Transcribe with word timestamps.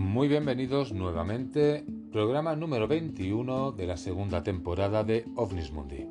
Muy 0.00 0.28
bienvenidos 0.28 0.94
nuevamente, 0.94 1.84
programa 2.10 2.56
número 2.56 2.88
21 2.88 3.72
de 3.72 3.86
la 3.86 3.98
segunda 3.98 4.42
temporada 4.42 5.04
de 5.04 5.26
OVNIS 5.36 5.72
Mundi. 5.72 6.08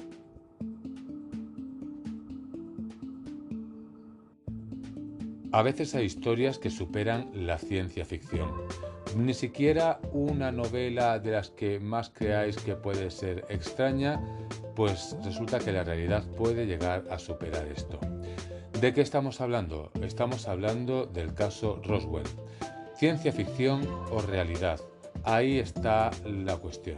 A 5.52 5.64
veces 5.64 5.96
hay 5.96 6.06
historias 6.06 6.60
que 6.60 6.70
superan 6.70 7.32
la 7.34 7.58
ciencia 7.58 8.06
ficción. 8.06 8.52
Ni 9.18 9.34
siquiera 9.34 10.00
una 10.14 10.52
novela 10.52 11.18
de 11.18 11.32
las 11.32 11.50
que 11.50 11.80
más 11.80 12.12
creáis 12.12 12.58
que 12.58 12.76
puede 12.76 13.10
ser 13.10 13.44
extraña, 13.50 14.22
pues 14.76 15.18
resulta 15.26 15.58
que 15.58 15.74
la 15.74 15.84
realidad 15.84 16.24
puede 16.38 16.68
llegar 16.68 17.06
a 17.10 17.18
superar 17.18 17.68
esto. 17.68 18.00
¿De 18.80 18.94
qué 18.94 19.02
estamos 19.02 19.42
hablando? 19.42 19.92
Estamos 20.04 20.48
hablando 20.48 21.08
del 21.08 21.34
caso 21.34 21.82
Roswell. 21.84 22.28
Ciencia 23.00 23.32
ficción 23.32 23.88
o 24.12 24.20
realidad. 24.20 24.78
Ahí 25.24 25.58
está 25.58 26.12
la 26.26 26.58
cuestión. 26.58 26.98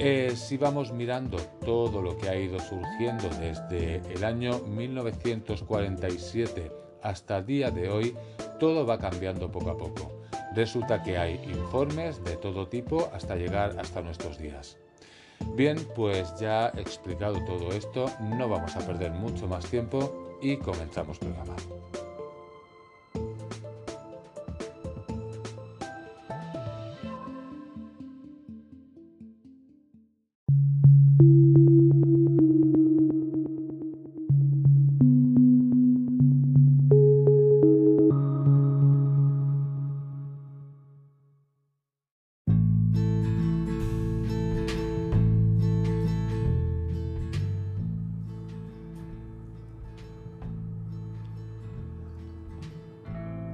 Eh, 0.00 0.32
si 0.34 0.56
vamos 0.56 0.92
mirando 0.92 1.36
todo 1.64 2.02
lo 2.02 2.18
que 2.18 2.28
ha 2.28 2.34
ido 2.34 2.58
surgiendo 2.58 3.28
desde 3.38 4.02
el 4.12 4.24
año 4.24 4.58
1947 4.66 6.72
hasta 7.04 7.40
día 7.40 7.70
de 7.70 7.88
hoy, 7.88 8.16
todo 8.58 8.84
va 8.84 8.98
cambiando 8.98 9.48
poco 9.48 9.70
a 9.70 9.78
poco. 9.78 10.10
Resulta 10.56 11.04
que 11.04 11.16
hay 11.16 11.34
informes 11.44 12.24
de 12.24 12.36
todo 12.36 12.66
tipo 12.66 13.08
hasta 13.14 13.36
llegar 13.36 13.78
hasta 13.78 14.02
nuestros 14.02 14.38
días. 14.38 14.76
Bien, 15.54 15.76
pues 15.94 16.34
ya 16.40 16.72
explicado 16.76 17.44
todo 17.44 17.70
esto, 17.70 18.06
no 18.22 18.48
vamos 18.48 18.74
a 18.74 18.84
perder 18.84 19.12
mucho 19.12 19.46
más 19.46 19.66
tiempo 19.66 20.36
y 20.42 20.56
comenzamos 20.56 21.20
programa. 21.20 21.54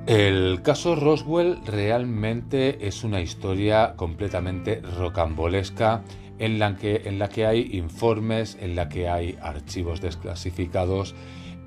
El 0.08 0.62
caso 0.62 0.96
Roswell 0.96 1.58
realmente 1.66 2.88
es 2.88 3.04
una 3.04 3.20
historia 3.20 3.92
completamente 3.94 4.80
rocambolesca 4.80 6.02
en 6.38 6.58
la, 6.58 6.76
que, 6.76 7.02
en 7.04 7.18
la 7.18 7.28
que 7.28 7.44
hay 7.44 7.68
informes, 7.76 8.56
en 8.58 8.74
la 8.74 8.88
que 8.88 9.10
hay 9.10 9.36
archivos 9.42 10.00
desclasificados 10.00 11.14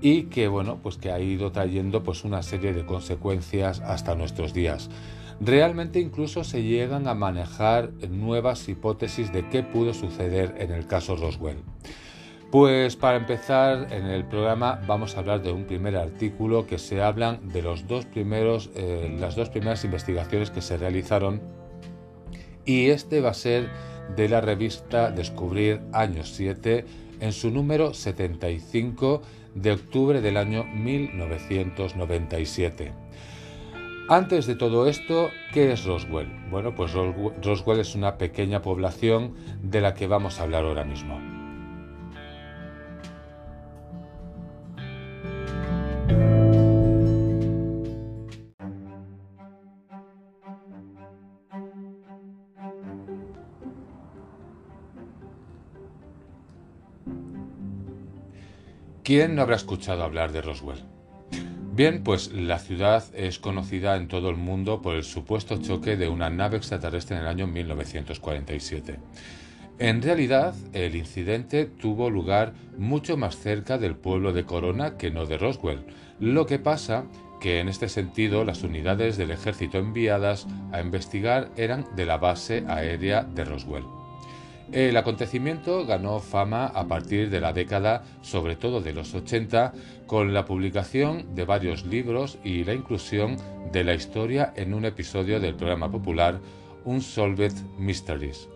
y 0.02 0.23
que 0.23 0.47
bueno, 0.47 0.80
pues 0.81 0.97
que 0.97 1.12
ha 1.12 1.19
ido 1.19 1.52
trayendo 1.52 2.02
pues 2.02 2.23
una 2.23 2.42
serie 2.42 2.73
de 2.73 2.84
consecuencias 2.84 3.80
hasta 3.81 4.16
nuestros 4.16 4.56
días. 4.56 4.89
Realmente 5.39 6.00
incluso 6.00 6.44
se 6.44 6.64
llegan 6.64 7.08
a 7.08 7.14
manejar 7.14 7.92
nuevas 8.09 8.67
hipótesis 8.67 9.31
de 9.31 9.47
qué 9.50 9.62
pudo 9.62 9.94
suceder 9.94 10.56
en 10.58 10.72
el 10.72 10.88
caso 10.88 11.16
Roswell. 11.16 11.59
Pues 12.52 12.95
para 12.97 13.16
empezar 13.16 13.88
en 13.94 14.07
el 14.07 14.25
programa 14.25 14.81
vamos 14.85 15.16
a 15.16 15.19
hablar 15.19 15.41
de 15.41 15.53
un 15.53 15.63
primer 15.63 15.95
artículo 15.95 16.67
que 16.67 16.80
se 16.80 17.02
hablan 17.02 17.47
de 17.47 17.61
los 17.61 17.88
dos 17.88 18.05
primeros, 18.05 18.69
eh, 18.75 19.16
las 19.17 19.38
dos 19.38 19.49
primeras 19.49 19.85
investigaciones 19.85 20.51
que 20.51 20.62
se 20.62 20.75
realizaron 20.75 21.41
y 22.66 22.89
este 22.89 23.22
va 23.22 23.29
a 23.29 23.35
ser 23.35 23.69
de 24.17 24.28
la 24.28 24.41
revista 24.41 25.12
Descubrir 25.12 25.79
Años 25.94 26.34
7 26.35 26.84
en 27.22 27.31
su 27.31 27.51
número 27.51 27.94
75 27.94 29.22
de 29.56 29.72
octubre 29.72 30.19
del 30.19 30.35
año 30.35 30.66
1997. 30.66 32.91
Antes 34.09 34.45
de 34.45 34.56
todo 34.56 34.88
esto, 34.88 35.29
¿qué 35.53 35.72
es 35.72 35.85
Roswell? 35.85 36.28
Bueno, 36.50 36.75
pues 36.75 36.91
Roswell 36.91 37.79
es 37.79 37.95
una 37.95 38.18
pequeña 38.18 38.62
población 38.62 39.35
de 39.63 39.79
la 39.79 39.94
que 39.94 40.07
vamos 40.07 40.39
a 40.39 40.44
hablar 40.44 40.66
ahora 40.66 40.83
mismo. 40.83 41.31
¿Quién 59.03 59.34
no 59.34 59.41
habrá 59.41 59.56
escuchado 59.56 60.03
hablar 60.03 60.31
de 60.31 60.44
Roswell? 60.44 60.84
Bien, 61.73 62.03
pues 62.03 62.31
la 62.34 62.59
ciudad 62.59 63.03
es 63.16 63.39
conocida 63.39 63.95
en 63.95 64.07
todo 64.07 64.29
el 64.29 64.38
mundo 64.38 64.84
por 64.84 64.95
el 64.95 65.03
supuesto 65.03 65.57
choque 65.57 65.97
de 65.97 66.07
una 66.07 66.29
nave 66.29 66.57
extraterrestre 66.57 67.16
en 67.16 67.23
el 67.23 67.28
año 67.28 67.47
1947. 67.47 69.00
En 69.79 70.03
realidad, 70.03 70.53
el 70.73 70.95
incidente 70.95 71.66
tuvo 71.66 72.12
lugar 72.12 72.53
mucho 72.78 73.17
más 73.17 73.38
cerca 73.38 73.79
del 73.79 73.95
pueblo 73.95 74.34
de 74.34 74.45
Corona 74.45 74.97
que 74.97 75.09
no 75.09 75.25
de 75.25 75.39
Roswell. 75.39 75.83
Lo 76.19 76.45
que 76.45 76.59
pasa 76.59 77.06
que 77.39 77.59
en 77.59 77.69
este 77.69 77.89
sentido 77.89 78.45
las 78.45 78.62
unidades 78.62 79.18
del 79.18 79.31
ejército 79.31 79.79
enviadas 79.79 80.45
a 80.72 80.79
investigar 80.79 81.50
eran 81.57 81.88
de 81.95 82.06
la 82.06 82.18
base 82.18 82.63
aérea 82.68 83.23
de 83.23 83.45
Roswell. 83.45 84.00
El 84.71 84.95
acontecimiento 84.95 85.85
ganó 85.85 86.19
fama 86.21 86.65
a 86.65 86.87
partir 86.87 87.29
de 87.29 87.41
la 87.41 87.51
década, 87.51 88.03
sobre 88.21 88.55
todo 88.55 88.79
de 88.79 88.93
los 88.93 89.13
80, 89.13 89.73
con 90.07 90.33
la 90.33 90.45
publicación 90.45 91.35
de 91.35 91.43
varios 91.43 91.85
libros 91.85 92.37
y 92.45 92.63
la 92.63 92.73
inclusión 92.73 93.35
de 93.73 93.83
la 93.83 93.93
historia 93.93 94.53
en 94.55 94.73
un 94.73 94.85
episodio 94.85 95.41
del 95.41 95.55
programa 95.55 95.91
popular 95.91 96.39
Unsolved 96.85 97.53
Mysteries. 97.77 98.47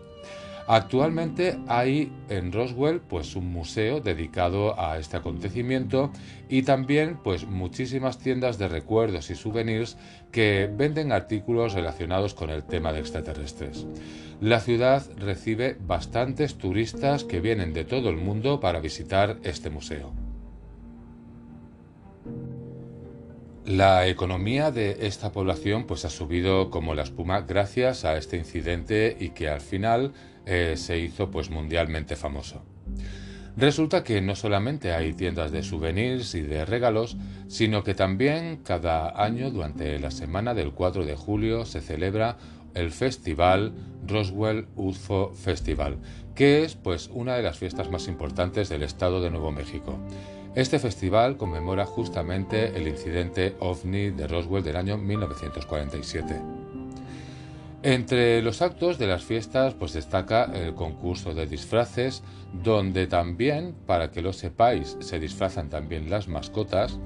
Actualmente 0.68 1.58
hay 1.68 2.12
en 2.28 2.50
Roswell 2.50 3.00
pues 3.00 3.36
un 3.36 3.52
museo 3.52 4.00
dedicado 4.00 4.78
a 4.80 4.98
este 4.98 5.16
acontecimiento 5.16 6.10
y 6.48 6.62
también 6.62 7.18
pues 7.22 7.46
muchísimas 7.46 8.18
tiendas 8.18 8.58
de 8.58 8.66
recuerdos 8.66 9.30
y 9.30 9.36
souvenirs 9.36 9.96
que 10.32 10.68
venden 10.72 11.12
artículos 11.12 11.74
relacionados 11.74 12.34
con 12.34 12.50
el 12.50 12.64
tema 12.64 12.92
de 12.92 12.98
extraterrestres. 12.98 13.86
La 14.40 14.58
ciudad 14.58 15.06
recibe 15.16 15.76
bastantes 15.80 16.56
turistas 16.56 17.22
que 17.22 17.40
vienen 17.40 17.72
de 17.72 17.84
todo 17.84 18.10
el 18.10 18.16
mundo 18.16 18.58
para 18.58 18.80
visitar 18.80 19.38
este 19.44 19.70
museo. 19.70 20.12
La 23.64 24.06
economía 24.06 24.70
de 24.70 25.06
esta 25.08 25.32
población 25.32 25.86
pues 25.86 26.04
ha 26.04 26.10
subido 26.10 26.70
como 26.70 26.94
la 26.94 27.02
espuma 27.02 27.40
gracias 27.40 28.04
a 28.04 28.16
este 28.16 28.36
incidente 28.36 29.16
y 29.18 29.30
que 29.30 29.48
al 29.48 29.60
final 29.60 30.12
eh, 30.46 30.74
se 30.76 30.98
hizo 30.98 31.30
pues 31.30 31.50
mundialmente 31.50 32.16
famoso. 32.16 32.62
Resulta 33.56 34.04
que 34.04 34.20
no 34.20 34.36
solamente 34.36 34.92
hay 34.92 35.14
tiendas 35.14 35.50
de 35.50 35.62
souvenirs 35.62 36.34
y 36.34 36.42
de 36.42 36.66
regalos, 36.66 37.16
sino 37.48 37.82
que 37.82 37.94
también 37.94 38.60
cada 38.62 39.22
año 39.22 39.50
durante 39.50 39.98
la 39.98 40.10
semana 40.10 40.52
del 40.52 40.72
4 40.72 41.06
de 41.06 41.16
julio 41.16 41.64
se 41.64 41.80
celebra 41.80 42.36
el 42.74 42.90
festival 42.90 43.72
Roswell 44.06 44.66
UFO 44.76 45.32
Festival, 45.34 45.96
que 46.34 46.64
es 46.64 46.74
pues 46.74 47.10
una 47.12 47.34
de 47.34 47.42
las 47.42 47.58
fiestas 47.58 47.90
más 47.90 48.08
importantes 48.08 48.68
del 48.68 48.82
estado 48.82 49.22
de 49.22 49.30
Nuevo 49.30 49.50
México. 49.50 49.98
Este 50.54 50.78
festival 50.78 51.38
conmemora 51.38 51.86
justamente 51.86 52.76
el 52.76 52.86
incidente 52.86 53.56
ovni 53.60 54.10
de 54.10 54.26
Roswell 54.26 54.64
del 54.64 54.76
año 54.76 54.98
1947. 54.98 56.75
Entre 57.86 58.42
los 58.42 58.62
actos 58.62 58.98
de 58.98 59.06
las 59.06 59.22
fiestas 59.22 59.74
pues 59.74 59.92
destaca 59.92 60.50
el 60.52 60.74
concurso 60.74 61.34
de 61.34 61.46
disfraces, 61.46 62.24
donde 62.52 63.06
también, 63.06 63.76
para 63.86 64.10
que 64.10 64.22
lo 64.22 64.32
sepáis, 64.32 64.96
se 64.98 65.20
disfrazan 65.20 65.70
también 65.70 66.10
las 66.10 66.26
mascotas. 66.26 66.98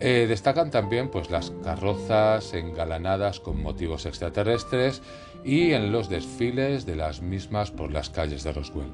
Eh, 0.00 0.26
destacan 0.28 0.72
también 0.72 1.12
pues 1.12 1.30
las 1.30 1.52
carrozas 1.62 2.54
engalanadas 2.54 3.38
con 3.38 3.62
motivos 3.62 4.04
extraterrestres 4.04 5.00
y 5.44 5.74
en 5.74 5.92
los 5.92 6.08
desfiles 6.08 6.86
de 6.86 6.96
las 6.96 7.22
mismas 7.22 7.70
por 7.70 7.92
las 7.92 8.10
calles 8.10 8.42
de 8.42 8.50
Roswell. 8.50 8.90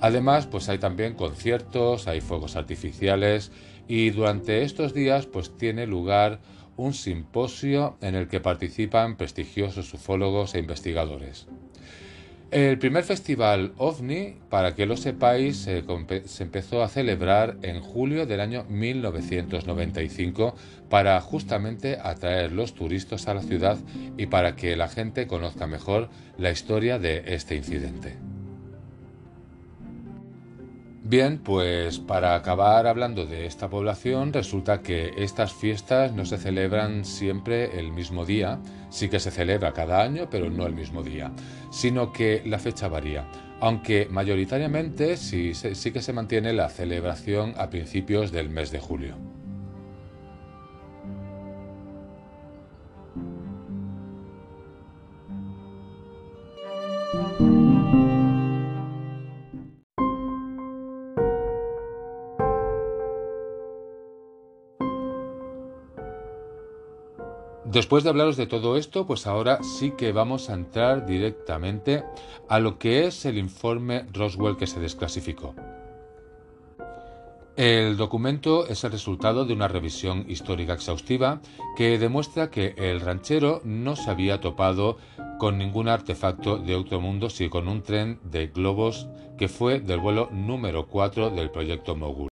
Además, 0.00 0.46
pues 0.46 0.68
hay 0.68 0.78
también 0.78 1.14
conciertos, 1.14 2.06
hay 2.06 2.20
fuegos 2.20 2.54
artificiales 2.54 3.50
y 3.88 4.10
durante 4.10 4.62
estos 4.62 4.94
días 4.94 5.26
pues 5.26 5.56
tiene 5.56 5.88
lugar 5.88 6.38
un 6.76 6.94
simposio 6.94 7.96
en 8.00 8.14
el 8.14 8.28
que 8.28 8.40
participan 8.40 9.16
prestigiosos 9.16 9.92
ufólogos 9.94 10.54
e 10.54 10.58
investigadores. 10.58 11.46
El 12.52 12.78
primer 12.78 13.02
festival 13.02 13.72
OVNI, 13.76 14.36
para 14.48 14.76
que 14.76 14.86
lo 14.86 14.96
sepáis, 14.96 15.56
se, 15.56 15.82
empezó 16.38 16.82
a 16.82 16.88
celebrar 16.88 17.56
en 17.62 17.80
julio 17.80 18.24
del 18.24 18.40
año 18.40 18.64
1995 18.68 20.54
para 20.88 21.20
justamente 21.20 21.98
atraer 22.00 22.52
los 22.52 22.74
turistas 22.74 23.26
a 23.26 23.34
la 23.34 23.42
ciudad 23.42 23.78
y 24.16 24.26
para 24.26 24.54
que 24.54 24.76
la 24.76 24.86
gente 24.86 25.26
conozca 25.26 25.66
mejor 25.66 26.08
la 26.38 26.52
historia 26.52 27.00
de 27.00 27.24
este 27.26 27.56
incidente. 27.56 28.14
Bien, 31.08 31.38
pues 31.38 32.00
para 32.00 32.34
acabar 32.34 32.88
hablando 32.88 33.26
de 33.26 33.46
esta 33.46 33.70
población, 33.70 34.32
resulta 34.32 34.82
que 34.82 35.12
estas 35.18 35.52
fiestas 35.52 36.12
no 36.12 36.24
se 36.24 36.36
celebran 36.36 37.04
siempre 37.04 37.78
el 37.78 37.92
mismo 37.92 38.26
día, 38.26 38.58
sí 38.90 39.08
que 39.08 39.20
se 39.20 39.30
celebra 39.30 39.72
cada 39.72 40.02
año, 40.02 40.26
pero 40.28 40.50
no 40.50 40.66
el 40.66 40.74
mismo 40.74 41.04
día, 41.04 41.30
sino 41.70 42.12
que 42.12 42.42
la 42.44 42.58
fecha 42.58 42.88
varía, 42.88 43.24
aunque 43.60 44.08
mayoritariamente 44.10 45.16
sí, 45.16 45.54
sí 45.54 45.92
que 45.92 46.02
se 46.02 46.12
mantiene 46.12 46.52
la 46.52 46.68
celebración 46.70 47.54
a 47.56 47.70
principios 47.70 48.32
del 48.32 48.50
mes 48.50 48.72
de 48.72 48.80
julio. 48.80 49.35
Después 67.70 68.04
de 68.04 68.10
hablaros 68.10 68.36
de 68.36 68.46
todo 68.46 68.76
esto, 68.76 69.06
pues 69.06 69.26
ahora 69.26 69.58
sí 69.62 69.90
que 69.98 70.12
vamos 70.12 70.50
a 70.50 70.54
entrar 70.54 71.04
directamente 71.04 72.04
a 72.48 72.60
lo 72.60 72.78
que 72.78 73.06
es 73.06 73.24
el 73.24 73.38
informe 73.38 74.06
Roswell 74.12 74.56
que 74.56 74.68
se 74.68 74.78
desclasificó. 74.78 75.52
El 77.56 77.96
documento 77.96 78.68
es 78.68 78.84
el 78.84 78.92
resultado 78.92 79.44
de 79.46 79.54
una 79.54 79.66
revisión 79.66 80.26
histórica 80.28 80.74
exhaustiva 80.74 81.40
que 81.76 81.98
demuestra 81.98 82.50
que 82.50 82.74
el 82.76 83.00
ranchero 83.00 83.62
no 83.64 83.96
se 83.96 84.10
había 84.10 84.40
topado 84.40 84.98
con 85.38 85.58
ningún 85.58 85.88
artefacto 85.88 86.58
de 86.58 86.76
otro 86.76 87.00
mundo, 87.00 87.30
sino 87.30 87.50
con 87.50 87.66
un 87.66 87.82
tren 87.82 88.20
de 88.22 88.46
globos 88.46 89.08
que 89.38 89.48
fue 89.48 89.80
del 89.80 89.98
vuelo 89.98 90.28
número 90.30 90.86
4 90.86 91.30
del 91.30 91.50
proyecto 91.50 91.96
Mogul 91.96 92.28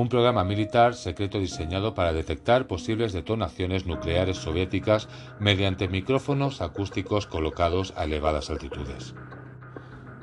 un 0.00 0.08
programa 0.08 0.42
militar 0.42 0.94
secreto 0.94 1.38
diseñado 1.38 1.94
para 1.94 2.12
detectar 2.12 2.66
posibles 2.66 3.12
detonaciones 3.12 3.86
nucleares 3.86 4.38
soviéticas 4.38 5.08
mediante 5.38 5.86
micrófonos 5.86 6.60
acústicos 6.60 7.26
colocados 7.28 7.94
a 7.96 8.04
elevadas 8.04 8.50
altitudes. 8.50 9.14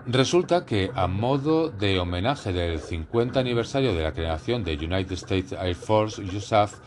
Resulta 0.06 0.65
que, 0.65 0.91
a 0.94 1.07
modo 1.07 1.69
de 1.69 2.00
homenaje 2.00 2.51
del 2.51 2.79
50 2.79 3.39
aniversario 3.39 3.94
de 3.95 4.03
la 4.03 4.12
creación 4.12 4.65
de 4.65 4.73
United 4.73 5.13
States 5.13 5.53
Air 5.53 5.75
Force 5.75 6.21
USAF, 6.21 6.79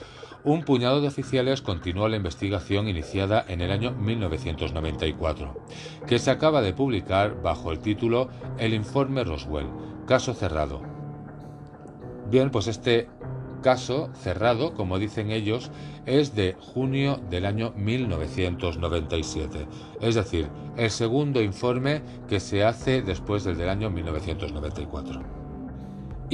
un 0.43 0.63
puñado 0.63 1.01
de 1.01 1.09
oficiales 1.09 1.63
continuó 1.63 2.09
la 2.09 2.17
investigación 2.17 2.87
iniciada 2.87 3.47
en 3.49 3.63
el 3.63 3.71
año 3.71 3.93
1994, 3.93 5.55
que 6.07 6.19
se 6.19 6.31
acaba 6.31 6.61
de 6.61 6.75
publicar 6.75 7.41
bajo 7.41 7.73
el 7.73 7.79
título 7.79 8.29
El 8.59 8.75
Informe 8.75 9.25
Roswell, 9.25 9.71
caso 10.07 10.35
cerrado, 10.35 10.94
Bien, 12.31 12.50
pues 12.50 12.67
este 12.67 13.09
caso 13.62 14.11
cerrado, 14.15 14.75
como 14.75 14.99
dicen 14.99 15.31
ellos, 15.31 15.71
es 16.05 16.35
de 16.35 16.55
junio 16.61 17.21
del 17.31 17.47
año 17.47 17.73
1997. 17.76 19.67
Es 20.00 20.15
decir, 20.15 20.49
el 20.76 20.91
segundo 20.91 21.43
informe 21.43 22.03
que 22.29 22.41
se 22.41 22.65
hace 22.65 23.03
después 23.03 23.44
del 23.44 23.56
del 23.56 23.71
año 23.71 23.91
1994. 23.91 25.44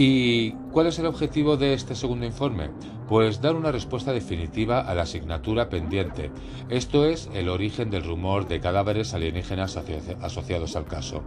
¿Y 0.03 0.53
cuál 0.73 0.87
es 0.87 0.99
el 0.99 1.05
objetivo 1.05 1.59
de 1.59 1.75
este 1.75 1.95
segundo 1.95 2.25
informe? 2.25 2.71
Pues 3.07 3.43
dar 3.43 3.55
una 3.55 3.71
respuesta 3.71 4.15
definitiva 4.15 4.81
a 4.81 4.95
la 4.95 5.03
asignatura 5.03 5.69
pendiente. 5.69 6.31
Esto 6.71 7.05
es 7.05 7.29
el 7.35 7.51
origen 7.51 7.91
del 7.91 8.05
rumor 8.05 8.49
de 8.49 8.61
cadáveres 8.61 9.13
alienígenas 9.13 9.77
asociados 10.23 10.75
al 10.75 10.87
caso. 10.87 11.23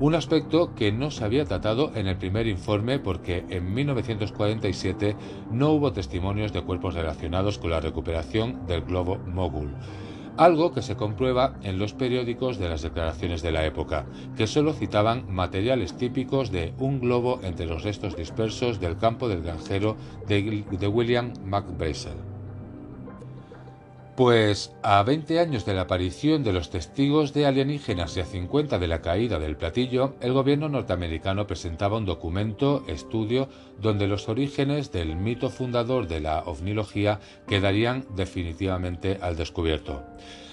Un 0.00 0.14
aspecto 0.14 0.74
que 0.74 0.92
no 0.92 1.10
se 1.10 1.24
había 1.24 1.46
tratado 1.46 1.92
en 1.94 2.08
el 2.08 2.18
primer 2.18 2.46
informe 2.46 2.98
porque 2.98 3.46
en 3.48 3.72
1947 3.72 5.16
no 5.50 5.70
hubo 5.70 5.94
testimonios 5.94 6.52
de 6.52 6.60
cuerpos 6.60 6.92
relacionados 6.92 7.56
con 7.56 7.70
la 7.70 7.80
recuperación 7.80 8.66
del 8.66 8.82
globo 8.82 9.16
Mogul 9.16 9.74
algo 10.40 10.72
que 10.72 10.80
se 10.80 10.96
comprueba 10.96 11.52
en 11.62 11.78
los 11.78 11.92
periódicos 11.92 12.56
de 12.56 12.70
las 12.70 12.80
declaraciones 12.80 13.42
de 13.42 13.52
la 13.52 13.66
época, 13.66 14.06
que 14.38 14.46
solo 14.46 14.72
citaban 14.72 15.30
materiales 15.30 15.98
típicos 15.98 16.50
de 16.50 16.72
un 16.78 16.98
globo 16.98 17.40
entre 17.42 17.66
los 17.66 17.82
restos 17.82 18.16
dispersos 18.16 18.80
del 18.80 18.96
campo 18.96 19.28
del 19.28 19.42
granjero 19.42 19.96
de, 20.26 20.88
William 20.88 21.34
McBrazel. 21.44 22.29
Pues 24.20 24.74
a 24.82 25.02
20 25.02 25.40
años 25.40 25.64
de 25.64 25.72
la 25.72 25.80
aparición 25.80 26.44
de 26.44 26.52
los 26.52 26.68
testigos 26.68 27.32
de 27.32 27.46
alienígenas 27.46 28.18
y 28.18 28.20
a 28.20 28.26
50 28.26 28.78
de 28.78 28.86
la 28.86 29.00
caída 29.00 29.38
del 29.38 29.56
platillo, 29.56 30.14
el 30.20 30.34
gobierno 30.34 30.68
norteamericano 30.68 31.46
presentaba 31.46 31.96
un 31.96 32.04
documento, 32.04 32.84
estudio, 32.86 33.48
donde 33.80 34.06
los 34.06 34.28
orígenes 34.28 34.92
del 34.92 35.16
mito 35.16 35.48
fundador 35.48 36.06
de 36.06 36.20
la 36.20 36.40
ovnilogía 36.40 37.18
quedarían 37.48 38.04
definitivamente 38.14 39.18
al 39.22 39.36
descubierto 39.36 40.04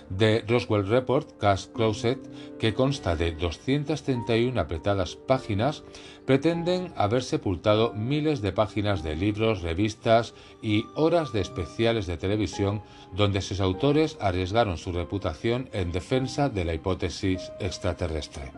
de 0.09 0.43
Roswell 0.47 0.87
Report 0.87 1.37
Cash 1.37 1.67
Closet, 1.67 2.19
que 2.57 2.73
consta 2.73 3.15
de 3.15 3.31
231 3.33 4.59
apretadas 4.59 5.15
páginas, 5.15 5.83
pretenden 6.25 6.93
haber 6.95 7.23
sepultado 7.23 7.93
miles 7.93 8.41
de 8.41 8.51
páginas 8.51 9.03
de 9.03 9.15
libros, 9.15 9.61
revistas 9.61 10.33
y 10.61 10.85
horas 10.95 11.31
de 11.33 11.41
especiales 11.41 12.07
de 12.07 12.17
televisión 12.17 12.81
donde 13.15 13.41
sus 13.41 13.59
autores 13.59 14.17
arriesgaron 14.19 14.77
su 14.77 14.91
reputación 14.91 15.69
en 15.73 15.91
defensa 15.91 16.49
de 16.49 16.65
la 16.65 16.73
hipótesis 16.73 17.51
extraterrestre. 17.59 18.51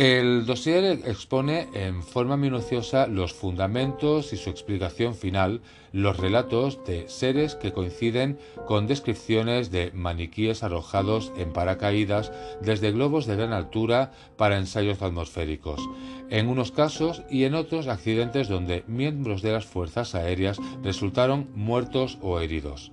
El 0.00 0.46
dossier 0.46 1.02
expone 1.04 1.68
en 1.74 2.02
forma 2.02 2.38
minuciosa 2.38 3.06
los 3.06 3.34
fundamentos 3.34 4.32
y 4.32 4.38
su 4.38 4.48
explicación 4.48 5.14
final, 5.14 5.60
los 5.92 6.16
relatos 6.16 6.82
de 6.86 7.06
seres 7.06 7.54
que 7.54 7.74
coinciden 7.74 8.38
con 8.66 8.86
descripciones 8.86 9.70
de 9.70 9.92
maniquíes 9.92 10.62
arrojados 10.62 11.34
en 11.36 11.52
paracaídas 11.52 12.32
desde 12.62 12.92
globos 12.92 13.26
de 13.26 13.36
gran 13.36 13.52
altura 13.52 14.12
para 14.38 14.56
ensayos 14.56 15.02
atmosféricos, 15.02 15.86
en 16.30 16.48
unos 16.48 16.72
casos 16.72 17.20
y 17.30 17.44
en 17.44 17.54
otros 17.54 17.86
accidentes 17.86 18.48
donde 18.48 18.84
miembros 18.86 19.42
de 19.42 19.52
las 19.52 19.66
fuerzas 19.66 20.14
aéreas 20.14 20.56
resultaron 20.82 21.50
muertos 21.54 22.16
o 22.22 22.40
heridos. 22.40 22.90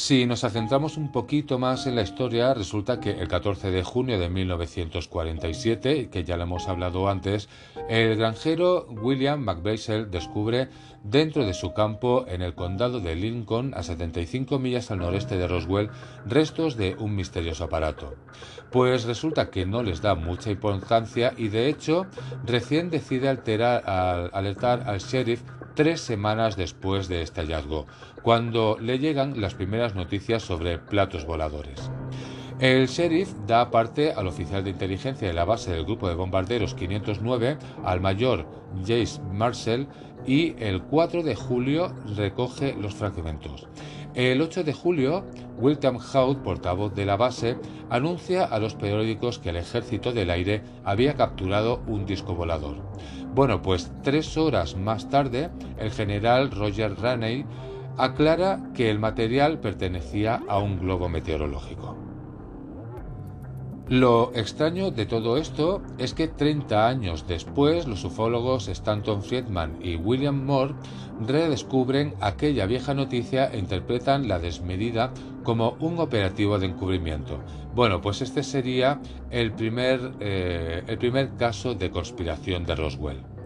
Si 0.00 0.24
nos 0.24 0.40
centramos 0.40 0.96
un 0.96 1.12
poquito 1.12 1.58
más 1.58 1.86
en 1.86 1.94
la 1.94 2.00
historia, 2.00 2.54
resulta 2.54 3.00
que 3.00 3.10
el 3.10 3.28
14 3.28 3.70
de 3.70 3.82
junio 3.82 4.18
de 4.18 4.30
1947, 4.30 6.08
que 6.08 6.24
ya 6.24 6.38
lo 6.38 6.44
hemos 6.44 6.68
hablado 6.68 7.10
antes, 7.10 7.50
el 7.90 8.16
granjero 8.16 8.86
William 8.88 9.44
McBaisel 9.44 10.10
descubre 10.10 10.70
dentro 11.04 11.44
de 11.44 11.52
su 11.52 11.74
campo 11.74 12.24
en 12.28 12.40
el 12.40 12.54
condado 12.54 13.00
de 13.00 13.14
Lincoln, 13.14 13.74
a 13.74 13.82
75 13.82 14.58
millas 14.58 14.90
al 14.90 15.00
noreste 15.00 15.36
de 15.36 15.46
Roswell, 15.46 15.90
restos 16.24 16.78
de 16.78 16.96
un 16.98 17.14
misterioso 17.14 17.64
aparato. 17.64 18.14
Pues 18.72 19.04
resulta 19.04 19.50
que 19.50 19.66
no 19.66 19.82
les 19.82 20.00
da 20.00 20.14
mucha 20.14 20.50
importancia 20.50 21.34
y 21.36 21.48
de 21.48 21.68
hecho 21.68 22.06
recién 22.46 22.88
decide 22.88 23.28
alertar 23.28 24.84
al 24.86 24.98
sheriff 24.98 25.42
tres 25.74 26.00
semanas 26.00 26.56
después 26.56 27.08
de 27.08 27.22
este 27.22 27.40
hallazgo, 27.42 27.86
cuando 28.22 28.76
le 28.80 28.98
llegan 28.98 29.40
las 29.40 29.54
primeras 29.54 29.94
noticias 29.94 30.42
sobre 30.42 30.78
platos 30.78 31.24
voladores. 31.24 31.90
El 32.60 32.88
sheriff 32.88 33.32
da 33.46 33.70
parte 33.70 34.12
al 34.12 34.26
oficial 34.26 34.62
de 34.62 34.70
inteligencia 34.70 35.26
de 35.26 35.32
la 35.32 35.46
base 35.46 35.70
del 35.70 35.86
grupo 35.86 36.08
de 36.08 36.14
bombarderos 36.14 36.74
509, 36.74 37.56
al 37.84 38.00
mayor 38.00 38.46
Jace 38.82 39.18
Marshall, 39.32 39.88
y 40.26 40.54
el 40.62 40.82
4 40.82 41.22
de 41.22 41.34
julio 41.34 41.94
recoge 42.16 42.74
los 42.74 42.94
fragmentos. 42.94 43.66
El 44.14 44.42
8 44.42 44.64
de 44.64 44.72
julio, 44.72 45.24
William 45.58 45.96
Hout, 45.96 46.42
portavoz 46.42 46.94
de 46.94 47.06
la 47.06 47.16
base, 47.16 47.56
anuncia 47.88 48.44
a 48.44 48.58
los 48.58 48.74
periódicos 48.74 49.38
que 49.38 49.50
el 49.50 49.56
ejército 49.56 50.12
del 50.12 50.30
aire 50.30 50.62
había 50.84 51.14
capturado 51.14 51.80
un 51.86 52.04
disco 52.04 52.34
volador. 52.34 52.76
Bueno, 53.34 53.62
pues 53.62 53.92
tres 54.02 54.36
horas 54.36 54.76
más 54.76 55.08
tarde, 55.08 55.50
el 55.78 55.92
general 55.92 56.50
Roger 56.50 56.94
Raney 57.00 57.46
aclara 57.96 58.60
que 58.74 58.90
el 58.90 58.98
material 58.98 59.58
pertenecía 59.58 60.42
a 60.48 60.58
un 60.58 60.78
globo 60.78 61.08
meteorológico. 61.08 61.96
Lo 63.90 64.30
extraño 64.36 64.92
de 64.92 65.04
todo 65.04 65.36
esto 65.36 65.82
es 65.98 66.14
que 66.14 66.28
30 66.28 66.86
años 66.86 67.26
después 67.26 67.88
los 67.88 68.04
ufólogos 68.04 68.68
Stanton 68.68 69.20
Friedman 69.20 69.78
y 69.82 69.96
William 69.96 70.46
Moore 70.46 70.74
redescubren 71.26 72.14
aquella 72.20 72.66
vieja 72.66 72.94
noticia 72.94 73.50
e 73.52 73.58
interpretan 73.58 74.28
la 74.28 74.38
desmedida 74.38 75.12
como 75.42 75.76
un 75.80 75.98
operativo 75.98 76.60
de 76.60 76.66
encubrimiento. 76.66 77.40
Bueno, 77.74 78.00
pues 78.00 78.22
este 78.22 78.44
sería 78.44 79.00
el 79.28 79.50
primer, 79.50 80.12
eh, 80.20 80.84
el 80.86 80.96
primer 80.96 81.34
caso 81.34 81.74
de 81.74 81.90
conspiración 81.90 82.64
de 82.64 82.76
Roswell. 82.76 83.39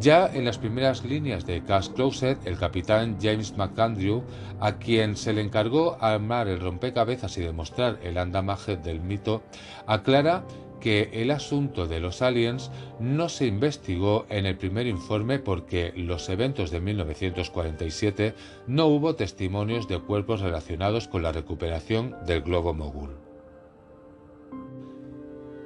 Ya 0.00 0.26
en 0.26 0.44
las 0.44 0.58
primeras 0.58 1.04
líneas 1.04 1.46
de 1.46 1.62
Cash 1.62 1.88
Closet, 1.90 2.44
el 2.46 2.58
capitán 2.58 3.16
James 3.20 3.56
McAndrew, 3.56 4.24
a 4.60 4.78
quien 4.78 5.16
se 5.16 5.32
le 5.32 5.40
encargó 5.40 5.96
armar 6.00 6.48
el 6.48 6.60
rompecabezas 6.60 7.38
y 7.38 7.42
demostrar 7.42 8.00
el 8.02 8.18
andamaje 8.18 8.76
del 8.76 9.00
mito, 9.00 9.42
aclara 9.86 10.44
que 10.80 11.08
el 11.14 11.30
asunto 11.30 11.86
de 11.86 12.00
los 12.00 12.20
aliens 12.20 12.70
no 12.98 13.30
se 13.30 13.46
investigó 13.46 14.26
en 14.28 14.44
el 14.44 14.58
primer 14.58 14.86
informe 14.86 15.38
porque 15.38 15.94
los 15.96 16.28
eventos 16.28 16.70
de 16.70 16.80
1947 16.80 18.34
no 18.66 18.86
hubo 18.86 19.14
testimonios 19.14 19.88
de 19.88 20.00
cuerpos 20.00 20.40
relacionados 20.40 21.08
con 21.08 21.22
la 21.22 21.32
recuperación 21.32 22.16
del 22.26 22.42
globo 22.42 22.74
mogul 22.74 23.23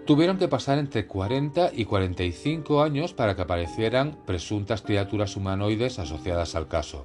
tuvieron 0.09 0.39
que 0.39 0.49
pasar 0.49 0.79
entre 0.79 1.07
40 1.07 1.73
y 1.75 1.85
45 1.85 2.83
años 2.83 3.13
para 3.13 3.37
que 3.37 3.43
aparecieran 3.43 4.17
presuntas 4.25 4.81
criaturas 4.81 5.37
humanoides 5.37 5.99
asociadas 5.99 6.55
al 6.55 6.67
caso. 6.67 7.05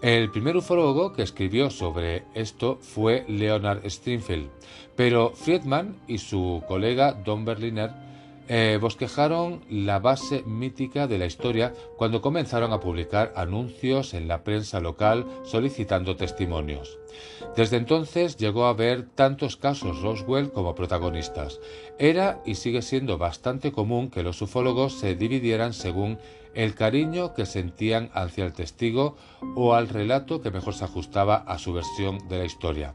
El 0.00 0.30
primer 0.30 0.56
ufólogo 0.56 1.12
que 1.12 1.20
escribió 1.20 1.68
sobre 1.68 2.22
esto 2.32 2.78
fue 2.80 3.26
Leonard 3.28 3.84
Stringfield, 3.84 4.48
pero 4.96 5.32
Friedman 5.34 5.96
y 6.08 6.16
su 6.16 6.62
colega 6.66 7.12
Don 7.12 7.44
Berliner 7.44 7.90
eh, 8.48 8.78
bosquejaron 8.80 9.64
la 9.70 9.98
base 9.98 10.42
mítica 10.44 11.06
de 11.06 11.18
la 11.18 11.26
historia 11.26 11.72
cuando 11.96 12.20
comenzaron 12.20 12.72
a 12.72 12.80
publicar 12.80 13.32
anuncios 13.36 14.14
en 14.14 14.28
la 14.28 14.44
prensa 14.44 14.80
local 14.80 15.26
solicitando 15.44 16.16
testimonios. 16.16 16.98
Desde 17.56 17.76
entonces 17.76 18.36
llegó 18.36 18.66
a 18.66 18.70
haber 18.70 19.06
tantos 19.08 19.56
casos 19.56 20.02
Roswell 20.02 20.50
como 20.50 20.74
protagonistas. 20.74 21.60
Era 21.98 22.42
y 22.44 22.56
sigue 22.56 22.82
siendo 22.82 23.18
bastante 23.18 23.72
común 23.72 24.10
que 24.10 24.22
los 24.22 24.42
ufólogos 24.42 24.98
se 24.98 25.14
dividieran 25.14 25.72
según 25.72 26.18
el 26.54 26.74
cariño 26.74 27.34
que 27.34 27.46
sentían 27.46 28.10
hacia 28.14 28.44
el 28.44 28.52
testigo 28.52 29.16
o 29.54 29.74
al 29.74 29.88
relato 29.88 30.40
que 30.40 30.50
mejor 30.50 30.74
se 30.74 30.84
ajustaba 30.84 31.36
a 31.36 31.58
su 31.58 31.72
versión 31.72 32.18
de 32.28 32.38
la 32.38 32.44
historia. 32.44 32.94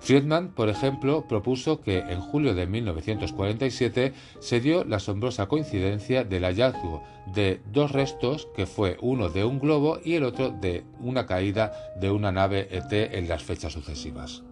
Friedman, 0.00 0.54
por 0.54 0.68
ejemplo, 0.68 1.26
propuso 1.26 1.80
que 1.80 1.98
en 1.98 2.20
julio 2.20 2.54
de 2.54 2.66
1947 2.66 4.12
se 4.38 4.60
dio 4.60 4.84
la 4.84 4.96
asombrosa 4.96 5.48
coincidencia 5.48 6.24
del 6.24 6.44
hallazgo 6.44 7.02
de 7.26 7.60
dos 7.72 7.92
restos, 7.92 8.48
que 8.54 8.66
fue 8.66 8.96
uno 9.00 9.28
de 9.28 9.44
un 9.44 9.58
globo 9.58 9.98
y 10.04 10.14
el 10.14 10.24
otro 10.24 10.50
de 10.50 10.84
una 11.00 11.26
caída 11.26 11.72
de 12.00 12.10
una 12.10 12.32
nave 12.32 12.68
ET 12.70 12.92
en 12.92 13.28
las 13.28 13.42
fechas 13.42 13.72
sucesivas. 13.72 14.42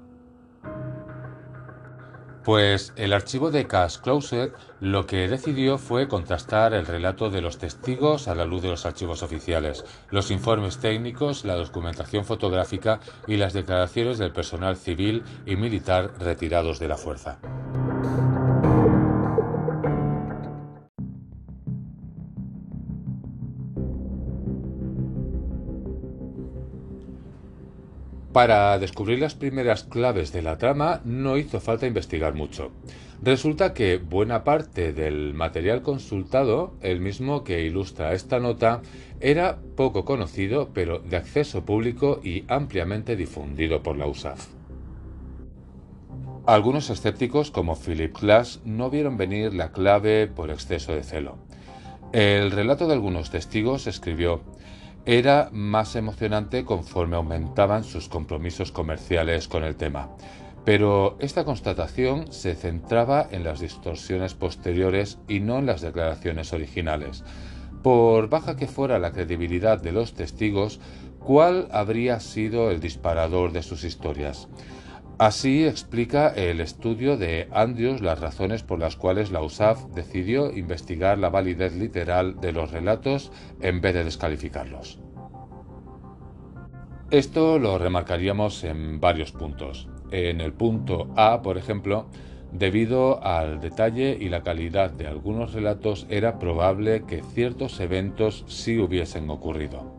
Pues 2.46 2.92
el 2.94 3.12
archivo 3.12 3.50
de 3.50 3.66
Cash 3.66 3.96
Closet 3.96 4.54
lo 4.78 5.04
que 5.04 5.26
decidió 5.26 5.78
fue 5.78 6.06
contrastar 6.06 6.74
el 6.74 6.86
relato 6.86 7.28
de 7.28 7.40
los 7.40 7.58
testigos 7.58 8.28
a 8.28 8.36
la 8.36 8.44
luz 8.44 8.62
de 8.62 8.68
los 8.68 8.86
archivos 8.86 9.24
oficiales, 9.24 9.84
los 10.10 10.30
informes 10.30 10.78
técnicos, 10.78 11.44
la 11.44 11.56
documentación 11.56 12.24
fotográfica 12.24 13.00
y 13.26 13.36
las 13.36 13.52
declaraciones 13.52 14.18
del 14.18 14.30
personal 14.30 14.76
civil 14.76 15.24
y 15.44 15.56
militar 15.56 16.12
retirados 16.20 16.78
de 16.78 16.86
la 16.86 16.96
fuerza. 16.96 17.40
Para 28.36 28.78
descubrir 28.78 29.18
las 29.18 29.34
primeras 29.34 29.84
claves 29.84 30.30
de 30.30 30.42
la 30.42 30.58
trama 30.58 31.00
no 31.06 31.38
hizo 31.38 31.58
falta 31.58 31.86
investigar 31.86 32.34
mucho. 32.34 32.70
Resulta 33.22 33.72
que 33.72 33.96
buena 33.96 34.44
parte 34.44 34.92
del 34.92 35.32
material 35.32 35.80
consultado, 35.80 36.74
el 36.82 37.00
mismo 37.00 37.44
que 37.44 37.62
ilustra 37.62 38.12
esta 38.12 38.38
nota, 38.38 38.82
era 39.20 39.56
poco 39.74 40.04
conocido 40.04 40.68
pero 40.74 40.98
de 40.98 41.16
acceso 41.16 41.64
público 41.64 42.20
y 42.22 42.44
ampliamente 42.48 43.16
difundido 43.16 43.82
por 43.82 43.96
la 43.96 44.06
USAF. 44.06 44.48
Algunos 46.44 46.90
escépticos, 46.90 47.50
como 47.50 47.74
Philip 47.74 48.14
Glass, 48.20 48.60
no 48.66 48.90
vieron 48.90 49.16
venir 49.16 49.54
la 49.54 49.72
clave 49.72 50.26
por 50.26 50.50
exceso 50.50 50.92
de 50.92 51.04
celo. 51.04 51.38
El 52.12 52.50
relato 52.50 52.86
de 52.86 52.92
algunos 52.92 53.30
testigos 53.30 53.86
escribió 53.86 54.42
era 55.06 55.50
más 55.52 55.94
emocionante 55.94 56.64
conforme 56.64 57.14
aumentaban 57.14 57.84
sus 57.84 58.08
compromisos 58.08 58.72
comerciales 58.72 59.46
con 59.46 59.62
el 59.62 59.76
tema. 59.76 60.10
Pero 60.64 61.16
esta 61.20 61.44
constatación 61.44 62.32
se 62.32 62.56
centraba 62.56 63.28
en 63.30 63.44
las 63.44 63.60
distorsiones 63.60 64.34
posteriores 64.34 65.18
y 65.28 65.38
no 65.38 65.58
en 65.60 65.66
las 65.66 65.80
declaraciones 65.80 66.52
originales. 66.52 67.22
Por 67.84 68.28
baja 68.28 68.56
que 68.56 68.66
fuera 68.66 68.98
la 68.98 69.12
credibilidad 69.12 69.80
de 69.80 69.92
los 69.92 70.14
testigos, 70.14 70.80
¿cuál 71.20 71.68
habría 71.70 72.18
sido 72.18 72.72
el 72.72 72.80
disparador 72.80 73.52
de 73.52 73.62
sus 73.62 73.84
historias? 73.84 74.48
Así 75.18 75.64
explica 75.64 76.28
el 76.28 76.60
estudio 76.60 77.16
de 77.16 77.48
Andrews 77.50 78.02
las 78.02 78.20
razones 78.20 78.62
por 78.62 78.78
las 78.78 78.96
cuales 78.96 79.30
la 79.30 79.40
USAF 79.40 79.86
decidió 79.94 80.52
investigar 80.54 81.16
la 81.16 81.30
validez 81.30 81.74
literal 81.74 82.38
de 82.38 82.52
los 82.52 82.70
relatos 82.70 83.32
en 83.62 83.80
vez 83.80 83.94
de 83.94 84.04
descalificarlos. 84.04 85.00
Esto 87.10 87.58
lo 87.58 87.78
remarcaríamos 87.78 88.62
en 88.64 89.00
varios 89.00 89.32
puntos. 89.32 89.88
En 90.10 90.42
el 90.42 90.52
punto 90.52 91.08
A, 91.16 91.40
por 91.40 91.56
ejemplo, 91.56 92.08
debido 92.52 93.24
al 93.24 93.58
detalle 93.60 94.18
y 94.20 94.28
la 94.28 94.42
calidad 94.42 94.90
de 94.90 95.06
algunos 95.06 95.54
relatos 95.54 96.06
era 96.10 96.38
probable 96.38 97.04
que 97.06 97.22
ciertos 97.22 97.80
eventos 97.80 98.44
sí 98.48 98.78
hubiesen 98.78 99.30
ocurrido. 99.30 99.96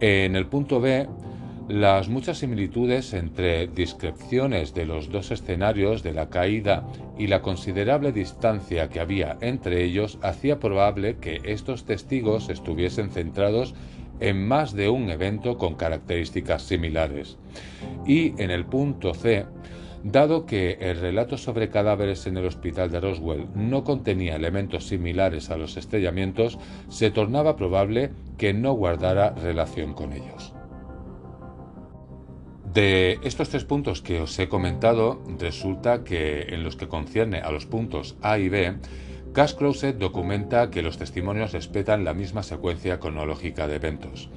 En 0.00 0.36
el 0.36 0.46
punto 0.46 0.80
B, 0.80 1.06
las 1.72 2.10
muchas 2.10 2.36
similitudes 2.36 3.14
entre 3.14 3.66
descripciones 3.66 4.74
de 4.74 4.84
los 4.84 5.10
dos 5.10 5.30
escenarios 5.30 6.02
de 6.02 6.12
la 6.12 6.28
caída 6.28 6.86
y 7.18 7.28
la 7.28 7.40
considerable 7.40 8.12
distancia 8.12 8.90
que 8.90 9.00
había 9.00 9.38
entre 9.40 9.82
ellos 9.82 10.18
hacía 10.20 10.60
probable 10.60 11.16
que 11.16 11.40
estos 11.44 11.86
testigos 11.86 12.50
estuviesen 12.50 13.10
centrados 13.10 13.74
en 14.20 14.46
más 14.46 14.74
de 14.74 14.90
un 14.90 15.08
evento 15.08 15.56
con 15.56 15.74
características 15.74 16.60
similares. 16.60 17.38
Y 18.06 18.34
en 18.36 18.50
el 18.50 18.66
punto 18.66 19.14
C, 19.14 19.46
dado 20.04 20.44
que 20.44 20.72
el 20.78 21.00
relato 21.00 21.38
sobre 21.38 21.70
cadáveres 21.70 22.26
en 22.26 22.36
el 22.36 22.44
hospital 22.44 22.90
de 22.90 23.00
Roswell 23.00 23.46
no 23.54 23.82
contenía 23.82 24.36
elementos 24.36 24.88
similares 24.88 25.48
a 25.48 25.56
los 25.56 25.78
estrellamientos, 25.78 26.58
se 26.90 27.10
tornaba 27.10 27.56
probable 27.56 28.10
que 28.36 28.52
no 28.52 28.74
guardara 28.74 29.30
relación 29.30 29.94
con 29.94 30.12
ellos. 30.12 30.51
De 32.72 33.18
estos 33.22 33.50
tres 33.50 33.64
puntos 33.64 34.00
que 34.00 34.22
os 34.22 34.38
he 34.38 34.48
comentado, 34.48 35.20
resulta 35.38 36.04
que 36.04 36.54
en 36.54 36.64
los 36.64 36.74
que 36.74 36.88
concierne 36.88 37.40
a 37.40 37.50
los 37.50 37.66
puntos 37.66 38.16
A 38.22 38.38
y 38.38 38.48
B, 38.48 38.76
Cash 39.34 39.56
Closet 39.56 39.98
documenta 39.98 40.70
que 40.70 40.80
los 40.80 40.96
testimonios 40.96 41.52
respetan 41.52 42.04
la 42.04 42.14
misma 42.14 42.42
secuencia 42.42 42.98
cronológica 42.98 43.68
de 43.68 43.76
eventos. 43.76 44.30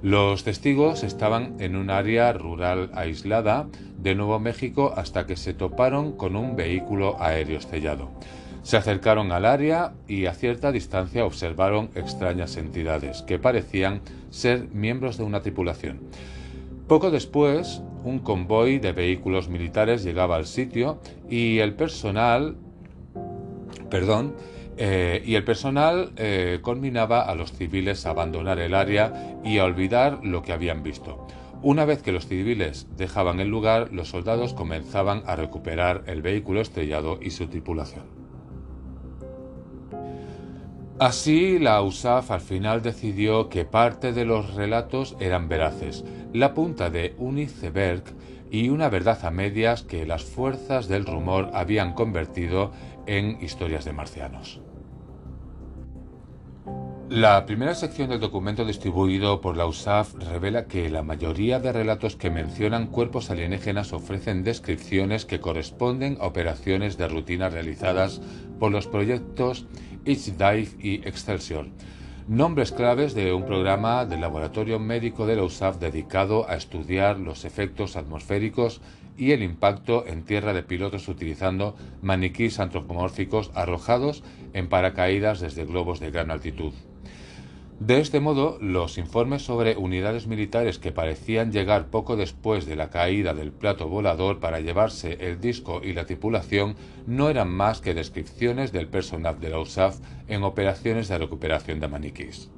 Los 0.00 0.44
testigos 0.44 1.02
estaban 1.02 1.56
en 1.60 1.76
un 1.76 1.90
área 1.90 2.32
rural 2.32 2.90
aislada 2.94 3.68
de 3.98 4.14
Nuevo 4.14 4.38
México 4.40 4.94
hasta 4.96 5.26
que 5.26 5.36
se 5.36 5.52
toparon 5.52 6.12
con 6.12 6.36
un 6.36 6.56
vehículo 6.56 7.20
aéreo 7.20 7.58
estrellado. 7.58 8.10
Se 8.62 8.78
acercaron 8.78 9.30
al 9.30 9.44
área 9.44 9.92
y 10.08 10.24
a 10.24 10.32
cierta 10.32 10.72
distancia 10.72 11.26
observaron 11.26 11.90
extrañas 11.94 12.56
entidades 12.56 13.20
que 13.20 13.38
parecían 13.38 14.00
ser 14.30 14.68
miembros 14.72 15.18
de 15.18 15.24
una 15.24 15.42
tripulación. 15.42 16.00
Poco 16.88 17.10
después, 17.10 17.82
un 18.04 18.18
convoy 18.18 18.78
de 18.78 18.92
vehículos 18.92 19.48
militares 19.48 20.04
llegaba 20.04 20.36
al 20.36 20.44
sitio 20.44 21.00
y 21.30 21.60
el 21.60 21.74
personal, 21.74 22.56
perdón, 23.88 24.34
eh, 24.76 25.22
y 25.24 25.36
el 25.36 25.44
personal 25.44 26.12
eh, 26.16 26.58
conminaba 26.60 27.22
a 27.22 27.34
los 27.34 27.52
civiles 27.52 28.04
a 28.04 28.10
abandonar 28.10 28.58
el 28.58 28.74
área 28.74 29.38
y 29.42 29.58
a 29.58 29.64
olvidar 29.64 30.20
lo 30.22 30.42
que 30.42 30.52
habían 30.52 30.82
visto. 30.82 31.26
Una 31.62 31.86
vez 31.86 32.02
que 32.02 32.12
los 32.12 32.26
civiles 32.26 32.86
dejaban 32.98 33.40
el 33.40 33.48
lugar, 33.48 33.90
los 33.90 34.10
soldados 34.10 34.52
comenzaban 34.52 35.22
a 35.24 35.36
recuperar 35.36 36.02
el 36.06 36.20
vehículo 36.20 36.60
estrellado 36.60 37.18
y 37.22 37.30
su 37.30 37.46
tripulación. 37.46 38.23
Así, 41.00 41.58
la 41.58 41.82
USAF 41.82 42.30
al 42.30 42.40
final 42.40 42.80
decidió 42.80 43.48
que 43.48 43.64
parte 43.64 44.12
de 44.12 44.24
los 44.24 44.54
relatos 44.54 45.16
eran 45.18 45.48
veraces. 45.48 46.04
La 46.32 46.54
punta 46.54 46.88
de 46.88 47.16
un 47.18 47.38
iceberg 47.38 48.04
y 48.48 48.68
una 48.68 48.88
verdad 48.88 49.24
a 49.24 49.32
medias 49.32 49.82
que 49.82 50.06
las 50.06 50.22
fuerzas 50.22 50.86
del 50.86 51.04
rumor 51.04 51.50
habían 51.52 51.94
convertido 51.94 52.70
en 53.06 53.42
historias 53.42 53.84
de 53.84 53.92
marcianos. 53.92 54.60
La 57.10 57.44
primera 57.44 57.74
sección 57.74 58.08
del 58.08 58.18
documento 58.18 58.64
distribuido 58.64 59.42
por 59.42 59.58
la 59.58 59.66
USAF 59.66 60.14
revela 60.14 60.64
que 60.64 60.88
la 60.88 61.02
mayoría 61.02 61.60
de 61.60 61.70
relatos 61.70 62.16
que 62.16 62.30
mencionan 62.30 62.86
cuerpos 62.86 63.30
alienígenas 63.30 63.92
ofrecen 63.92 64.42
descripciones 64.42 65.26
que 65.26 65.38
corresponden 65.38 66.16
a 66.18 66.26
operaciones 66.26 66.96
de 66.96 67.06
rutina 67.06 67.50
realizadas 67.50 68.22
por 68.58 68.72
los 68.72 68.86
proyectos 68.86 69.66
Dive 70.04 70.68
y 70.80 71.06
Excelsior, 71.06 71.66
nombres 72.26 72.72
claves 72.72 73.14
de 73.14 73.34
un 73.34 73.44
programa 73.44 74.06
del 74.06 74.22
laboratorio 74.22 74.78
médico 74.78 75.26
de 75.26 75.36
la 75.36 75.44
USAF 75.44 75.78
dedicado 75.78 76.48
a 76.48 76.56
estudiar 76.56 77.18
los 77.18 77.44
efectos 77.44 77.96
atmosféricos 77.96 78.80
y 79.18 79.32
el 79.32 79.42
impacto 79.42 80.06
en 80.06 80.24
tierra 80.24 80.54
de 80.54 80.62
pilotos 80.62 81.06
utilizando 81.08 81.76
maniquís 82.00 82.58
antropomórficos 82.60 83.50
arrojados 83.54 84.24
en 84.54 84.70
paracaídas 84.70 85.40
desde 85.40 85.66
globos 85.66 86.00
de 86.00 86.10
gran 86.10 86.30
altitud. 86.30 86.72
De 87.80 87.98
este 87.98 88.20
modo, 88.20 88.56
los 88.60 88.98
informes 88.98 89.42
sobre 89.42 89.76
unidades 89.76 90.28
militares 90.28 90.78
que 90.78 90.92
parecían 90.92 91.50
llegar 91.50 91.88
poco 91.88 92.16
después 92.16 92.66
de 92.66 92.76
la 92.76 92.88
caída 92.88 93.34
del 93.34 93.52
plato 93.52 93.88
volador 93.88 94.38
para 94.38 94.60
llevarse 94.60 95.18
el 95.20 95.40
disco 95.40 95.80
y 95.82 95.92
la 95.92 96.06
tripulación 96.06 96.76
no 97.06 97.28
eran 97.28 97.48
más 97.48 97.80
que 97.80 97.92
descripciones 97.92 98.70
del 98.72 98.86
personal 98.86 99.40
de 99.40 99.50
la 99.50 99.58
USAF 99.58 99.98
en 100.28 100.44
operaciones 100.44 101.08
de 101.08 101.18
recuperación 101.18 101.80
de 101.80 101.88
maniquís. 101.88 102.50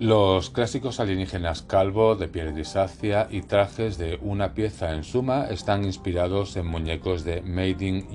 Los 0.00 0.50
clásicos 0.50 0.98
alienígenas 0.98 1.62
calvo 1.62 2.16
de 2.16 2.26
piel 2.26 2.52
grisácea 2.52 3.28
y 3.30 3.42
trajes 3.42 3.96
de 3.96 4.18
una 4.22 4.54
pieza 4.54 4.94
en 4.94 5.04
suma 5.04 5.46
están 5.50 5.84
inspirados 5.84 6.56
en 6.56 6.66
muñecos 6.66 7.22
de 7.22 7.42
Made 7.42 7.86
in. 7.86 8.06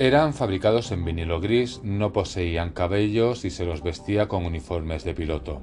Eran 0.00 0.32
fabricados 0.32 0.92
en 0.92 1.04
vinilo 1.04 1.42
gris, 1.42 1.82
no 1.84 2.10
poseían 2.10 2.70
cabellos 2.70 3.44
y 3.44 3.50
se 3.50 3.66
los 3.66 3.82
vestía 3.82 4.28
con 4.28 4.46
uniformes 4.46 5.04
de 5.04 5.12
piloto. 5.12 5.60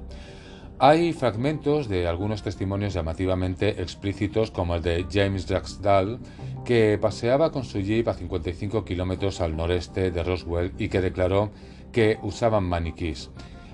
Hay 0.78 1.12
fragmentos 1.12 1.88
de 1.88 2.06
algunos 2.06 2.44
testimonios 2.44 2.94
llamativamente 2.94 3.82
explícitos, 3.82 4.52
como 4.52 4.76
el 4.76 4.82
de 4.82 5.06
James 5.10 5.48
Draxdal, 5.48 6.20
que 6.64 6.96
paseaba 7.02 7.50
con 7.50 7.64
su 7.64 7.80
jeep 7.80 8.06
a 8.06 8.14
55 8.14 8.84
kilómetros 8.84 9.40
al 9.40 9.56
noreste 9.56 10.12
de 10.12 10.22
Roswell 10.22 10.72
y 10.78 10.88
que 10.88 11.00
declaró 11.00 11.50
que 11.90 12.20
usaban 12.22 12.62
maniquís. 12.62 13.30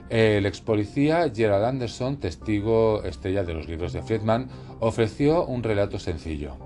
El 0.08 0.46
ex 0.46 0.62
policía 0.62 1.30
Gerald 1.30 1.66
Anderson, 1.66 2.16
testigo 2.16 3.02
estrella 3.04 3.44
de 3.44 3.52
los 3.52 3.68
libros 3.68 3.92
de 3.92 4.00
Friedman, 4.00 4.48
ofreció 4.80 5.44
un 5.44 5.62
relato 5.62 5.98
sencillo. 5.98 6.56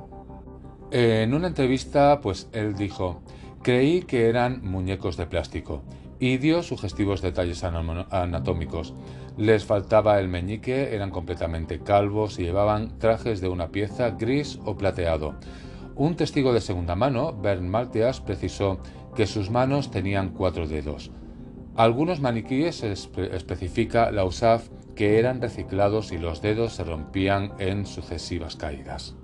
En 0.93 1.35
una 1.35 1.49
entrevista, 1.49 2.21
pues 2.21 2.49
él 2.53 2.77
dijo, 2.77 3.23
Creí 3.69 4.01
que 4.01 4.31
eran 4.31 4.63
muñecos 4.63 5.19
de 5.19 5.27
plástico 5.27 5.83
y 6.19 6.39
dio 6.39 6.63
sugestivos 6.63 7.21
detalles 7.21 7.65
anatómicos. 7.65 8.95
Les 9.37 9.67
faltaba 9.67 10.19
el 10.21 10.29
meñique, 10.29 10.95
eran 10.95 11.11
completamente 11.11 11.81
calvos 11.81 12.39
y 12.39 12.45
llevaban 12.45 12.99
trajes 12.99 13.43
de 13.43 13.49
una 13.49 13.69
pieza 13.69 14.13
gris 14.13 14.59
o 14.65 14.79
plateado. 14.79 15.35
Un 15.97 16.17
testigo 16.17 16.55
de 16.55 16.63
segunda 16.63 16.97
mano, 16.97 17.35
Bernd 17.35 17.69
Maltias, 17.69 18.23
precisó 18.23 18.79
que 19.15 19.27
sus 19.27 19.51
manos 19.51 19.91
tenían 19.91 20.31
cuatro 20.31 20.67
dedos. 20.67 21.11
Algunos 21.77 22.21
maniquíes 22.23 22.83
especifica 22.83 24.11
la 24.11 24.25
USAF 24.25 24.71
que 24.95 25.19
eran 25.19 25.43
reciclados 25.43 26.11
y 26.11 26.17
los 26.17 26.41
dedos 26.41 26.73
se 26.73 26.85
rompían 26.85 27.53
en 27.59 27.85
sucesivas 27.85 28.57
caídas. 28.57 29.15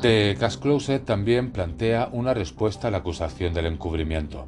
The 0.00 0.36
Cash 0.40 0.56
Closet 0.56 1.04
también 1.04 1.52
plantea 1.52 2.08
una 2.12 2.32
respuesta 2.32 2.88
a 2.88 2.90
la 2.90 2.98
acusación 2.98 3.52
del 3.52 3.66
encubrimiento. 3.66 4.46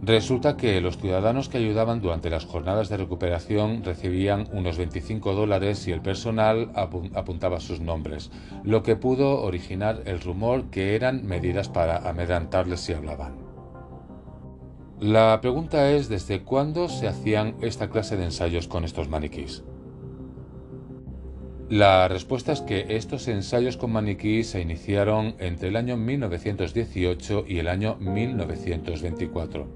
Resulta 0.00 0.56
que 0.56 0.80
los 0.80 0.96
ciudadanos 0.96 1.48
que 1.48 1.58
ayudaban 1.58 2.00
durante 2.00 2.30
las 2.30 2.46
jornadas 2.46 2.88
de 2.88 2.96
recuperación 2.96 3.82
recibían 3.84 4.48
unos 4.52 4.78
25 4.78 5.34
dólares 5.34 5.86
y 5.88 5.92
el 5.92 6.00
personal 6.00 6.70
apuntaba 6.74 7.60
sus 7.60 7.80
nombres, 7.80 8.30
lo 8.64 8.82
que 8.82 8.96
pudo 8.96 9.42
originar 9.42 10.02
el 10.06 10.20
rumor 10.20 10.70
que 10.70 10.94
eran 10.94 11.26
medidas 11.26 11.68
para 11.68 12.08
amedrantarles 12.08 12.80
si 12.80 12.94
hablaban. 12.94 13.34
La 15.00 15.40
pregunta 15.40 15.90
es 15.90 16.08
desde 16.08 16.42
cuándo 16.44 16.88
se 16.88 17.08
hacían 17.08 17.56
esta 17.60 17.90
clase 17.90 18.16
de 18.16 18.24
ensayos 18.24 18.68
con 18.68 18.84
estos 18.84 19.08
maniquís. 19.08 19.64
La 21.70 22.08
respuesta 22.08 22.50
es 22.50 22.62
que 22.62 22.96
estos 22.96 23.28
ensayos 23.28 23.76
con 23.76 23.92
maniquí 23.92 24.42
se 24.42 24.60
iniciaron 24.60 25.36
entre 25.38 25.68
el 25.68 25.76
año 25.76 25.96
1918 25.96 27.44
y 27.46 27.60
el 27.60 27.68
año 27.68 27.94
1924. 28.00 29.68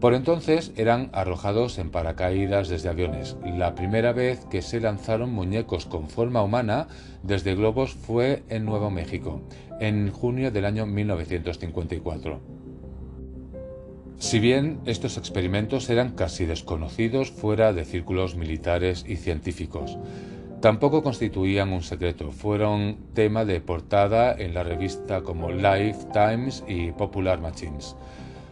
Por 0.00 0.14
entonces 0.14 0.72
eran 0.74 1.10
arrojados 1.12 1.78
en 1.78 1.90
paracaídas 1.90 2.68
desde 2.68 2.88
aviones. 2.88 3.36
La 3.44 3.76
primera 3.76 4.12
vez 4.12 4.44
que 4.46 4.60
se 4.60 4.80
lanzaron 4.80 5.32
muñecos 5.32 5.86
con 5.86 6.08
forma 6.08 6.42
humana 6.42 6.88
desde 7.22 7.54
globos 7.54 7.94
fue 7.94 8.42
en 8.48 8.64
Nuevo 8.64 8.90
México, 8.90 9.40
en 9.78 10.10
junio 10.10 10.50
del 10.50 10.64
año 10.64 10.84
1954. 10.84 12.40
Si 14.18 14.40
bien 14.40 14.80
estos 14.84 15.16
experimentos 15.16 15.90
eran 15.90 16.16
casi 16.16 16.44
desconocidos 16.44 17.30
fuera 17.30 17.72
de 17.72 17.84
círculos 17.84 18.34
militares 18.34 19.04
y 19.06 19.14
científicos, 19.14 19.96
Tampoco 20.64 21.02
constituían 21.02 21.74
un 21.74 21.82
secreto, 21.82 22.32
fueron 22.32 22.96
tema 23.12 23.44
de 23.44 23.60
portada 23.60 24.32
en 24.32 24.54
la 24.54 24.62
revista 24.62 25.20
como 25.20 25.52
Life, 25.52 26.06
Times 26.14 26.64
y 26.66 26.90
Popular 26.92 27.38
Machines. 27.38 27.94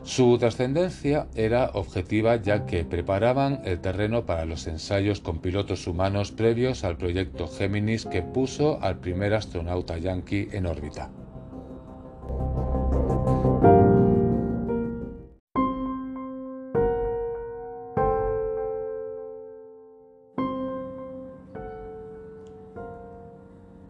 Su 0.02 0.36
trascendencia 0.36 1.26
era 1.34 1.70
objetiva 1.72 2.36
ya 2.36 2.66
que 2.66 2.84
preparaban 2.84 3.62
el 3.64 3.80
terreno 3.80 4.26
para 4.26 4.44
los 4.44 4.66
ensayos 4.66 5.20
con 5.20 5.38
pilotos 5.38 5.86
humanos 5.86 6.32
previos 6.32 6.84
al 6.84 6.98
proyecto 6.98 7.48
Géminis 7.48 8.04
que 8.04 8.20
puso 8.20 8.78
al 8.82 8.98
primer 8.98 9.32
astronauta 9.32 9.96
yankee 9.96 10.50
en 10.52 10.66
órbita. 10.66 11.10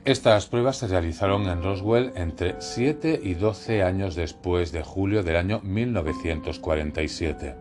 Estas 0.05 0.47
pruebas 0.47 0.79
se 0.79 0.89
realizaron 0.89 1.49
en 1.49 1.63
Roswell 1.63 2.11
entre 2.17 2.57
7 2.59 3.21
y 3.23 3.35
12 3.35 3.85
años 3.85 4.17
después 4.17 4.73
de 4.73 4.83
julio 4.83 5.23
del 5.23 5.37
año 5.37 5.61
1947. 5.63 7.55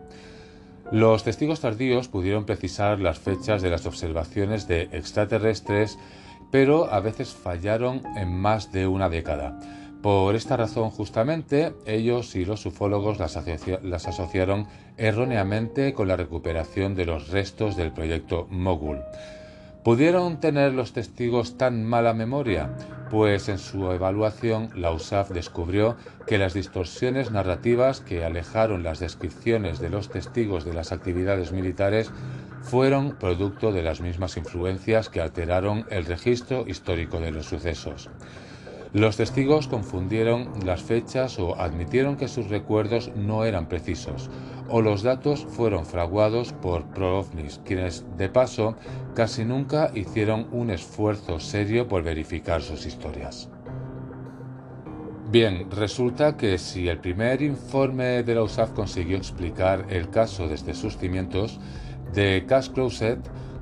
Los 0.92 1.24
testigos 1.24 1.60
tardíos 1.60 2.08
pudieron 2.08 2.46
precisar 2.46 3.00
las 3.00 3.20
fechas 3.20 3.62
de 3.62 3.70
las 3.70 3.86
observaciones 3.86 4.68
de 4.68 4.90
extraterrestres, 4.92 6.00
pero 6.50 6.92
a 6.92 7.00
veces 7.00 7.30
fallaron 7.30 8.02
en 8.18 8.34
más 8.34 8.72
de 8.72 8.88
una 8.88 9.08
década. 9.08 9.60
Por 10.02 10.34
esta 10.34 10.58
razón, 10.58 10.90
justamente, 10.90 11.76
ellos 11.86 12.36
y 12.36 12.44
los 12.44 12.66
ufólogos 12.66 13.20
las, 13.20 13.38
las 13.84 14.08
asociaron 14.08 14.66
erróneamente 14.98 15.94
con 15.94 16.08
la 16.08 16.16
recuperación 16.16 16.96
de 16.96 17.06
los 17.06 17.30
restos 17.30 17.76
del 17.76 17.92
proyecto 17.92 18.48
Mogul. 18.50 18.98
¿Pudieron 19.84 20.40
tener 20.40 20.74
los 20.74 20.94
testigos 20.94 21.58
tan 21.58 21.84
mala 21.84 22.14
memoria? 22.14 22.70
Pues 23.10 23.50
en 23.50 23.58
su 23.58 23.92
evaluación 23.92 24.70
la 24.76 24.92
USAF 24.92 25.32
descubrió 25.32 25.98
que 26.28 26.38
las 26.38 26.54
distorsiones 26.54 27.32
narrativas 27.32 28.00
que 28.00 28.24
alejaron 28.24 28.84
las 28.84 29.00
descripciones 29.00 29.80
de 29.80 29.90
los 29.90 30.10
testigos 30.10 30.66
de 30.66 30.76
las 30.76 30.92
actividades 30.92 31.52
militares 31.52 32.12
fueron 32.62 33.16
producto 33.16 33.72
de 33.72 33.82
las 33.82 34.02
mismas 34.02 34.38
influencias 34.38 35.10
que 35.10 35.20
alteraron 35.20 35.88
el 35.90 36.06
registro 36.06 36.66
histórico 36.68 37.20
de 37.20 37.32
los 37.32 37.48
sucesos. 37.48 38.12
Los 38.94 39.16
testigos 39.16 39.70
confundieron 39.70 40.50
las 40.66 40.84
fechas 40.84 41.40
o 41.40 41.56
admitieron 41.58 42.18
que 42.18 42.28
sus 42.28 42.50
recuerdos 42.50 43.10
no 43.16 43.46
eran 43.46 43.68
precisos, 43.70 44.30
o 44.68 44.82
los 44.82 45.02
datos 45.02 45.46
fueron 45.46 45.86
fraguados 45.86 46.52
por 46.52 46.84
pro-ovnis, 46.88 47.62
quienes, 47.64 48.06
de 48.18 48.28
paso, 48.28 48.76
casi 49.16 49.46
nunca 49.46 49.92
hicieron 49.96 50.48
un 50.52 50.72
esfuerzo 50.72 51.40
serio 51.40 51.88
por 51.88 52.04
verificar 52.04 52.62
sus 52.62 52.86
historias. 52.86 53.50
Bien, 55.32 55.72
resulta 55.72 56.36
que 56.36 56.58
si 56.58 56.90
el 56.90 57.00
primer 57.00 57.42
informe 57.42 58.24
de 58.24 58.36
la 58.36 58.44
USAF 58.44 58.72
consiguió 58.72 59.16
explicar 59.16 59.86
el 59.90 60.10
caso 60.10 60.50
desde 60.50 60.74
sus 60.74 60.98
cimientos, 60.98 61.62
de 62.14 62.44
Cash 62.46 62.72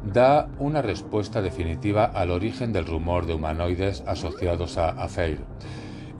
da 0.05 0.49
una 0.59 0.81
respuesta 0.81 1.41
definitiva 1.41 2.05
al 2.05 2.31
origen 2.31 2.71
del 2.73 2.85
rumor 2.85 3.25
de 3.25 3.33
humanoides 3.33 4.03
asociados 4.07 4.77
a 4.77 4.89
Affair. 4.89 5.39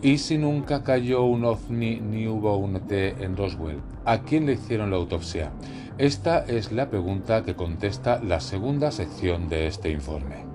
¿Y 0.02 0.18
si 0.20 0.38
nunca 0.38 0.84
cayó 0.84 1.24
un 1.24 1.44
ovni 1.44 2.00
ni 2.00 2.28
hubo 2.28 2.58
un 2.58 2.78
ET 2.78 2.92
en 3.22 3.36
Roswell? 3.36 3.82
¿A 4.06 4.20
quién 4.20 4.46
le 4.46 4.54
hicieron 4.54 4.92
la 4.92 4.98
autopsia? 4.98 5.52
Esta 5.98 6.40
es 6.46 6.72
la 6.72 6.90
pregunta 6.90 7.44
que 7.44 7.56
contesta 7.56 8.22
la 8.24 8.40
segunda 8.40 8.92
sección 8.92 9.50
de 9.50 9.68
este 9.68 9.92
informe. 9.92 10.46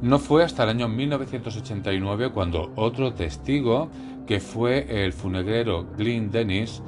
No 0.00 0.18
fue 0.18 0.42
hasta 0.42 0.64
el 0.64 0.70
año 0.70 0.88
1989 0.88 2.32
cuando 2.32 2.72
otro 2.74 3.14
testigo, 3.14 3.88
que 4.26 4.40
fue 4.40 5.04
el 5.04 5.12
funegrero 5.12 5.86
Glyn 5.96 6.32
Dennis, 6.32 6.82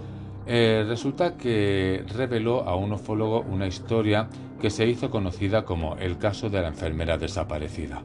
eh, 0.46 0.84
resulta 0.86 1.36
que 1.36 2.04
reveló 2.12 2.68
a 2.68 2.74
un 2.74 2.92
ufólogo 2.92 3.42
una 3.42 3.68
historia 3.68 4.28
que 4.64 4.70
se 4.70 4.86
hizo 4.86 5.10
conocida 5.10 5.66
como 5.66 5.96
el 5.98 6.16
caso 6.16 6.48
de 6.48 6.62
la 6.62 6.68
enfermera 6.68 7.18
desaparecida. 7.18 8.00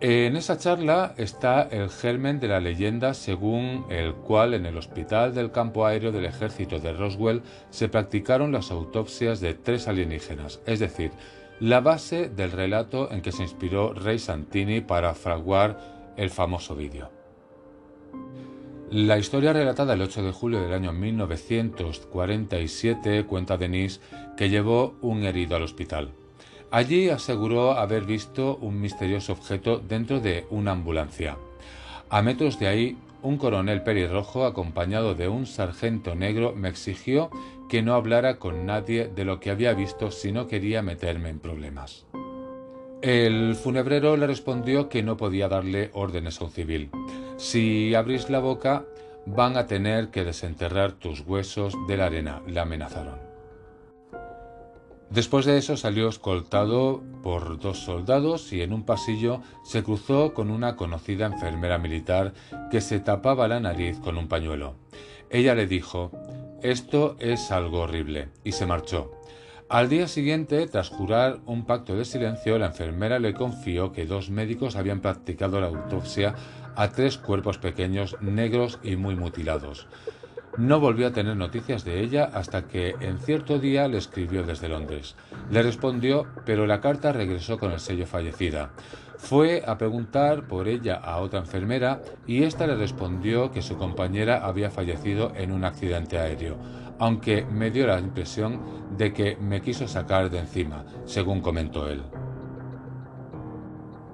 En 0.00 0.34
esa 0.34 0.58
charla 0.58 1.14
está 1.16 1.62
el 1.62 1.90
germen 1.90 2.40
de 2.40 2.48
la 2.48 2.58
leyenda 2.58 3.14
según 3.14 3.86
el 3.88 4.14
cual 4.14 4.52
en 4.52 4.66
el 4.66 4.76
hospital 4.76 5.36
del 5.36 5.52
campo 5.52 5.86
aéreo 5.86 6.10
del 6.10 6.24
ejército 6.24 6.80
de 6.80 6.92
Roswell 6.92 7.42
se 7.70 7.88
practicaron 7.88 8.50
las 8.50 8.72
autopsias 8.72 9.38
de 9.38 9.54
tres 9.54 9.86
alienígenas, 9.86 10.60
es 10.66 10.80
decir, 10.80 11.12
la 11.60 11.78
base 11.80 12.28
del 12.28 12.50
relato 12.50 13.08
en 13.12 13.22
que 13.22 13.30
se 13.30 13.44
inspiró 13.44 13.94
Ray 13.94 14.18
Santini 14.18 14.80
para 14.80 15.14
fraguar 15.14 15.78
el 16.16 16.30
famoso 16.30 16.74
vídeo. 16.74 17.17
La 18.90 19.18
historia 19.18 19.52
relatada 19.52 19.92
el 19.92 20.00
8 20.00 20.22
de 20.22 20.32
julio 20.32 20.62
del 20.62 20.72
año 20.72 20.94
1947 20.94 23.26
cuenta 23.26 23.58
Denise 23.58 24.00
que 24.34 24.48
llevó 24.48 24.94
un 25.02 25.24
herido 25.24 25.56
al 25.56 25.62
hospital. 25.62 26.12
Allí 26.70 27.10
aseguró 27.10 27.72
haber 27.72 28.06
visto 28.06 28.56
un 28.56 28.80
misterioso 28.80 29.34
objeto 29.34 29.78
dentro 29.78 30.20
de 30.20 30.46
una 30.48 30.72
ambulancia. 30.72 31.36
A 32.08 32.22
metros 32.22 32.58
de 32.58 32.68
ahí, 32.68 32.96
un 33.22 33.36
coronel 33.36 33.82
pelirrojo 33.82 34.46
acompañado 34.46 35.14
de 35.14 35.28
un 35.28 35.44
sargento 35.44 36.14
negro 36.14 36.54
me 36.56 36.70
exigió 36.70 37.28
que 37.68 37.82
no 37.82 37.92
hablara 37.92 38.38
con 38.38 38.64
nadie 38.64 39.08
de 39.08 39.26
lo 39.26 39.38
que 39.38 39.50
había 39.50 39.74
visto 39.74 40.10
si 40.10 40.32
no 40.32 40.46
quería 40.46 40.80
meterme 40.80 41.28
en 41.28 41.40
problemas. 41.40 42.06
El 43.00 43.54
funebrero 43.54 44.16
le 44.16 44.26
respondió 44.26 44.88
que 44.88 45.04
no 45.04 45.16
podía 45.16 45.48
darle 45.48 45.90
órdenes 45.92 46.40
a 46.40 46.44
un 46.44 46.50
civil. 46.50 46.90
Si 47.36 47.94
abrís 47.94 48.28
la 48.28 48.40
boca, 48.40 48.84
van 49.24 49.56
a 49.56 49.66
tener 49.66 50.08
que 50.08 50.24
desenterrar 50.24 50.92
tus 50.92 51.20
huesos 51.20 51.74
de 51.86 51.96
la 51.96 52.06
arena, 52.06 52.42
le 52.46 52.58
amenazaron. 52.58 53.20
Después 55.10 55.46
de 55.46 55.56
eso 55.56 55.76
salió 55.76 56.08
escoltado 56.08 57.02
por 57.22 57.58
dos 57.60 57.78
soldados 57.78 58.52
y 58.52 58.62
en 58.62 58.72
un 58.72 58.84
pasillo 58.84 59.42
se 59.64 59.82
cruzó 59.82 60.34
con 60.34 60.50
una 60.50 60.76
conocida 60.76 61.26
enfermera 61.26 61.78
militar 61.78 62.34
que 62.70 62.80
se 62.80 63.00
tapaba 63.00 63.48
la 63.48 63.60
nariz 63.60 63.98
con 64.00 64.18
un 64.18 64.28
pañuelo. 64.28 64.74
Ella 65.30 65.54
le 65.54 65.66
dijo, 65.66 66.10
esto 66.62 67.16
es 67.20 67.52
algo 67.52 67.80
horrible, 67.80 68.28
y 68.44 68.52
se 68.52 68.66
marchó. 68.66 69.17
Al 69.70 69.90
día 69.90 70.08
siguiente, 70.08 70.66
tras 70.66 70.88
jurar 70.88 71.40
un 71.44 71.66
pacto 71.66 71.94
de 71.94 72.06
silencio, 72.06 72.58
la 72.58 72.68
enfermera 72.68 73.18
le 73.18 73.34
confió 73.34 73.92
que 73.92 74.06
dos 74.06 74.30
médicos 74.30 74.76
habían 74.76 75.00
practicado 75.00 75.60
la 75.60 75.66
autopsia 75.66 76.34
a 76.74 76.88
tres 76.88 77.18
cuerpos 77.18 77.58
pequeños, 77.58 78.16
negros 78.22 78.78
y 78.82 78.96
muy 78.96 79.14
mutilados. 79.14 79.86
No 80.56 80.80
volvió 80.80 81.06
a 81.06 81.12
tener 81.12 81.36
noticias 81.36 81.84
de 81.84 82.00
ella 82.00 82.30
hasta 82.32 82.66
que 82.66 82.94
en 83.00 83.18
cierto 83.18 83.58
día 83.58 83.88
le 83.88 83.98
escribió 83.98 84.42
desde 84.42 84.70
Londres. 84.70 85.16
Le 85.50 85.62
respondió, 85.62 86.26
pero 86.46 86.66
la 86.66 86.80
carta 86.80 87.12
regresó 87.12 87.58
con 87.58 87.70
el 87.70 87.78
sello 87.78 88.06
fallecida. 88.06 88.70
Fue 89.18 89.64
a 89.66 89.76
preguntar 89.76 90.46
por 90.46 90.68
ella 90.68 90.94
a 90.94 91.18
otra 91.18 91.40
enfermera 91.40 92.00
y 92.26 92.44
ésta 92.44 92.66
le 92.66 92.76
respondió 92.76 93.50
que 93.50 93.62
su 93.62 93.76
compañera 93.76 94.46
había 94.46 94.70
fallecido 94.70 95.32
en 95.34 95.50
un 95.50 95.64
accidente 95.64 96.18
aéreo, 96.18 96.56
aunque 96.98 97.44
me 97.44 97.70
dio 97.70 97.86
la 97.88 97.98
impresión 97.98 98.60
de 98.96 99.12
que 99.12 99.36
me 99.36 99.60
quiso 99.60 99.88
sacar 99.88 100.30
de 100.30 100.38
encima, 100.38 100.84
según 101.04 101.40
comentó 101.40 101.88
él. 101.88 102.02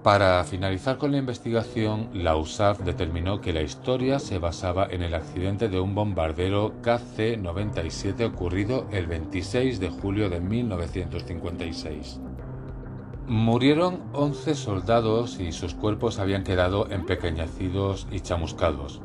Para 0.02 0.42
finalizar 0.44 0.98
con 0.98 1.12
la 1.12 1.18
investigación, 1.18 2.10
la 2.12 2.36
USAF 2.36 2.80
determinó 2.80 3.40
que 3.40 3.52
la 3.52 3.62
historia 3.62 4.18
se 4.18 4.38
basaba 4.38 4.86
en 4.90 5.02
el 5.02 5.14
accidente 5.14 5.68
de 5.68 5.80
un 5.80 5.94
bombardero 5.94 6.74
KC-97 6.82 8.26
ocurrido 8.26 8.86
el 8.90 9.06
26 9.06 9.80
de 9.80 9.88
julio 9.90 10.28
de 10.28 10.40
1956. 10.40 12.20
Murieron 13.26 14.02
11 14.12 14.54
soldados 14.54 15.40
y 15.40 15.52
sus 15.52 15.72
cuerpos 15.72 16.18
habían 16.18 16.44
quedado 16.44 16.90
empequeñecidos 16.90 18.06
y 18.10 18.20
chamuscados. 18.20 19.00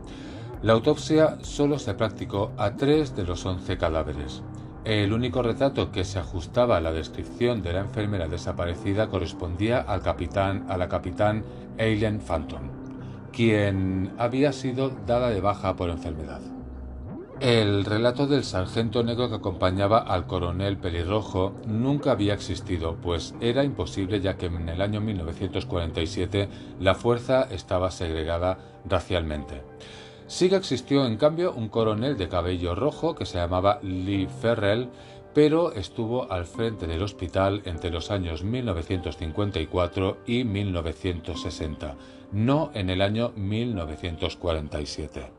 La 0.61 0.73
autopsia 0.73 1.37
solo 1.41 1.79
se 1.79 1.93
practicó 1.93 2.51
a 2.57 2.75
tres 2.75 3.15
de 3.15 3.23
los 3.23 3.45
11 3.45 3.77
cadáveres. 3.77 4.43
El 4.83 5.13
único 5.13 5.41
retrato 5.41 5.93
que 5.93 6.03
se 6.03 6.19
ajustaba 6.19 6.75
a 6.75 6.81
la 6.81 6.91
descripción 6.91 7.61
de 7.61 7.71
la 7.71 7.79
enfermera 7.79 8.27
desaparecida 8.27 9.07
correspondía 9.07 9.79
al 9.79 10.01
capitán, 10.01 10.65
a 10.67 10.77
la 10.77 10.89
capitán 10.89 11.45
Eileen 11.77 12.19
Phantom, 12.19 12.63
quien 13.31 14.11
había 14.17 14.51
sido 14.51 14.89
dada 15.07 15.29
de 15.29 15.39
baja 15.39 15.77
por 15.77 15.89
enfermedad. 15.89 16.41
El 17.41 17.85
relato 17.85 18.27
del 18.27 18.43
sargento 18.43 19.01
negro 19.01 19.29
que 19.29 19.35
acompañaba 19.35 19.99
al 19.99 20.27
coronel 20.27 20.77
pelirrojo 20.77 21.53
nunca 21.65 22.11
había 22.11 22.33
existido, 22.33 22.97
pues 23.01 23.33
era 23.39 23.63
imposible 23.63 24.19
ya 24.19 24.35
que 24.35 24.47
en 24.47 24.67
el 24.67 24.81
año 24.81 24.99
1947 24.99 26.49
la 26.81 26.95
fuerza 26.95 27.43
estaba 27.43 27.91
segregada 27.91 28.81
racialmente. 28.83 29.61
Sí 30.27 30.49
que 30.49 30.57
existió, 30.57 31.05
en 31.05 31.15
cambio, 31.15 31.53
un 31.53 31.69
coronel 31.69 32.17
de 32.17 32.27
cabello 32.27 32.75
rojo 32.75 33.15
que 33.15 33.25
se 33.25 33.37
llamaba 33.37 33.79
Lee 33.83 34.27
Ferrell, 34.41 34.89
pero 35.33 35.71
estuvo 35.71 36.29
al 36.29 36.45
frente 36.45 36.87
del 36.87 37.01
hospital 37.01 37.61
entre 37.63 37.89
los 37.89 38.11
años 38.11 38.43
1954 38.43 40.17
y 40.27 40.43
1960, 40.43 41.95
no 42.33 42.69
en 42.73 42.89
el 42.89 43.01
año 43.01 43.31
1947. 43.37 45.38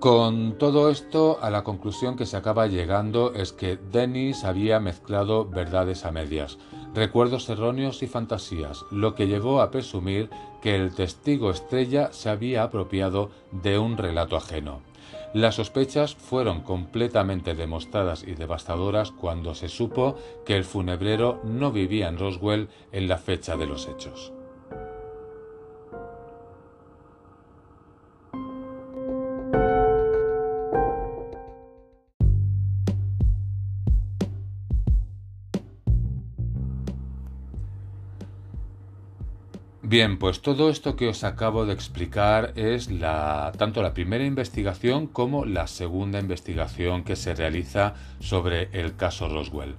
Con 0.00 0.58
todo 0.58 0.90
esto, 0.90 1.40
a 1.42 1.50
la 1.50 1.64
conclusión 1.64 2.14
que 2.14 2.24
se 2.24 2.36
acaba 2.36 2.68
llegando 2.68 3.32
es 3.34 3.52
que 3.52 3.76
Dennis 3.76 4.44
había 4.44 4.78
mezclado 4.78 5.44
verdades 5.44 6.04
a 6.04 6.12
medias, 6.12 6.56
recuerdos 6.94 7.48
erróneos 7.48 8.04
y 8.04 8.06
fantasías, 8.06 8.84
lo 8.92 9.16
que 9.16 9.26
llevó 9.26 9.60
a 9.60 9.72
presumir 9.72 10.30
que 10.62 10.76
el 10.76 10.94
testigo 10.94 11.50
estrella 11.50 12.12
se 12.12 12.30
había 12.30 12.62
apropiado 12.62 13.30
de 13.50 13.80
un 13.80 13.96
relato 13.96 14.36
ajeno. 14.36 14.82
Las 15.34 15.56
sospechas 15.56 16.14
fueron 16.14 16.60
completamente 16.60 17.56
demostradas 17.56 18.22
y 18.22 18.34
devastadoras 18.34 19.10
cuando 19.10 19.56
se 19.56 19.68
supo 19.68 20.14
que 20.46 20.56
el 20.56 20.64
funebrero 20.64 21.40
no 21.42 21.72
vivía 21.72 22.06
en 22.06 22.18
Roswell 22.18 22.68
en 22.92 23.08
la 23.08 23.18
fecha 23.18 23.56
de 23.56 23.66
los 23.66 23.88
hechos. 23.88 24.32
Bien, 39.88 40.18
pues 40.18 40.42
todo 40.42 40.68
esto 40.68 40.96
que 40.96 41.08
os 41.08 41.24
acabo 41.24 41.64
de 41.64 41.72
explicar 41.72 42.52
es 42.56 42.90
la, 42.90 43.52
tanto 43.56 43.80
la 43.80 43.94
primera 43.94 44.26
investigación 44.26 45.06
como 45.06 45.46
la 45.46 45.66
segunda 45.66 46.20
investigación 46.20 47.04
que 47.04 47.16
se 47.16 47.34
realiza 47.34 47.94
sobre 48.20 48.68
el 48.72 48.96
caso 48.96 49.30
Roswell. 49.30 49.76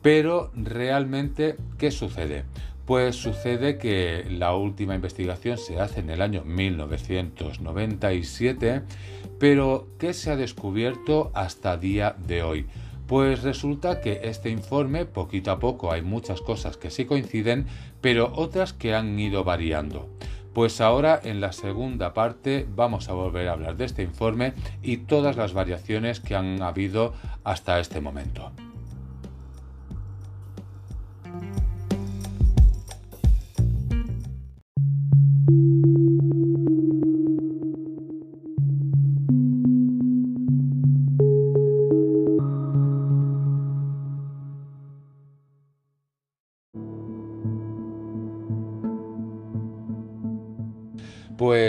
Pero 0.00 0.52
realmente, 0.54 1.56
¿qué 1.76 1.90
sucede? 1.90 2.44
Pues 2.86 3.16
sucede 3.16 3.78
que 3.78 4.28
la 4.30 4.54
última 4.54 4.94
investigación 4.94 5.58
se 5.58 5.80
hace 5.80 5.98
en 5.98 6.10
el 6.10 6.22
año 6.22 6.44
1997, 6.44 8.82
pero 9.40 9.88
¿qué 9.98 10.14
se 10.14 10.30
ha 10.30 10.36
descubierto 10.36 11.32
hasta 11.34 11.76
día 11.76 12.14
de 12.16 12.44
hoy? 12.44 12.68
Pues 13.08 13.42
resulta 13.42 14.02
que 14.02 14.20
este 14.24 14.50
informe, 14.50 15.06
poquito 15.06 15.50
a 15.50 15.58
poco, 15.58 15.90
hay 15.90 16.02
muchas 16.02 16.42
cosas 16.42 16.76
que 16.76 16.90
sí 16.90 17.06
coinciden, 17.06 17.66
pero 18.02 18.30
otras 18.34 18.74
que 18.74 18.94
han 18.94 19.18
ido 19.18 19.44
variando. 19.44 20.10
Pues 20.52 20.82
ahora 20.82 21.18
en 21.24 21.40
la 21.40 21.52
segunda 21.52 22.12
parte 22.12 22.66
vamos 22.68 23.08
a 23.08 23.14
volver 23.14 23.48
a 23.48 23.52
hablar 23.52 23.78
de 23.78 23.86
este 23.86 24.02
informe 24.02 24.52
y 24.82 24.98
todas 24.98 25.36
las 25.36 25.54
variaciones 25.54 26.20
que 26.20 26.36
han 26.36 26.60
habido 26.60 27.14
hasta 27.44 27.80
este 27.80 28.02
momento. 28.02 28.52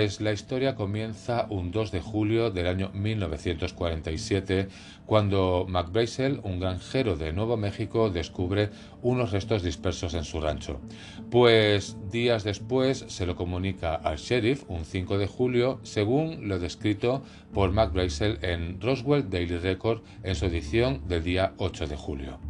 Pues 0.09 0.21
la 0.21 0.31
historia 0.31 0.73
comienza 0.73 1.45
un 1.51 1.69
2 1.69 1.91
de 1.91 2.01
julio 2.01 2.49
del 2.49 2.65
año 2.65 2.89
1947, 2.95 4.67
cuando 5.05 5.67
McBrazel, 5.69 6.41
un 6.41 6.59
granjero 6.59 7.15
de 7.15 7.31
Nuevo 7.31 7.57
México, 7.57 8.09
descubre 8.09 8.71
unos 9.03 9.31
restos 9.31 9.61
dispersos 9.61 10.15
en 10.15 10.23
su 10.23 10.41
rancho. 10.41 10.81
Pues 11.29 11.95
días 12.09 12.43
después 12.43 13.05
se 13.07 13.27
lo 13.27 13.35
comunica 13.35 13.93
al 13.93 14.17
sheriff, 14.17 14.63
un 14.67 14.83
5 14.83 15.19
de 15.19 15.27
julio, 15.27 15.79
según 15.83 16.47
lo 16.47 16.57
descrito 16.57 17.21
por 17.53 17.71
McBrazel 17.71 18.39
en 18.41 18.81
Roswell 18.81 19.29
Daily 19.29 19.57
Record 19.57 20.01
en 20.23 20.33
su 20.33 20.47
edición 20.47 21.07
del 21.07 21.23
día 21.23 21.53
8 21.57 21.85
de 21.85 21.95
julio. 21.95 22.48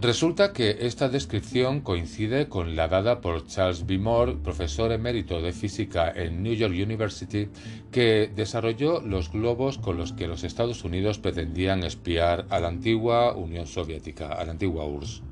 Resulta 0.00 0.54
que 0.54 0.78
esta 0.86 1.10
descripción 1.10 1.82
coincide 1.82 2.48
con 2.48 2.74
la 2.74 2.88
dada 2.88 3.20
por 3.20 3.46
Charles 3.46 3.84
B. 3.84 3.98
Moore, 3.98 4.36
profesor 4.42 4.92
emérito 4.92 5.42
de 5.42 5.52
física 5.52 6.10
en 6.10 6.42
New 6.42 6.54
York 6.54 6.72
University, 6.72 7.50
que 7.92 8.32
desarrolló 8.34 9.02
los 9.02 9.30
globos 9.30 9.76
con 9.76 9.98
los 9.98 10.14
que 10.14 10.26
los 10.26 10.42
Estados 10.42 10.84
Unidos 10.84 11.18
pretendían 11.18 11.84
espiar 11.84 12.46
a 12.48 12.60
la 12.60 12.68
antigua 12.68 13.34
Unión 13.34 13.66
Soviética, 13.66 14.28
a 14.28 14.42
la 14.46 14.52
antigua 14.52 14.86
URSS. 14.86 15.22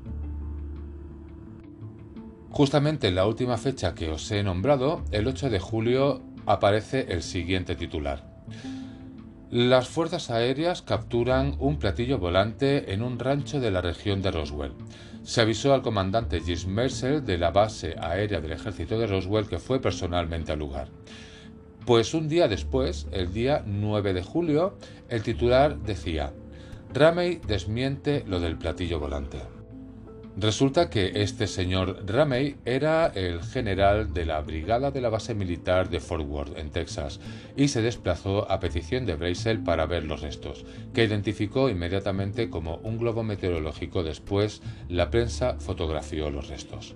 Justamente 2.51 3.07
en 3.07 3.15
la 3.15 3.25
última 3.25 3.57
fecha 3.57 3.95
que 3.95 4.09
os 4.11 4.29
he 4.29 4.43
nombrado, 4.43 5.03
el 5.09 5.25
8 5.25 5.49
de 5.49 5.59
julio, 5.59 6.21
aparece 6.45 7.07
el 7.09 7.23
siguiente 7.23 7.75
titular. 7.75 8.43
Las 9.51 9.87
fuerzas 9.87 10.29
aéreas 10.29 10.83
capturan 10.83 11.55
un 11.57 11.79
platillo 11.79 12.19
volante 12.19 12.93
en 12.93 13.01
un 13.01 13.17
rancho 13.17 13.59
de 13.59 13.71
la 13.71 13.81
región 13.81 14.21
de 14.21 14.29
Roswell. 14.29 14.73
Se 15.23 15.41
avisó 15.41 15.73
al 15.73 15.81
comandante 15.81 16.39
Gis 16.39 16.67
Mercer 16.67 17.23
de 17.23 17.39
la 17.39 17.49
base 17.49 17.95
aérea 17.99 18.41
del 18.41 18.51
ejército 18.51 18.99
de 18.99 19.07
Roswell 19.07 19.47
que 19.47 19.57
fue 19.57 19.81
personalmente 19.81 20.51
al 20.51 20.59
lugar. 20.59 20.89
Pues 21.83 22.13
un 22.13 22.29
día 22.29 22.47
después, 22.47 23.07
el 23.11 23.33
día 23.33 23.63
9 23.65 24.13
de 24.13 24.21
julio, 24.21 24.77
el 25.09 25.23
titular 25.23 25.79
decía, 25.79 26.31
Ramey 26.93 27.41
desmiente 27.47 28.23
lo 28.27 28.39
del 28.39 28.55
platillo 28.55 28.99
volante. 28.99 29.39
Resulta 30.39 30.89
que 30.89 31.11
este 31.15 31.47
señor 31.47 32.05
Ramey 32.05 32.55
era 32.63 33.07
el 33.07 33.43
general 33.43 34.13
de 34.13 34.25
la 34.25 34.39
brigada 34.39 34.89
de 34.89 35.01
la 35.01 35.09
base 35.09 35.35
militar 35.35 35.89
de 35.89 35.99
Fort 35.99 36.25
Worth, 36.25 36.57
en 36.57 36.69
Texas, 36.69 37.19
y 37.57 37.67
se 37.67 37.81
desplazó 37.81 38.49
a 38.49 38.61
petición 38.61 39.05
de 39.05 39.15
Brazel 39.15 39.61
para 39.61 39.85
ver 39.85 40.05
los 40.05 40.21
restos, 40.21 40.65
que 40.93 41.03
identificó 41.03 41.69
inmediatamente 41.69 42.49
como 42.49 42.77
un 42.83 42.97
globo 42.97 43.21
meteorológico. 43.21 44.01
Después, 44.01 44.61
la 44.87 45.09
prensa 45.09 45.57
fotografió 45.59 46.29
los 46.29 46.47
restos. 46.47 46.95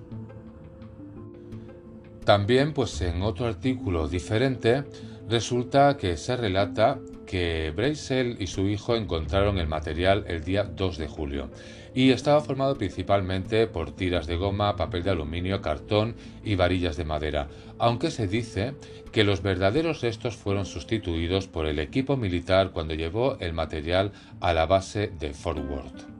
También, 2.23 2.71
pues 2.71 3.01
en 3.01 3.23
otro 3.23 3.47
artículo 3.47 4.07
diferente, 4.07 4.85
resulta 5.27 5.97
que 5.97 6.15
se 6.15 6.37
relata 6.37 6.97
que 7.33 7.73
Brazel 7.75 8.37
y 8.37 8.45
su 8.45 8.69
hijo 8.69 8.95
encontraron 8.95 9.57
el 9.57 9.65
material 9.65 10.23
el 10.27 10.43
día 10.43 10.65
2 10.65 10.99
de 10.99 11.07
julio 11.07 11.49
y 11.95 12.11
estaba 12.11 12.39
formado 12.41 12.77
principalmente 12.77 13.65
por 13.65 13.89
tiras 13.89 14.27
de 14.27 14.35
goma, 14.35 14.75
papel 14.75 15.01
de 15.01 15.09
aluminio, 15.09 15.59
cartón 15.59 16.15
y 16.43 16.53
varillas 16.53 16.95
de 16.95 17.05
madera, 17.05 17.47
aunque 17.79 18.11
se 18.11 18.27
dice 18.27 18.75
que 19.11 19.23
los 19.23 19.41
verdaderos 19.41 20.01
restos 20.01 20.35
fueron 20.37 20.67
sustituidos 20.67 21.47
por 21.47 21.65
el 21.65 21.79
equipo 21.79 22.17
militar 22.17 22.69
cuando 22.69 22.93
llevó 22.93 23.35
el 23.39 23.53
material 23.53 24.11
a 24.39 24.53
la 24.53 24.67
base 24.67 25.11
de 25.19 25.33
Fort 25.33 25.57
Worth. 25.57 26.12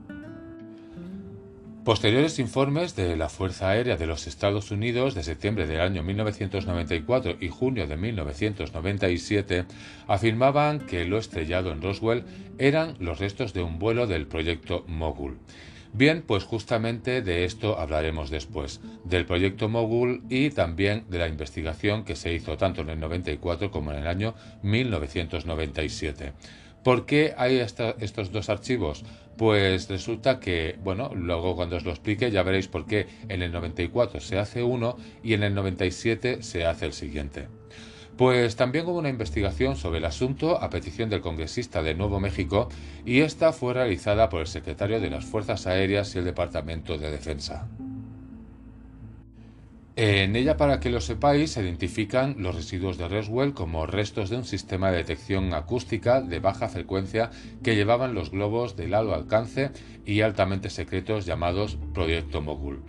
Posteriores 1.84 2.38
informes 2.38 2.96
de 2.96 3.14
la 3.14 3.28
Fuerza 3.28 3.68
Aérea 3.68 3.98
de 3.98 4.06
los 4.06 4.26
Estados 4.26 4.70
Unidos 4.70 5.14
de 5.14 5.22
septiembre 5.22 5.66
del 5.66 5.82
año 5.82 6.02
1994 6.02 7.36
y 7.40 7.48
junio 7.48 7.86
de 7.86 7.98
1997 7.98 9.66
afirmaban 10.06 10.80
que 10.80 11.04
lo 11.04 11.18
estrellado 11.18 11.72
en 11.72 11.82
Roswell 11.82 12.24
eran 12.56 12.96
los 13.00 13.18
restos 13.18 13.52
de 13.52 13.62
un 13.62 13.78
vuelo 13.78 14.06
del 14.06 14.26
proyecto 14.26 14.86
Mogul. 14.88 15.36
Bien, 15.92 16.24
pues 16.26 16.44
justamente 16.44 17.20
de 17.20 17.44
esto 17.44 17.78
hablaremos 17.78 18.30
después, 18.30 18.80
del 19.04 19.26
proyecto 19.26 19.68
Mogul 19.68 20.22
y 20.30 20.48
también 20.48 21.04
de 21.10 21.18
la 21.18 21.28
investigación 21.28 22.04
que 22.04 22.16
se 22.16 22.32
hizo 22.32 22.56
tanto 22.56 22.80
en 22.80 22.88
el 22.88 23.00
94 23.00 23.70
como 23.70 23.92
en 23.92 23.98
el 23.98 24.06
año 24.06 24.34
1997. 24.62 26.32
¿Por 26.82 27.06
qué 27.06 27.34
hay 27.36 27.56
estos 27.56 28.32
dos 28.32 28.48
archivos? 28.48 29.04
Pues 29.36 29.88
resulta 29.88 30.38
que, 30.38 30.76
bueno, 30.82 31.10
luego 31.14 31.56
cuando 31.56 31.76
os 31.76 31.84
lo 31.84 31.90
explique 31.90 32.30
ya 32.30 32.42
veréis 32.42 32.68
por 32.68 32.86
qué 32.86 33.06
en 33.28 33.42
el 33.42 33.52
94 33.52 34.20
se 34.20 34.38
hace 34.38 34.62
uno 34.62 34.96
y 35.22 35.34
en 35.34 35.42
el 35.42 35.54
97 35.54 36.42
se 36.42 36.66
hace 36.66 36.86
el 36.86 36.92
siguiente. 36.92 37.48
Pues 38.16 38.54
también 38.54 38.86
hubo 38.86 38.98
una 38.98 39.08
investigación 39.08 39.76
sobre 39.76 39.98
el 39.98 40.04
asunto 40.04 40.62
a 40.62 40.70
petición 40.70 41.10
del 41.10 41.20
congresista 41.20 41.82
de 41.82 41.94
Nuevo 41.94 42.20
México 42.20 42.68
y 43.04 43.20
esta 43.20 43.52
fue 43.52 43.74
realizada 43.74 44.28
por 44.28 44.42
el 44.42 44.46
secretario 44.46 45.00
de 45.00 45.10
las 45.10 45.24
Fuerzas 45.24 45.66
Aéreas 45.66 46.14
y 46.14 46.18
el 46.18 46.24
Departamento 46.24 46.96
de 46.96 47.10
Defensa. 47.10 47.66
En 49.96 50.34
ella, 50.34 50.56
para 50.56 50.80
que 50.80 50.90
lo 50.90 51.00
sepáis, 51.00 51.52
se 51.52 51.62
identifican 51.62 52.34
los 52.38 52.56
residuos 52.56 52.98
de 52.98 53.06
Roswell 53.06 53.54
como 53.54 53.86
restos 53.86 54.28
de 54.28 54.36
un 54.36 54.44
sistema 54.44 54.90
de 54.90 54.96
detección 54.96 55.54
acústica 55.54 56.20
de 56.20 56.40
baja 56.40 56.68
frecuencia 56.68 57.30
que 57.62 57.76
llevaban 57.76 58.12
los 58.12 58.32
globos 58.32 58.74
de 58.74 58.88
largo 58.88 59.14
alcance 59.14 59.70
y 60.04 60.22
altamente 60.22 60.68
secretos 60.68 61.26
llamados 61.26 61.78
Proyecto 61.92 62.40
Mogul. 62.40 62.82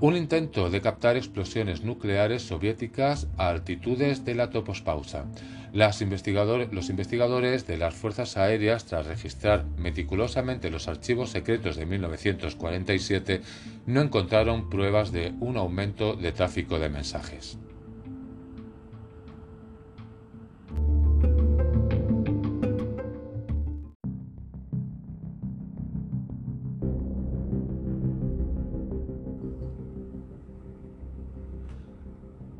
Un 0.00 0.14
intento 0.14 0.68
de 0.68 0.82
captar 0.82 1.16
explosiones 1.16 1.84
nucleares 1.84 2.42
soviéticas 2.42 3.28
a 3.38 3.48
altitudes 3.48 4.26
de 4.26 4.34
la 4.34 4.50
topospausa 4.50 5.24
los 5.72 6.02
investigadores 6.02 7.66
de 7.66 7.76
las 7.78 7.94
Fuerzas 7.94 8.36
Aéreas, 8.36 8.84
tras 8.84 9.06
registrar 9.06 9.64
meticulosamente 9.78 10.70
los 10.70 10.88
archivos 10.88 11.30
secretos 11.30 11.76
de 11.76 11.86
1947, 11.86 13.40
no 13.86 14.00
encontraron 14.02 14.68
pruebas 14.68 15.12
de 15.12 15.32
un 15.40 15.56
aumento 15.56 16.14
de 16.14 16.32
tráfico 16.32 16.78
de 16.78 16.90
mensajes. 16.90 17.58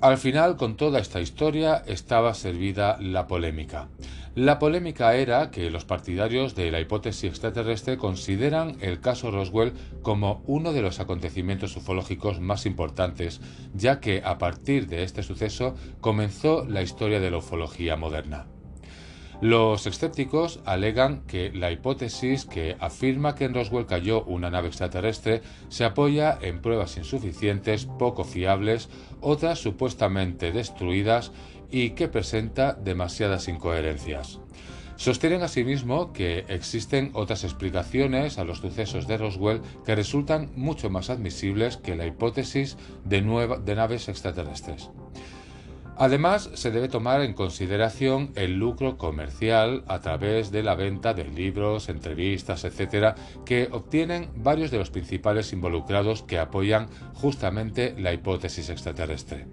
Al 0.02 0.18
final, 0.18 0.56
con 0.56 0.76
toda 0.76 0.98
esta 0.98 1.20
historia, 1.20 1.84
estaba 1.86 2.34
servida 2.34 2.98
la 3.00 3.28
polémica. 3.28 3.86
La 4.34 4.58
polémica 4.58 5.14
era 5.14 5.52
que 5.52 5.70
los 5.70 5.84
partidarios 5.84 6.56
de 6.56 6.72
la 6.72 6.80
hipótesis 6.80 7.30
extraterrestre 7.30 7.98
consideran 7.98 8.78
el 8.80 8.98
caso 8.98 9.30
Roswell 9.30 9.74
como 10.02 10.42
uno 10.48 10.72
de 10.72 10.82
los 10.82 10.98
acontecimientos 10.98 11.76
ufológicos 11.76 12.40
más 12.40 12.66
importantes, 12.66 13.40
ya 13.74 14.00
que 14.00 14.22
a 14.24 14.38
partir 14.38 14.88
de 14.88 15.04
este 15.04 15.22
suceso 15.22 15.76
comenzó 16.00 16.64
la 16.64 16.82
historia 16.82 17.20
de 17.20 17.30
la 17.30 17.36
ufología 17.36 17.94
moderna. 17.94 18.48
Los 19.42 19.88
escépticos 19.88 20.60
alegan 20.66 21.22
que 21.26 21.50
la 21.50 21.72
hipótesis 21.72 22.44
que 22.44 22.76
afirma 22.78 23.34
que 23.34 23.44
en 23.44 23.54
Roswell 23.54 23.86
cayó 23.86 24.22
una 24.22 24.50
nave 24.50 24.68
extraterrestre 24.68 25.42
se 25.68 25.84
apoya 25.84 26.38
en 26.40 26.62
pruebas 26.62 26.96
insuficientes, 26.96 27.86
poco 27.86 28.22
fiables, 28.22 28.88
otras 29.20 29.58
supuestamente 29.58 30.52
destruidas 30.52 31.32
y 31.72 31.90
que 31.90 32.06
presenta 32.06 32.74
demasiadas 32.74 33.48
incoherencias. 33.48 34.38
Sostienen 34.94 35.42
asimismo 35.42 36.12
que 36.12 36.44
existen 36.46 37.10
otras 37.12 37.42
explicaciones 37.42 38.38
a 38.38 38.44
los 38.44 38.58
sucesos 38.58 39.08
de 39.08 39.18
Roswell 39.18 39.60
que 39.84 39.96
resultan 39.96 40.52
mucho 40.54 40.88
más 40.88 41.10
admisibles 41.10 41.78
que 41.78 41.96
la 41.96 42.06
hipótesis 42.06 42.76
de, 43.04 43.22
de 43.64 43.74
naves 43.74 44.08
extraterrestres. 44.08 44.90
Además, 46.02 46.50
se 46.54 46.72
debe 46.72 46.88
tomar 46.88 47.20
en 47.20 47.32
consideración 47.32 48.32
el 48.34 48.58
lucro 48.58 48.98
comercial 48.98 49.84
a 49.86 50.00
través 50.00 50.50
de 50.50 50.64
la 50.64 50.74
venta 50.74 51.14
de 51.14 51.22
libros, 51.22 51.88
entrevistas, 51.88 52.64
etc., 52.64 53.14
que 53.44 53.68
obtienen 53.70 54.28
varios 54.34 54.72
de 54.72 54.78
los 54.78 54.90
principales 54.90 55.52
involucrados 55.52 56.24
que 56.24 56.40
apoyan 56.40 56.88
justamente 57.14 57.94
la 57.96 58.12
hipótesis 58.12 58.68
extraterrestre. 58.68 59.46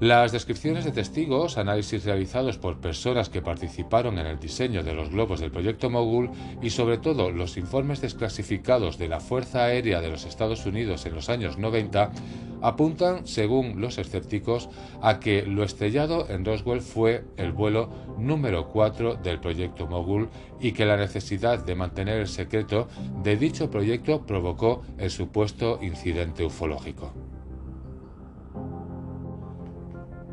Las 0.00 0.30
descripciones 0.30 0.84
de 0.84 0.92
testigos, 0.92 1.56
análisis 1.56 2.04
realizados 2.04 2.58
por 2.58 2.82
personas 2.82 3.30
que 3.30 3.40
participaron 3.40 4.18
en 4.18 4.26
el 4.26 4.38
diseño 4.38 4.82
de 4.82 4.92
los 4.92 5.08
globos 5.08 5.40
del 5.40 5.50
proyecto 5.50 5.88
Mogul 5.88 6.30
y 6.60 6.68
sobre 6.68 6.98
todo 6.98 7.30
los 7.30 7.56
informes 7.56 8.02
desclasificados 8.02 8.98
de 8.98 9.08
la 9.08 9.20
Fuerza 9.20 9.64
Aérea 9.64 10.02
de 10.02 10.10
los 10.10 10.26
Estados 10.26 10.66
Unidos 10.66 11.06
en 11.06 11.14
los 11.14 11.30
años 11.30 11.56
90 11.56 12.12
apuntan, 12.60 13.26
según 13.26 13.80
los 13.80 13.96
escépticos, 13.96 14.68
a 15.00 15.18
que 15.18 15.46
lo 15.46 15.64
estrellado 15.64 16.28
en 16.28 16.44
Roswell 16.44 16.82
fue 16.82 17.24
el 17.38 17.52
vuelo 17.52 17.88
número 18.18 18.68
4 18.68 19.14
del 19.14 19.40
proyecto 19.40 19.86
Mogul 19.86 20.28
y 20.60 20.72
que 20.72 20.84
la 20.84 20.98
necesidad 20.98 21.64
de 21.64 21.74
mantener 21.74 22.20
el 22.20 22.28
secreto 22.28 22.86
de 23.22 23.38
dicho 23.38 23.70
proyecto 23.70 24.26
provocó 24.26 24.82
el 24.98 25.10
supuesto 25.10 25.78
incidente 25.80 26.44
ufológico. 26.44 27.14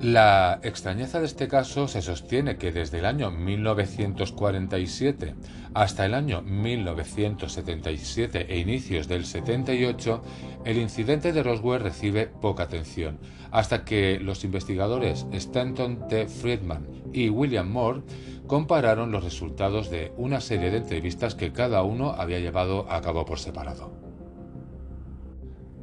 La 0.04 0.60
extrañeza 0.64 1.22
de 1.22 1.28
este 1.28 1.48
caso 1.48 1.88
se 1.88 2.02
sostiene 2.02 2.58
que 2.58 2.74
desde 2.74 3.00
el 3.00 3.06
año 3.06 3.32
1947 3.32 5.34
hasta 5.74 6.06
el 6.06 6.14
año 6.14 6.42
1977 6.42 8.54
e 8.54 8.60
inicios 8.60 9.08
del 9.08 9.24
78, 9.24 10.22
el 10.66 10.78
incidente 10.78 11.32
de 11.32 11.42
Roswell 11.42 11.80
recibe 11.80 12.28
poca 12.28 12.64
atención, 12.64 13.18
hasta 13.50 13.86
que 13.86 14.20
los 14.20 14.44
investigadores 14.44 15.26
Stanton 15.32 16.10
T. 16.10 16.28
Friedman 16.28 16.86
y 17.14 17.30
William 17.30 17.72
Moore 17.72 18.02
compararon 18.46 19.10
los 19.10 19.24
resultados 19.24 19.90
de 19.90 20.12
una 20.18 20.42
serie 20.42 20.70
de 20.70 20.80
entrevistas 20.80 21.34
que 21.34 21.54
cada 21.54 21.82
uno 21.84 22.10
había 22.10 22.42
llevado 22.42 22.92
a 22.92 23.00
cabo 23.00 23.24
por 23.24 23.40
separado. 23.40 24.03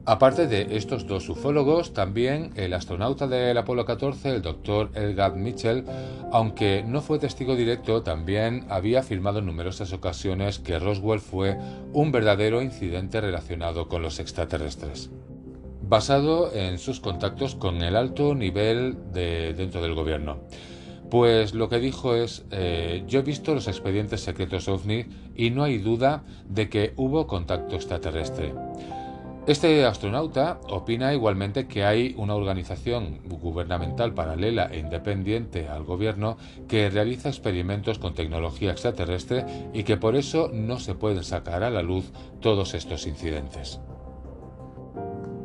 Aparte 0.06 0.46
de 0.46 0.76
estos 0.76 1.06
dos 1.06 1.28
ufólogos, 1.28 1.92
también 1.92 2.52
el 2.56 2.72
astronauta 2.72 3.26
del 3.26 3.56
Apolo 3.58 3.84
14, 3.84 4.30
el 4.30 4.42
doctor 4.42 4.90
Elgard 4.94 5.36
Mitchell, 5.36 5.84
aunque 6.32 6.82
no 6.86 7.02
fue 7.02 7.18
testigo 7.18 7.54
directo, 7.54 8.02
también 8.02 8.64
había 8.70 9.00
afirmado 9.00 9.40
en 9.40 9.46
numerosas 9.46 9.92
ocasiones 9.92 10.58
que 10.58 10.78
Roswell 10.78 11.20
fue 11.20 11.58
un 11.92 12.12
verdadero 12.12 12.62
incidente 12.62 13.20
relacionado 13.20 13.88
con 13.88 14.00
los 14.00 14.20
extraterrestres, 14.20 15.10
basado 15.82 16.50
en 16.54 16.78
sus 16.78 17.00
contactos 17.00 17.54
con 17.54 17.82
el 17.82 17.94
alto 17.94 18.34
nivel 18.34 18.96
de 19.12 19.52
dentro 19.52 19.82
del 19.82 19.94
gobierno. 19.94 20.38
Pues 21.10 21.54
lo 21.54 21.68
que 21.68 21.78
dijo 21.78 22.14
es, 22.14 22.46
eh, 22.52 23.02
yo 23.06 23.18
he 23.18 23.22
visto 23.22 23.52
los 23.54 23.68
expedientes 23.68 24.22
secretos 24.22 24.68
OVNI 24.68 25.06
y 25.34 25.50
no 25.50 25.64
hay 25.64 25.78
duda 25.78 26.24
de 26.48 26.68
que 26.68 26.94
hubo 26.96 27.26
contacto 27.26 27.74
extraterrestre. 27.74 28.54
Este 29.50 29.84
astronauta 29.84 30.60
opina 30.68 31.12
igualmente 31.12 31.66
que 31.66 31.82
hay 31.82 32.14
una 32.16 32.36
organización 32.36 33.18
gubernamental 33.24 34.14
paralela 34.14 34.70
e 34.70 34.78
independiente 34.78 35.66
al 35.66 35.82
gobierno 35.82 36.36
que 36.68 36.88
realiza 36.88 37.30
experimentos 37.30 37.98
con 37.98 38.14
tecnología 38.14 38.70
extraterrestre 38.70 39.44
y 39.74 39.82
que 39.82 39.96
por 39.96 40.14
eso 40.14 40.50
no 40.54 40.78
se 40.78 40.94
pueden 40.94 41.24
sacar 41.24 41.64
a 41.64 41.70
la 41.70 41.82
luz 41.82 42.12
todos 42.40 42.74
estos 42.74 43.08
incidentes. 43.08 43.80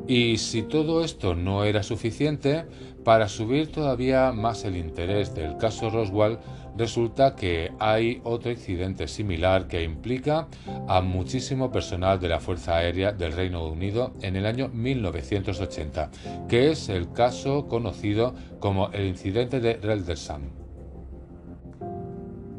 Y 0.08 0.38
si 0.38 0.62
todo 0.62 1.04
esto 1.04 1.34
no 1.34 1.64
era 1.64 1.82
suficiente, 1.82 2.66
para 3.04 3.28
subir 3.28 3.72
todavía 3.72 4.32
más 4.32 4.64
el 4.66 4.76
interés 4.76 5.34
del 5.34 5.58
caso 5.58 5.90
Roswell, 5.90 6.40
resulta 6.78 7.36
que 7.36 7.72
hay 7.80 8.22
otro 8.24 8.52
incidente 8.52 9.08
similar 9.08 9.68
que 9.68 9.84
implica 9.84 10.48
a 10.88 11.02
muchísimo 11.02 11.72
personal 11.72 12.20
de 12.20 12.30
la 12.30 12.40
Fuerza 12.40 12.78
Aérea 12.78 13.14
del 13.14 13.34
Reino 13.34 13.68
Unido 13.68 14.14
en 14.22 14.36
el 14.36 14.46
año 14.46 14.70
1980, 14.70 16.12
que 16.48 16.72
es 16.72 16.90
el 16.90 17.12
caso 17.12 17.68
conocido 17.68 18.36
como 18.60 18.90
el 18.92 19.06
incidente 19.08 19.60
de 19.60 19.78
Reldersam. 19.78 20.65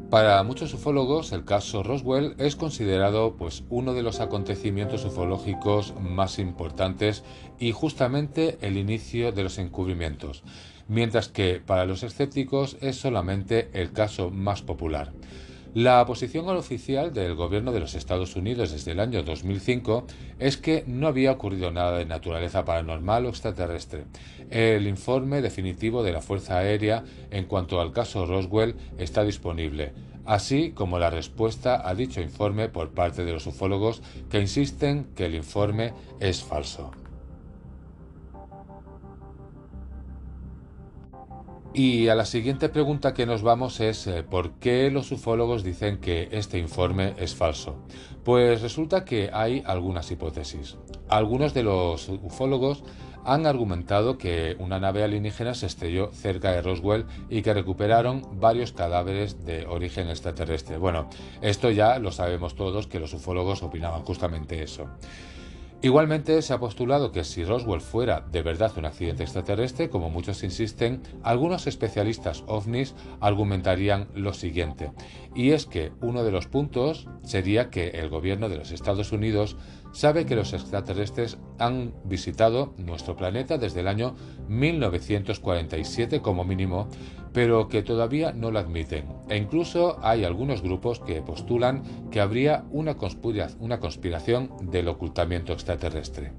Para 0.09 0.41
muchos 0.43 0.73
ufólogos, 0.73 1.33
el 1.33 1.43
caso 1.43 1.83
Roswell 1.83 2.33
es 2.37 2.55
considerado 2.55 3.35
pues, 3.35 3.65
uno 3.69 3.93
de 3.93 4.03
los 4.03 4.21
acontecimientos 4.21 5.03
ufológicos 5.03 5.93
más 5.99 6.39
importantes 6.39 7.25
y 7.59 7.73
justamente 7.73 8.57
el 8.61 8.77
inicio 8.77 9.33
de 9.33 9.43
los 9.43 9.57
encubrimientos, 9.57 10.43
mientras 10.87 11.27
que 11.27 11.59
para 11.59 11.85
los 11.85 12.03
escépticos 12.03 12.77
es 12.79 12.95
solamente 12.95 13.69
el 13.73 13.91
caso 13.91 14.29
más 14.31 14.61
popular. 14.61 15.11
La 15.77 16.03
posición 16.07 16.49
oficial 16.49 17.13
del 17.13 17.35
gobierno 17.35 17.71
de 17.71 17.79
los 17.79 17.93
Estados 17.93 18.35
Unidos 18.35 18.71
desde 18.71 18.93
el 18.93 18.99
año 18.99 19.21
2005 19.21 20.07
es 20.39 20.57
que 20.57 20.83
no 20.87 21.05
había 21.05 21.33
ocurrido 21.33 21.69
nada 21.69 21.99
de 21.99 22.05
naturaleza 22.05 22.65
paranormal 22.65 23.27
o 23.27 23.29
extraterrestre. 23.29 24.05
El 24.49 24.87
informe 24.87 25.39
definitivo 25.43 26.01
de 26.01 26.13
la 26.13 26.21
Fuerza 26.23 26.57
Aérea 26.57 27.03
en 27.29 27.45
cuanto 27.45 27.79
al 27.79 27.91
caso 27.91 28.25
Roswell 28.25 28.73
está 28.97 29.23
disponible, 29.23 29.93
así 30.25 30.71
como 30.71 30.97
la 30.97 31.11
respuesta 31.11 31.87
a 31.87 31.93
dicho 31.93 32.21
informe 32.21 32.69
por 32.69 32.89
parte 32.89 33.23
de 33.23 33.33
los 33.33 33.45
ufólogos 33.45 34.01
que 34.31 34.41
insisten 34.41 35.05
que 35.15 35.27
el 35.27 35.35
informe 35.35 35.93
es 36.19 36.41
falso. 36.41 36.89
Y 41.73 42.07
a 42.07 42.15
la 42.15 42.25
siguiente 42.25 42.69
pregunta 42.69 43.13
que 43.13 43.25
nos 43.25 43.43
vamos 43.43 43.79
es 43.79 44.07
eh, 44.07 44.23
¿por 44.23 44.53
qué 44.53 44.89
los 44.89 45.11
ufólogos 45.11 45.63
dicen 45.63 45.99
que 45.99 46.29
este 46.31 46.57
informe 46.57 47.13
es 47.17 47.35
falso? 47.35 47.83
Pues 48.23 48.61
resulta 48.61 49.05
que 49.05 49.29
hay 49.31 49.63
algunas 49.65 50.09
hipótesis. 50.09 50.77
Algunos 51.07 51.53
de 51.53 51.63
los 51.63 52.09
ufólogos 52.09 52.83
han 53.27 53.45
argumentado 53.45 54.17
que 54.17 54.55
una 54.57 54.79
nave 54.79 55.03
alienígena 55.03 55.53
se 55.53 55.65
estrelló 55.65 56.11
cerca 56.13 56.51
de 56.51 56.61
Roswell 56.61 57.05
y 57.29 57.41
que 57.41 57.53
recuperaron 57.53 58.21
varios 58.39 58.71
cadáveres 58.71 59.45
de 59.45 59.65
origen 59.67 60.09
extraterrestre. 60.09 60.77
Bueno, 60.77 61.09
esto 61.41 61.69
ya 61.69 61.99
lo 61.99 62.11
sabemos 62.13 62.55
todos 62.55 62.87
que 62.87 63.01
los 63.01 63.13
ufólogos 63.13 63.63
opinaban 63.63 64.03
justamente 64.03 64.63
eso. 64.63 64.87
Igualmente 65.83 66.41
se 66.41 66.53
ha 66.53 66.59
postulado 66.59 67.11
que 67.11 67.23
si 67.23 67.43
Roswell 67.43 67.81
fuera 67.81 68.21
de 68.21 68.41
verdad 68.41 68.71
un 68.77 68.85
accidente 68.85 69.21
extraterrestre, 69.21 69.91
como 69.91 70.09
muchos 70.09 70.41
insisten, 70.43 71.03
algunos 71.21 71.67
especialistas 71.67 72.43
ovnis 72.47 72.95
argumentarían 73.19 74.07
lo 74.15 74.33
siguiente, 74.33 74.91
y 75.35 75.51
es 75.51 75.67
que 75.67 75.91
uno 76.01 76.23
de 76.23 76.31
los 76.31 76.47
puntos 76.47 77.07
sería 77.23 77.69
que 77.69 77.89
el 77.89 78.09
gobierno 78.09 78.49
de 78.49 78.57
los 78.57 78.71
Estados 78.71 79.11
Unidos 79.11 79.55
sabe 79.91 80.25
que 80.25 80.35
los 80.35 80.53
extraterrestres 80.53 81.37
han 81.59 81.93
visitado 82.03 82.73
nuestro 82.77 83.15
planeta 83.15 83.57
desde 83.57 83.81
el 83.81 83.87
año 83.87 84.15
1947 84.47 86.21
como 86.21 86.43
mínimo, 86.43 86.87
pero 87.33 87.67
que 87.67 87.83
todavía 87.83 88.31
no 88.31 88.51
lo 88.51 88.59
admiten. 88.59 89.05
E 89.29 89.37
incluso 89.37 89.99
hay 90.01 90.23
algunos 90.23 90.61
grupos 90.61 90.99
que 90.99 91.21
postulan 91.21 92.09
que 92.11 92.21
habría 92.21 92.65
una 92.71 92.95
conspiración 92.97 94.51
del 94.61 94.87
ocultamiento 94.87 95.53
extraterrestre. 95.53 96.33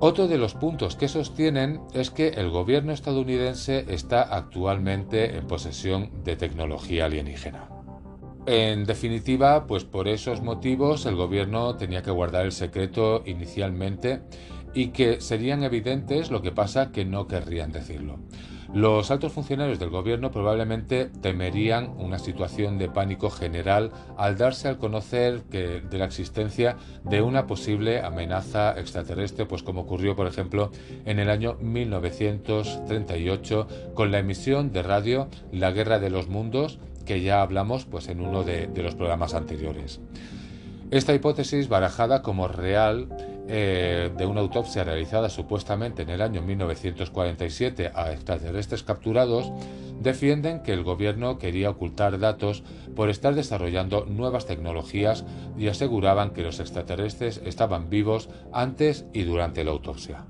Otro 0.00 0.28
de 0.28 0.38
los 0.38 0.54
puntos 0.54 0.94
que 0.94 1.08
sostienen 1.08 1.80
es 1.92 2.10
que 2.10 2.28
el 2.28 2.50
gobierno 2.50 2.92
estadounidense 2.92 3.84
está 3.88 4.22
actualmente 4.22 5.36
en 5.36 5.48
posesión 5.48 6.22
de 6.22 6.36
tecnología 6.36 7.06
alienígena. 7.06 7.77
En 8.50 8.86
definitiva, 8.86 9.66
pues 9.66 9.84
por 9.84 10.08
esos 10.08 10.40
motivos 10.40 11.04
el 11.04 11.16
gobierno 11.16 11.76
tenía 11.76 12.02
que 12.02 12.10
guardar 12.10 12.46
el 12.46 12.52
secreto 12.52 13.22
inicialmente 13.26 14.22
y 14.72 14.88
que 14.88 15.20
serían 15.20 15.64
evidentes, 15.64 16.30
lo 16.30 16.40
que 16.40 16.50
pasa 16.50 16.90
que 16.90 17.04
no 17.04 17.26
querrían 17.26 17.72
decirlo. 17.72 18.20
Los 18.72 19.10
altos 19.10 19.32
funcionarios 19.32 19.78
del 19.78 19.90
gobierno 19.90 20.30
probablemente 20.30 21.10
temerían 21.20 21.90
una 21.98 22.18
situación 22.18 22.78
de 22.78 22.88
pánico 22.88 23.28
general 23.28 23.92
al 24.16 24.38
darse 24.38 24.68
al 24.68 24.78
conocer 24.78 25.42
que, 25.50 25.82
de 25.82 25.98
la 25.98 26.06
existencia 26.06 26.78
de 27.04 27.20
una 27.20 27.46
posible 27.46 28.00
amenaza 28.00 28.80
extraterrestre, 28.80 29.44
pues 29.44 29.62
como 29.62 29.82
ocurrió 29.82 30.16
por 30.16 30.26
ejemplo 30.26 30.70
en 31.04 31.18
el 31.18 31.28
año 31.28 31.58
1938 31.60 33.68
con 33.92 34.10
la 34.10 34.20
emisión 34.20 34.72
de 34.72 34.82
radio 34.82 35.28
La 35.52 35.70
Guerra 35.70 35.98
de 35.98 36.08
los 36.08 36.28
Mundos, 36.28 36.78
que 37.08 37.22
ya 37.22 37.40
hablamos 37.40 37.86
pues, 37.86 38.08
en 38.08 38.20
uno 38.20 38.44
de, 38.44 38.68
los 38.82 38.94
programas 38.94 39.32
anteriores. 39.32 39.98
Esta 40.90 41.14
hipótesis, 41.14 41.66
barajada 41.66 42.20
como 42.20 42.48
real 42.48 43.08
eh, 43.48 44.10
de 44.14 44.26
una 44.26 44.42
autopsia 44.42 44.84
realizada 44.84 45.30
supuestamente 45.30 46.02
en 46.02 46.10
el 46.10 46.20
año 46.20 46.42
1947 46.42 47.92
a 47.94 48.12
extraterrestres 48.12 48.82
capturados, 48.82 49.50
defienden 50.02 50.62
que 50.62 50.74
el 50.74 50.84
gobierno 50.84 51.38
quería 51.38 51.70
ocultar 51.70 52.18
datos 52.18 52.62
por 52.94 53.08
estar 53.08 53.34
desarrollando 53.34 54.04
nuevas 54.04 54.44
tecnologías 54.44 55.24
y 55.56 55.68
aseguraban 55.68 56.32
que 56.34 56.42
los 56.42 56.60
extraterrestres 56.60 57.40
estaban 57.46 57.88
vivos 57.88 58.28
antes 58.52 59.06
y 59.14 59.22
durante 59.22 59.64
la 59.64 59.70
autopsia. 59.70 60.26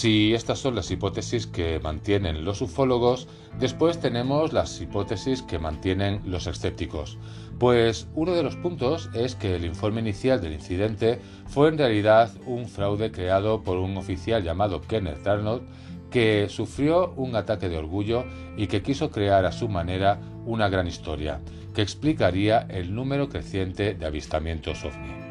Si 0.00 0.32
estas 0.32 0.58
son 0.58 0.76
las 0.76 0.90
hipótesis 0.90 1.46
que 1.46 1.78
mantienen 1.78 2.42
los 2.42 2.62
ufólogos, 2.62 3.28
después 3.58 4.00
tenemos 4.00 4.54
las 4.54 4.80
hipótesis 4.80 5.42
que 5.42 5.58
mantienen 5.58 6.22
los 6.24 6.46
escépticos. 6.46 7.18
Pues 7.58 8.08
uno 8.14 8.32
de 8.32 8.42
los 8.42 8.56
puntos 8.56 9.10
es 9.12 9.34
que 9.34 9.56
el 9.56 9.66
informe 9.66 10.00
inicial 10.00 10.40
del 10.40 10.54
incidente 10.54 11.20
fue 11.48 11.68
en 11.68 11.76
realidad 11.76 12.32
un 12.46 12.66
fraude 12.66 13.12
creado 13.12 13.62
por 13.62 13.76
un 13.76 13.94
oficial 13.98 14.42
llamado 14.42 14.80
Kenneth 14.80 15.26
Arnold 15.26 15.68
que 16.10 16.48
sufrió 16.48 17.12
un 17.18 17.36
ataque 17.36 17.68
de 17.68 17.76
orgullo 17.76 18.24
y 18.56 18.68
que 18.68 18.80
quiso 18.80 19.10
crear 19.10 19.44
a 19.44 19.52
su 19.52 19.68
manera 19.68 20.18
una 20.46 20.70
gran 20.70 20.86
historia 20.86 21.42
que 21.74 21.82
explicaría 21.82 22.60
el 22.70 22.94
número 22.94 23.28
creciente 23.28 23.92
de 23.92 24.06
avistamientos 24.06 24.82
ovni. 24.82 25.29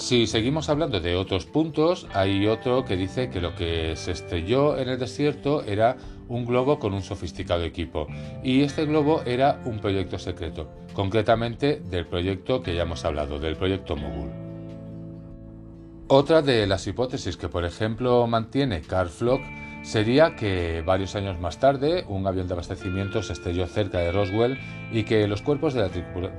Si 0.00 0.26
seguimos 0.26 0.70
hablando 0.70 0.98
de 0.98 1.14
otros 1.14 1.44
puntos, 1.44 2.06
hay 2.14 2.46
otro 2.46 2.86
que 2.86 2.96
dice 2.96 3.28
que 3.28 3.42
lo 3.42 3.54
que 3.54 3.96
se 3.96 4.12
estrelló 4.12 4.78
en 4.78 4.88
el 4.88 4.98
desierto 4.98 5.62
era 5.62 5.98
un 6.26 6.46
globo 6.46 6.78
con 6.78 6.94
un 6.94 7.02
sofisticado 7.02 7.64
equipo, 7.64 8.06
y 8.42 8.62
este 8.62 8.86
globo 8.86 9.20
era 9.26 9.60
un 9.66 9.78
proyecto 9.78 10.18
secreto, 10.18 10.70
concretamente 10.94 11.82
del 11.90 12.06
proyecto 12.06 12.62
que 12.62 12.74
ya 12.74 12.84
hemos 12.84 13.04
hablado, 13.04 13.38
del 13.38 13.56
proyecto 13.56 13.94
Mogul. 13.94 14.30
Otra 16.08 16.40
de 16.40 16.66
las 16.66 16.86
hipótesis 16.86 17.36
que, 17.36 17.50
por 17.50 17.66
ejemplo, 17.66 18.26
mantiene 18.26 18.80
Carl 18.80 19.10
Flock 19.10 19.42
sería 19.82 20.34
que 20.34 20.82
varios 20.84 21.14
años 21.14 21.38
más 21.38 21.60
tarde 21.60 22.06
un 22.08 22.26
avión 22.26 22.48
de 22.48 22.54
abastecimiento 22.54 23.22
se 23.22 23.34
estrelló 23.34 23.66
cerca 23.66 23.98
de 23.98 24.12
Roswell 24.12 24.58
y 24.92 25.02
que 25.02 25.28
los 25.28 25.42
cuerpos 25.42 25.74
de 25.74 25.90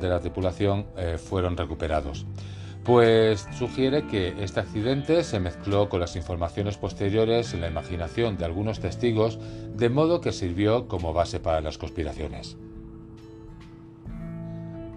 la, 0.01 0.19
tripulación 0.19 0.87
eh, 0.97 1.19
fueron 1.19 1.55
recuperados 1.55 2.25
pues 2.83 3.47
sugiere 3.57 4.07
que 4.07 4.33
este 4.43 4.59
accidente 4.59 5.23
se 5.23 5.39
mezcló 5.39 5.87
con 5.87 5.99
las 5.99 6.15
informaciones 6.15 6.77
posteriores 6.77 7.53
en 7.53 7.61
la 7.61 7.67
imaginación 7.67 8.37
de 8.37 8.45
algunos 8.45 8.79
testigos, 8.79 9.39
de 9.75 9.89
modo 9.89 10.21
que 10.21 10.31
sirvió 10.31 10.87
como 10.87 11.13
base 11.13 11.39
para 11.39 11.61
las 11.61 11.77
conspiraciones. 11.77 12.57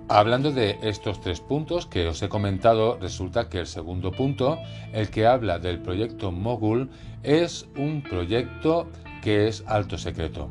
Hablando 0.08 0.52
de 0.52 0.78
estos 0.82 1.20
tres 1.20 1.40
puntos 1.40 1.86
que 1.86 2.06
os 2.06 2.22
he 2.22 2.28
comentado, 2.28 2.98
resulta 2.98 3.48
que 3.48 3.58
el 3.58 3.66
segundo 3.66 4.12
punto, 4.12 4.58
el 4.92 5.08
que 5.08 5.26
habla 5.26 5.58
del 5.58 5.80
proyecto 5.80 6.30
Mogul, 6.30 6.90
es 7.22 7.66
un 7.76 8.02
proyecto 8.02 8.86
que 9.22 9.48
es 9.48 9.64
alto 9.66 9.96
secreto. 9.96 10.50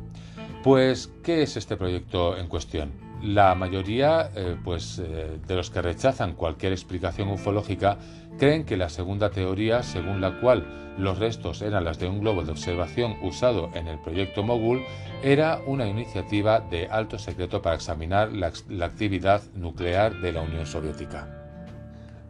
Pues, 0.64 1.12
¿qué 1.22 1.42
es 1.42 1.56
este 1.56 1.76
proyecto 1.76 2.36
en 2.36 2.48
cuestión? 2.48 3.03
La 3.24 3.54
mayoría 3.54 4.30
eh, 4.36 4.54
pues, 4.62 4.98
eh, 4.98 5.38
de 5.46 5.56
los 5.56 5.70
que 5.70 5.80
rechazan 5.80 6.34
cualquier 6.34 6.72
explicación 6.72 7.30
ufológica 7.30 7.96
creen 8.38 8.64
que 8.64 8.76
la 8.76 8.90
segunda 8.90 9.30
teoría, 9.30 9.82
según 9.82 10.20
la 10.20 10.38
cual 10.40 10.94
los 10.98 11.18
restos 11.18 11.62
eran 11.62 11.84
las 11.84 11.98
de 11.98 12.06
un 12.06 12.20
globo 12.20 12.44
de 12.44 12.52
observación 12.52 13.16
usado 13.22 13.70
en 13.72 13.88
el 13.88 13.98
proyecto 13.98 14.42
Mogul, 14.42 14.82
era 15.22 15.60
una 15.66 15.86
iniciativa 15.86 16.60
de 16.60 16.86
alto 16.88 17.18
secreto 17.18 17.62
para 17.62 17.76
examinar 17.76 18.30
la, 18.30 18.52
actividad 18.84 19.42
nuclear 19.54 20.20
de 20.20 20.32
la 20.32 20.42
Unión 20.42 20.66
Soviética. 20.66 21.26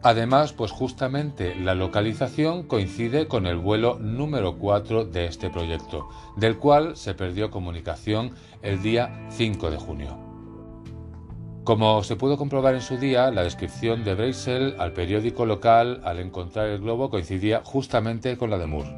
Además, 0.01 0.53
pues 0.53 0.71
justamente 0.71 1.55
la 1.55 1.75
localización 1.75 2.63
coincide 2.63 3.27
con 3.27 3.47
el 3.47 3.57
vuelo 3.57 3.99
número 3.99 4.57
4 4.57 5.03
de 5.03 5.25
este 5.25 5.49
proyecto, 5.49 6.07
del 6.37 6.57
cual 6.57 6.95
se 6.95 7.15
perdió 7.15 7.51
comunicación 7.51 8.31
el 8.61 8.81
día 8.81 9.27
5 9.31 9.71
de 9.71 9.77
junio. 9.77 10.24
Como 11.65 12.03
se 12.03 12.15
pudo 12.15 12.37
comprobar 12.37 12.75
en 12.75 12.81
su 12.81 12.97
día, 12.97 13.31
la 13.31 13.41
descripción 13.41 14.03
de 14.03 14.13
Breisel 14.13 14.75
al 14.77 14.93
periódico 14.93 15.47
local 15.47 15.99
al 16.03 16.19
encontrar 16.19 16.67
el 16.67 16.79
globo 16.79 17.09
coincidía 17.09 17.63
justamente 17.65 18.37
con 18.37 18.51
la 18.51 18.59
de 18.59 18.67
Moore. 18.67 18.95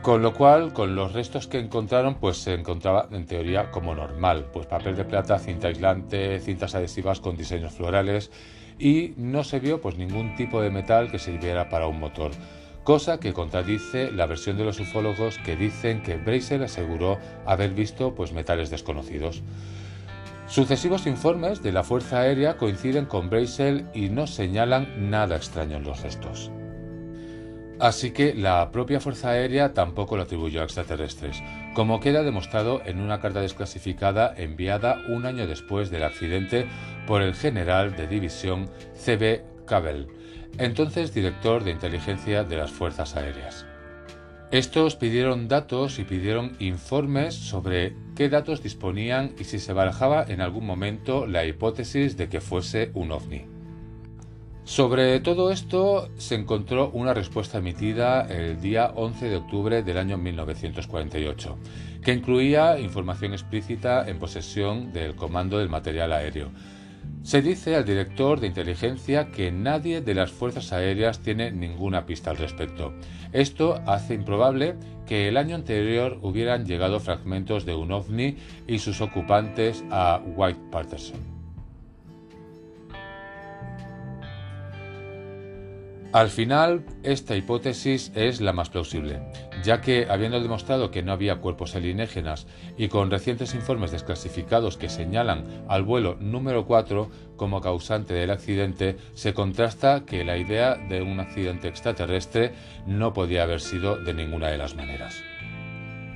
Con 0.00 0.22
lo 0.22 0.32
cual, 0.32 0.72
con 0.72 0.94
los 0.96 1.12
restos 1.12 1.48
que 1.48 1.58
encontraron, 1.58 2.14
pues 2.14 2.38
se 2.38 2.54
encontraba 2.54 3.08
en 3.12 3.26
teoría 3.26 3.70
como 3.70 3.94
normal, 3.94 4.46
pues 4.54 4.64
papel 4.64 4.96
de 4.96 5.04
plata, 5.04 5.38
cinta 5.38 5.68
aislante, 5.68 6.40
cintas 6.40 6.74
adhesivas 6.74 7.20
con 7.20 7.36
diseños 7.36 7.74
florales 7.74 8.30
y 8.78 9.12
no 9.18 9.44
se 9.44 9.60
vio 9.60 9.82
pues 9.82 9.98
ningún 9.98 10.34
tipo 10.34 10.62
de 10.62 10.70
metal 10.70 11.10
que 11.10 11.18
sirviera 11.18 11.68
para 11.68 11.88
un 11.88 12.00
motor, 12.00 12.30
cosa 12.84 13.20
que 13.20 13.34
contradice 13.34 14.10
la 14.10 14.24
versión 14.24 14.56
de 14.56 14.64
los 14.64 14.80
ufólogos 14.80 15.36
que 15.40 15.56
dicen 15.56 16.02
que 16.02 16.16
Breisel 16.16 16.62
aseguró 16.62 17.18
haber 17.44 17.74
visto 17.74 18.14
pues 18.14 18.32
metales 18.32 18.70
desconocidos. 18.70 19.42
Sucesivos 20.52 21.06
informes 21.06 21.62
de 21.62 21.72
la 21.72 21.82
Fuerza 21.82 22.20
Aérea 22.20 22.58
coinciden 22.58 23.06
con 23.06 23.30
Breisel 23.30 23.86
y 23.94 24.10
no 24.10 24.26
señalan 24.26 25.08
nada 25.08 25.34
extraño 25.34 25.78
en 25.78 25.84
los 25.84 26.02
restos. 26.02 26.50
Así 27.80 28.10
que 28.10 28.34
la 28.34 28.70
propia 28.70 29.00
Fuerza 29.00 29.30
Aérea 29.30 29.72
tampoco 29.72 30.14
lo 30.14 30.24
atribuyó 30.24 30.60
a 30.60 30.64
extraterrestres, 30.64 31.42
como 31.72 32.00
queda 32.00 32.22
demostrado 32.22 32.82
en 32.84 33.00
una 33.00 33.18
carta 33.18 33.40
desclasificada 33.40 34.34
enviada 34.36 34.98
un 35.08 35.24
año 35.24 35.46
después 35.46 35.90
del 35.90 36.04
accidente 36.04 36.66
por 37.06 37.22
el 37.22 37.34
general 37.34 37.96
de 37.96 38.06
división 38.06 38.68
C.B. 38.92 39.42
Cabell, 39.66 40.08
entonces 40.58 41.14
director 41.14 41.64
de 41.64 41.70
inteligencia 41.70 42.44
de 42.44 42.58
las 42.58 42.70
Fuerzas 42.70 43.16
Aéreas. 43.16 43.64
Estos 44.52 44.96
pidieron 44.96 45.48
datos 45.48 45.98
y 45.98 46.04
pidieron 46.04 46.56
informes 46.58 47.34
sobre 47.34 47.96
qué 48.14 48.28
datos 48.28 48.62
disponían 48.62 49.32
y 49.38 49.44
si 49.44 49.58
se 49.58 49.72
barajaba 49.72 50.26
en 50.28 50.42
algún 50.42 50.66
momento 50.66 51.26
la 51.26 51.46
hipótesis 51.46 52.18
de 52.18 52.28
que 52.28 52.42
fuese 52.42 52.90
un 52.92 53.12
ovni. 53.12 53.46
Sobre 54.64 55.18
todo 55.20 55.50
esto 55.50 56.10
se 56.18 56.34
encontró 56.34 56.90
una 56.90 57.14
respuesta 57.14 57.58
emitida 57.58 58.26
el 58.26 58.60
día 58.60 58.92
11 58.94 59.30
de 59.30 59.36
octubre 59.36 59.82
del 59.82 59.96
año 59.96 60.18
1948, 60.18 61.56
que 62.02 62.12
incluía 62.12 62.78
información 62.78 63.32
explícita 63.32 64.06
en 64.06 64.18
posesión 64.18 64.92
del 64.92 65.16
Comando 65.16 65.60
del 65.60 65.70
Material 65.70 66.12
Aéreo, 66.12 66.50
se 67.22 67.40
dice 67.40 67.76
al 67.76 67.84
director 67.84 68.40
de 68.40 68.48
inteligencia 68.48 69.30
que 69.30 69.52
nadie 69.52 70.00
de 70.00 70.14
las 70.14 70.32
fuerzas 70.32 70.72
aéreas 70.72 71.20
tiene 71.20 71.52
ninguna 71.52 72.04
pista 72.04 72.30
al 72.30 72.36
respecto. 72.36 72.92
Esto 73.32 73.80
hace 73.86 74.14
improbable 74.14 74.74
que 75.06 75.28
el 75.28 75.36
año 75.36 75.54
anterior 75.54 76.18
hubieran 76.22 76.66
llegado 76.66 77.00
fragmentos 77.00 77.64
de 77.64 77.74
un 77.74 77.92
ovni 77.92 78.36
y 78.66 78.78
sus 78.78 79.00
ocupantes 79.00 79.84
a 79.90 80.20
White 80.36 80.60
Patterson. 80.70 81.31
Al 86.12 86.28
final, 86.28 86.84
esta 87.04 87.36
hipótesis 87.36 88.12
es 88.14 88.42
la 88.42 88.52
más 88.52 88.68
plausible, 88.68 89.22
ya 89.64 89.80
que, 89.80 90.06
habiendo 90.10 90.42
demostrado 90.42 90.90
que 90.90 91.02
no 91.02 91.10
había 91.10 91.36
cuerpos 91.36 91.74
alienígenas 91.74 92.46
y 92.76 92.88
con 92.88 93.10
recientes 93.10 93.54
informes 93.54 93.92
desclasificados 93.92 94.76
que 94.76 94.90
señalan 94.90 95.64
al 95.68 95.84
vuelo 95.84 96.18
número 96.20 96.66
4 96.66 97.08
como 97.36 97.62
causante 97.62 98.12
del 98.12 98.30
accidente, 98.30 98.98
se 99.14 99.32
contrasta 99.32 100.04
que 100.04 100.22
la 100.22 100.36
idea 100.36 100.74
de 100.74 101.00
un 101.00 101.18
accidente 101.18 101.68
extraterrestre 101.68 102.52
no 102.86 103.14
podía 103.14 103.44
haber 103.44 103.62
sido 103.62 103.96
de 103.96 104.12
ninguna 104.12 104.48
de 104.48 104.58
las 104.58 104.74
maneras. 104.74 105.14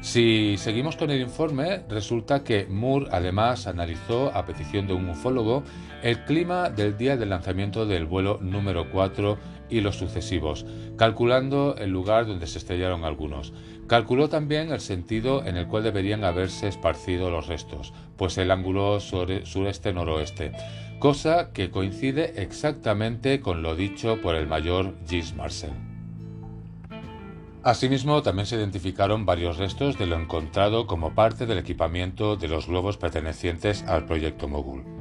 Si 0.02 0.56
seguimos 0.58 0.94
con 0.96 1.10
el 1.10 1.20
informe, 1.20 1.82
resulta 1.88 2.44
que 2.44 2.66
Moore 2.66 3.08
además 3.10 3.66
analizó, 3.66 4.30
a 4.36 4.44
petición 4.44 4.86
de 4.86 4.92
un 4.92 5.08
ufólogo, 5.08 5.64
el 6.02 6.22
clima 6.24 6.70
del 6.70 6.96
día 6.96 7.16
del 7.16 7.30
lanzamiento 7.30 7.86
del 7.86 8.04
vuelo 8.06 8.38
número 8.40 8.88
4 8.92 9.36
y 9.68 9.80
los 9.80 9.96
sucesivos, 9.96 10.66
calculando 10.96 11.76
el 11.78 11.90
lugar 11.90 12.26
donde 12.26 12.46
se 12.46 12.58
estrellaron 12.58 13.04
algunos. 13.04 13.52
Calculó 13.86 14.28
también 14.28 14.72
el 14.72 14.80
sentido 14.80 15.44
en 15.44 15.56
el 15.56 15.68
cual 15.68 15.84
deberían 15.84 16.24
haberse 16.24 16.68
esparcido 16.68 17.30
los 17.30 17.46
restos, 17.46 17.92
pues 18.16 18.36
el 18.38 18.50
ángulo 18.50 18.98
sureste-noroeste, 19.00 20.52
cosa 20.98 21.52
que 21.52 21.70
coincide 21.70 22.42
exactamente 22.42 23.40
con 23.40 23.62
lo 23.62 23.76
dicho 23.76 24.20
por 24.20 24.34
el 24.34 24.46
mayor 24.46 24.94
Gilles 25.08 25.34
Marcel. 25.34 25.72
Asimismo, 27.62 28.22
también 28.22 28.46
se 28.46 28.54
identificaron 28.54 29.26
varios 29.26 29.56
restos 29.56 29.98
de 29.98 30.06
lo 30.06 30.16
encontrado 30.16 30.86
como 30.86 31.14
parte 31.14 31.46
del 31.46 31.58
equipamiento 31.58 32.36
de 32.36 32.46
los 32.46 32.68
globos 32.68 32.96
pertenecientes 32.96 33.82
al 33.88 34.06
proyecto 34.06 34.46
Mogul. 34.46 34.95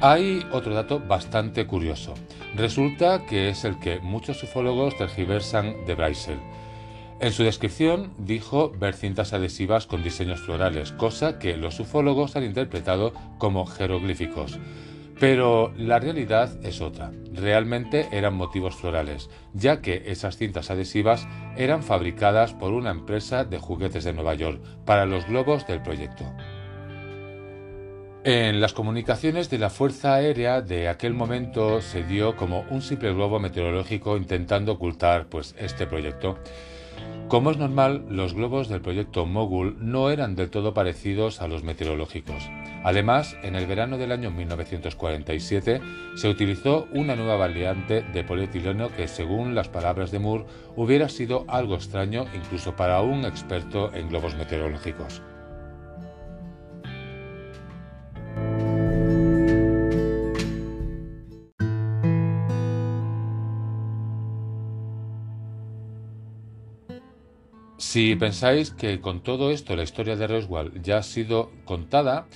Hay 0.00 0.46
otro 0.52 0.74
dato 0.74 1.00
bastante 1.00 1.66
curioso. 1.66 2.14
Resulta 2.54 3.26
que 3.26 3.48
es 3.48 3.64
el 3.64 3.80
que 3.80 3.98
muchos 3.98 4.40
ufólogos 4.44 4.96
tergiversan 4.96 5.84
de 5.86 5.96
Breisel. 5.96 6.38
En 7.18 7.32
su 7.32 7.42
descripción 7.42 8.14
dijo 8.16 8.70
ver 8.70 8.94
cintas 8.94 9.32
adhesivas 9.32 9.86
con 9.88 10.04
diseños 10.04 10.40
florales, 10.40 10.92
cosa 10.92 11.40
que 11.40 11.56
los 11.56 11.80
ufólogos 11.80 12.36
han 12.36 12.44
interpretado 12.44 13.12
como 13.38 13.66
jeroglíficos. 13.66 14.60
Pero 15.18 15.72
la 15.76 15.98
realidad 15.98 16.64
es 16.64 16.80
otra. 16.80 17.10
Realmente 17.32 18.06
eran 18.12 18.34
motivos 18.34 18.76
florales, 18.76 19.28
ya 19.52 19.80
que 19.80 20.04
esas 20.06 20.36
cintas 20.36 20.70
adhesivas 20.70 21.26
eran 21.56 21.82
fabricadas 21.82 22.54
por 22.54 22.72
una 22.72 22.90
empresa 22.90 23.44
de 23.44 23.58
juguetes 23.58 24.04
de 24.04 24.12
Nueva 24.12 24.34
York 24.34 24.62
para 24.84 25.06
los 25.06 25.26
globos 25.26 25.66
del 25.66 25.82
proyecto. 25.82 26.24
En 28.30 28.60
las 28.60 28.74
comunicaciones 28.74 29.48
de 29.48 29.56
la 29.56 29.70
Fuerza 29.70 30.12
Aérea 30.12 30.60
de 30.60 30.88
aquel 30.88 31.14
momento 31.14 31.80
se 31.80 32.02
dio 32.02 32.36
como 32.36 32.66
un 32.68 32.82
simple 32.82 33.14
globo 33.14 33.40
meteorológico 33.40 34.18
intentando 34.18 34.72
ocultar 34.72 35.28
pues, 35.30 35.54
este 35.58 35.86
proyecto. 35.86 36.36
Como 37.28 37.50
es 37.50 37.56
normal, 37.56 38.04
los 38.10 38.34
globos 38.34 38.68
del 38.68 38.82
proyecto 38.82 39.24
Mogul 39.24 39.78
no 39.80 40.10
eran 40.10 40.36
del 40.36 40.50
todo 40.50 40.74
parecidos 40.74 41.40
a 41.40 41.48
los 41.48 41.62
meteorológicos. 41.62 42.50
Además, 42.84 43.34
en 43.42 43.54
el 43.54 43.66
verano 43.66 43.96
del 43.96 44.12
año 44.12 44.30
1947 44.30 45.80
se 46.14 46.28
utilizó 46.28 46.86
una 46.92 47.16
nueva 47.16 47.36
variante 47.36 48.02
de 48.02 48.24
polietileno 48.24 48.94
que, 48.94 49.08
según 49.08 49.54
las 49.54 49.70
palabras 49.70 50.10
de 50.10 50.18
Moore, 50.18 50.44
hubiera 50.76 51.08
sido 51.08 51.46
algo 51.48 51.76
extraño 51.76 52.26
incluso 52.34 52.76
para 52.76 53.00
un 53.00 53.24
experto 53.24 53.90
en 53.94 54.10
globos 54.10 54.36
meteorológicos. 54.36 55.22
Si 67.90 68.16
pensáis 68.16 68.70
que 68.70 69.00
con 69.00 69.22
todo 69.22 69.50
esto 69.50 69.74
la 69.74 69.82
historia 69.82 70.14
de 70.14 70.26
Roswell 70.26 70.82
ya 70.82 70.98
ha 70.98 71.02
sido 71.02 71.50
contada, 71.64 72.26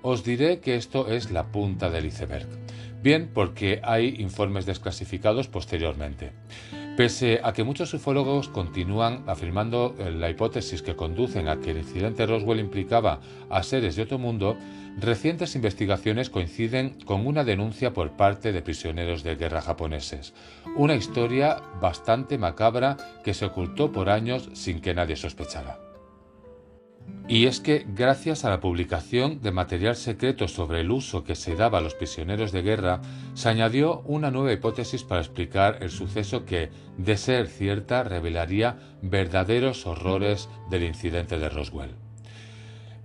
os 0.00 0.24
diré 0.24 0.60
que 0.60 0.74
esto 0.74 1.06
es 1.06 1.30
la 1.30 1.52
punta 1.52 1.90
del 1.90 2.06
iceberg. 2.06 2.48
Bien, 3.02 3.30
porque 3.34 3.82
hay 3.84 4.16
informes 4.20 4.64
desclasificados 4.64 5.48
posteriormente. 5.48 6.32
Pese 6.96 7.40
a 7.44 7.52
que 7.52 7.62
muchos 7.62 7.92
ufólogos 7.92 8.48
continúan 8.48 9.22
afirmando 9.26 9.94
eh, 9.98 10.10
la 10.12 10.30
hipótesis 10.30 10.80
que 10.80 10.96
conducen 10.96 11.46
a 11.46 11.60
que 11.60 11.72
el 11.72 11.78
incidente 11.84 12.24
Roswell 12.24 12.60
implicaba 12.60 13.20
a 13.50 13.62
seres 13.62 13.96
de 13.96 14.04
otro 14.04 14.18
mundo, 14.18 14.56
recientes 14.98 15.54
investigaciones 15.54 16.30
coinciden 16.30 16.98
con 17.04 17.26
una 17.26 17.44
denuncia 17.44 17.92
por 17.92 18.12
parte 18.12 18.52
de 18.52 18.62
prisioneros 18.62 19.22
de 19.22 19.36
guerra 19.36 19.60
japoneses, 19.60 20.34
una 20.76 20.94
historia 20.94 21.62
bastante 21.80 22.38
macabra 22.38 22.96
que 23.24 23.34
se 23.34 23.46
ocultó 23.46 23.92
por 23.92 24.10
años 24.10 24.50
sin 24.54 24.80
que 24.80 24.94
nadie 24.94 25.16
sospechara. 25.16 25.78
Y 27.28 27.46
es 27.46 27.60
que, 27.60 27.86
gracias 27.88 28.44
a 28.44 28.50
la 28.50 28.60
publicación 28.60 29.40
de 29.40 29.52
material 29.52 29.96
secreto 29.96 30.48
sobre 30.48 30.80
el 30.80 30.90
uso 30.90 31.24
que 31.24 31.34
se 31.34 31.54
daba 31.54 31.78
a 31.78 31.80
los 31.80 31.94
prisioneros 31.94 32.52
de 32.52 32.62
guerra, 32.62 33.00
se 33.34 33.48
añadió 33.48 34.00
una 34.00 34.30
nueva 34.30 34.52
hipótesis 34.52 35.02
para 35.04 35.20
explicar 35.20 35.78
el 35.80 35.90
suceso 35.90 36.44
que, 36.44 36.70
de 36.98 37.16
ser 37.16 37.46
cierta, 37.46 38.02
revelaría 38.02 38.78
verdaderos 39.02 39.86
horrores 39.86 40.48
del 40.68 40.82
incidente 40.82 41.38
de 41.38 41.48
Roswell. 41.48 42.01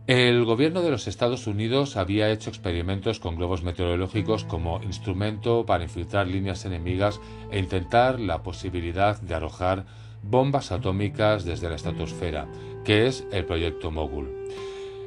El 0.07 0.45
gobierno 0.45 0.83
de 0.83 0.89
los 0.89 1.05
Estados 1.05 1.47
Unidos 1.47 1.97
había 1.97 2.31
hecho 2.31 2.49
experimentos 2.49 3.19
con 3.19 3.35
globos 3.35 3.63
meteorológicos 3.63 4.45
como 4.45 4.81
instrumento 4.81 5.65
para 5.65 5.83
infiltrar 5.83 6.27
líneas 6.27 6.63
enemigas 6.63 7.19
e 7.51 7.59
intentar 7.59 8.17
la 8.17 8.41
posibilidad 8.41 9.19
de 9.19 9.35
arrojar 9.35 9.85
bombas 10.23 10.71
atómicas 10.71 11.43
desde 11.43 11.67
la 11.67 11.75
estratosfera, 11.75 12.47
que 12.85 13.07
es 13.07 13.27
el 13.33 13.43
proyecto 13.43 13.91
Mogul. 13.91 14.33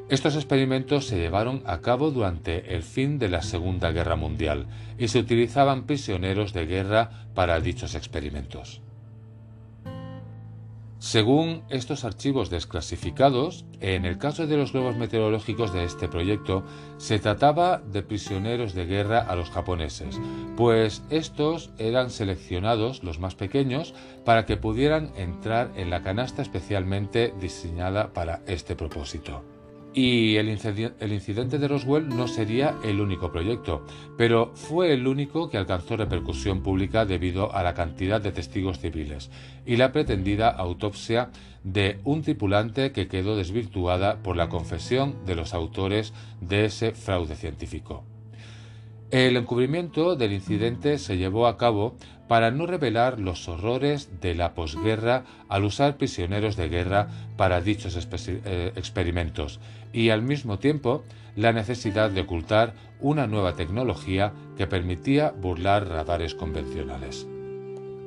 Estos 0.07 0.35
experimentos 0.35 1.07
se 1.07 1.17
llevaron 1.17 1.63
a 1.65 1.81
cabo 1.81 2.11
durante 2.11 2.75
el 2.75 2.83
fin 2.83 3.17
de 3.17 3.29
la 3.29 3.41
Segunda 3.41 3.91
Guerra 3.91 4.15
Mundial 4.15 4.67
y 4.99 5.07
se 5.07 5.17
utilizaban 5.17 5.87
prisioneros 5.87 6.53
de 6.53 6.67
guerra 6.67 7.25
para 7.33 7.59
dichos 7.59 7.95
experimentos. 7.95 8.81
Según 11.01 11.63
estos 11.69 12.05
archivos 12.05 12.51
desclasificados, 12.51 13.65
en 13.79 14.05
el 14.05 14.19
caso 14.19 14.45
de 14.45 14.55
los 14.55 14.71
globos 14.71 14.97
meteorológicos 14.97 15.73
de 15.73 15.83
este 15.83 16.07
proyecto, 16.07 16.63
se 16.97 17.17
trataba 17.17 17.79
de 17.79 18.03
prisioneros 18.03 18.75
de 18.75 18.85
guerra 18.85 19.17
a 19.17 19.35
los 19.35 19.49
japoneses, 19.49 20.19
pues 20.55 21.01
estos 21.09 21.71
eran 21.79 22.11
seleccionados, 22.11 23.03
los 23.03 23.17
más 23.17 23.33
pequeños, 23.33 23.95
para 24.25 24.45
que 24.45 24.57
pudieran 24.57 25.11
entrar 25.15 25.71
en 25.75 25.89
la 25.89 26.03
canasta 26.03 26.43
especialmente 26.43 27.33
diseñada 27.41 28.13
para 28.13 28.41
este 28.45 28.75
propósito. 28.75 29.43
Y 29.93 30.37
el, 30.37 30.47
incidente 30.47 31.57
de 31.57 31.67
Roswell 31.67 32.07
no 32.07 32.29
sería 32.29 32.77
el 32.81 33.01
único 33.01 33.29
proyecto, 33.29 33.85
pero 34.17 34.51
fue 34.55 34.93
el 34.93 35.05
único 35.05 35.49
que 35.49 35.57
alcanzó 35.57 35.97
repercusión 35.97 36.63
pública 36.63 37.05
debido 37.05 37.53
a 37.53 37.61
la 37.61 37.73
cantidad 37.73 38.21
de 38.21 38.31
testigos 38.31 38.79
civiles 38.79 39.29
y 39.65 39.75
la 39.75 39.91
pretendida 39.91 40.49
autopsia 40.49 41.29
de 41.65 41.99
un 42.05 42.21
tripulante 42.21 42.93
que 42.93 43.09
quedó 43.09 43.35
desvirtuada 43.35 44.23
por 44.23 44.37
la 44.37 44.47
confesión 44.47 45.25
de 45.25 45.35
los 45.35 45.53
autores 45.53 46.13
de 46.39 46.65
ese 46.65 46.93
fraude 46.93 47.35
científico. 47.35 48.05
El 49.11 49.35
encubrimiento 49.35 50.15
del 50.15 50.31
incidente 50.31 50.97
se 50.97 51.17
llevó 51.17 51.47
a 51.47 51.57
cabo 51.57 51.97
para 52.31 52.49
no 52.49 52.65
revelar 52.65 53.19
los 53.19 53.49
horrores 53.49 54.21
de 54.21 54.35
la 54.35 54.53
posguerra 54.53 55.25
al 55.49 55.65
usar 55.65 55.97
prisioneros 55.97 56.55
de 56.55 56.69
guerra 56.69 57.09
para 57.35 57.59
dichos 57.59 57.97
eh, 57.97 58.71
experimentos 58.77 59.59
y 59.91 60.11
al 60.11 60.21
mismo 60.21 60.57
tiempo 60.57 61.03
la 61.35 61.51
necesidad 61.51 62.09
de 62.09 62.21
ocultar 62.21 62.73
una 63.01 63.27
nueva 63.27 63.55
tecnología 63.55 64.31
que 64.57 64.65
permitía 64.65 65.31
burlar 65.31 65.89
radares 65.89 66.33
convencionales. 66.33 67.27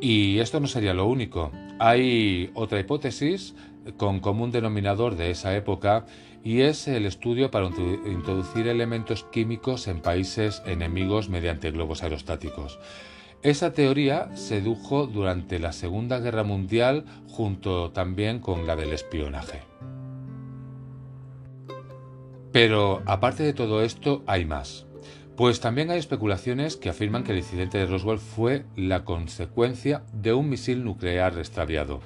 Y 0.01 0.39
esto 0.39 0.59
no 0.59 0.69
sería 0.69 0.95
lo 0.95 1.05
único. 1.05 1.53
Hay 1.79 2.51
otra 2.55 2.81
hipótesis 2.81 3.55
con 3.99 4.21
común 4.21 4.51
denominador 4.51 5.17
de 5.17 5.33
esa 5.33 5.55
época 5.55 6.07
y 6.43 6.63
es 6.63 6.89
el 6.89 7.05
estudio 7.05 7.51
para 7.51 7.67
introducir 7.67 8.69
elementos 8.69 9.25
químicos 9.25 9.87
en 9.87 10.01
países 10.01 10.63
enemigos 10.65 11.29
mediante 11.29 11.71
globos 11.73 12.03
aerostáticos. 12.03 12.79
Esa 13.45 13.75
teoría 13.75 14.31
se 14.35 14.61
sedujo 14.61 15.07
durante 15.07 15.59
la 15.59 15.73
Segunda 15.73 16.19
Guerra 16.19 16.45
Mundial 16.45 17.05
junto 17.29 17.91
también 17.91 18.39
con 18.39 18.67
la 18.67 18.75
del 18.75 18.95
espionaje. 18.95 19.61
Pero 22.53 23.03
aparte 23.05 23.43
de 23.43 23.53
todo 23.53 23.83
esto 23.83 24.23
hay 24.27 24.47
más. 24.47 24.87
Pues 25.37 25.61
también 25.61 25.91
hay 25.91 25.99
especulaciones 25.99 26.79
que 26.79 26.89
afirman 26.89 27.23
que 27.23 27.33
el 27.33 27.39
incidente 27.39 27.77
de 27.77 27.85
Roswell 27.85 28.19
fue 28.19 28.65
la 28.77 29.05
consecuencia 29.05 30.05
de 30.15 30.33
un 30.33 30.49
misil 30.49 30.83
nuclear 30.83 31.37
extraviado. 31.37 32.01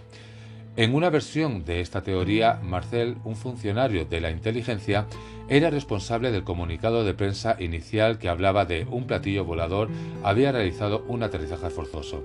En 0.79 0.95
una 0.95 1.11
versión 1.11 1.65
de 1.65 1.81
esta 1.81 2.05
teoría, 2.05 2.61
Marcel, 2.63 3.17
un 3.25 3.35
funcionario 3.35 4.05
de 4.05 4.21
la 4.21 4.31
inteligencia, 4.31 5.09
era 5.49 5.71
responsable 5.71 6.31
del 6.31 6.45
comunicado 6.45 7.03
de 7.03 7.15
prensa 7.15 7.57
inicial 7.59 8.19
que 8.19 8.29
hablaba 8.29 8.65
de 8.65 8.87
un 8.89 9.09
platillo 9.09 9.45
volador 9.45 9.89
había 10.23 10.53
realizado 10.53 11.05
un 11.09 11.25
aterrizaje 11.25 11.71
forzoso. 11.71 12.23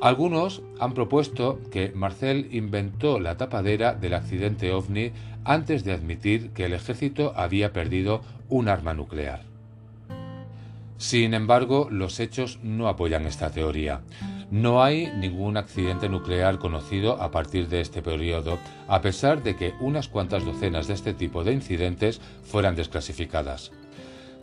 Algunos 0.00 0.62
han 0.80 0.94
propuesto 0.94 1.60
que 1.70 1.92
Marcel 1.94 2.48
inventó 2.52 3.20
la 3.20 3.36
tapadera 3.36 3.92
del 3.92 4.14
accidente 4.14 4.72
ovni 4.72 5.12
antes 5.44 5.84
de 5.84 5.92
admitir 5.92 6.48
que 6.52 6.64
el 6.64 6.72
ejército 6.72 7.34
había 7.36 7.74
perdido 7.74 8.22
un 8.48 8.70
arma 8.70 8.94
nuclear. 8.94 9.42
Sin 10.96 11.34
embargo, 11.34 11.88
los 11.90 12.20
hechos 12.20 12.58
no 12.62 12.88
apoyan 12.88 13.26
esta 13.26 13.50
teoría. 13.50 14.00
No 14.52 14.82
hay 14.82 15.10
ningún 15.16 15.56
accidente 15.56 16.10
nuclear 16.10 16.58
conocido 16.58 17.22
a 17.22 17.30
partir 17.30 17.68
de 17.70 17.80
este 17.80 18.02
periodo, 18.02 18.58
a 18.86 19.00
pesar 19.00 19.42
de 19.42 19.56
que 19.56 19.72
unas 19.80 20.08
cuantas 20.08 20.44
docenas 20.44 20.86
de 20.88 20.92
este 20.92 21.14
tipo 21.14 21.42
de 21.42 21.54
incidentes 21.54 22.20
fueran 22.42 22.76
desclasificadas. 22.76 23.72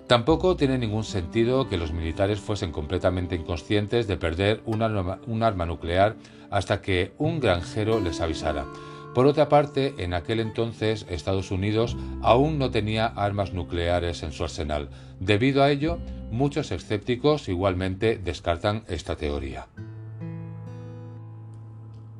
Tampoco 0.08 0.56
tiene 0.56 0.80
ningún 0.80 1.04
sentido 1.04 1.70
que 1.70 1.78
los 1.78 1.94
militares 1.94 2.40
fuesen 2.40 2.72
completamente 2.72 3.36
inconscientes 3.36 4.08
de 4.08 4.18
perder 4.18 4.64
un 4.66 4.82
arma, 4.82 5.66
nuclear 5.68 6.16
hasta 6.50 6.82
que 6.82 7.12
un 7.20 7.40
granjero 7.40 8.00
les 8.00 8.20
avisara. 8.20 8.66
Por 9.14 9.28
otra 9.28 9.48
parte, 9.48 9.94
en 10.00 10.16
aquel 10.16 10.40
entonces 10.40 11.06
Estados 11.12 11.52
Unidos 11.52 11.96
aún 12.24 12.58
no 12.58 12.72
tenía 12.72 13.06
armas 13.06 13.54
nucleares 13.54 14.24
en 14.24 14.32
su 14.32 14.44
arsenal. 14.44 14.90
Debido 15.20 15.62
a 15.62 15.70
ello, 15.70 16.00
muchos 16.32 16.72
escépticos 16.72 17.48
igualmente 17.48 18.18
descartan 18.18 18.86
esta 18.88 19.16
teoría. 19.16 19.68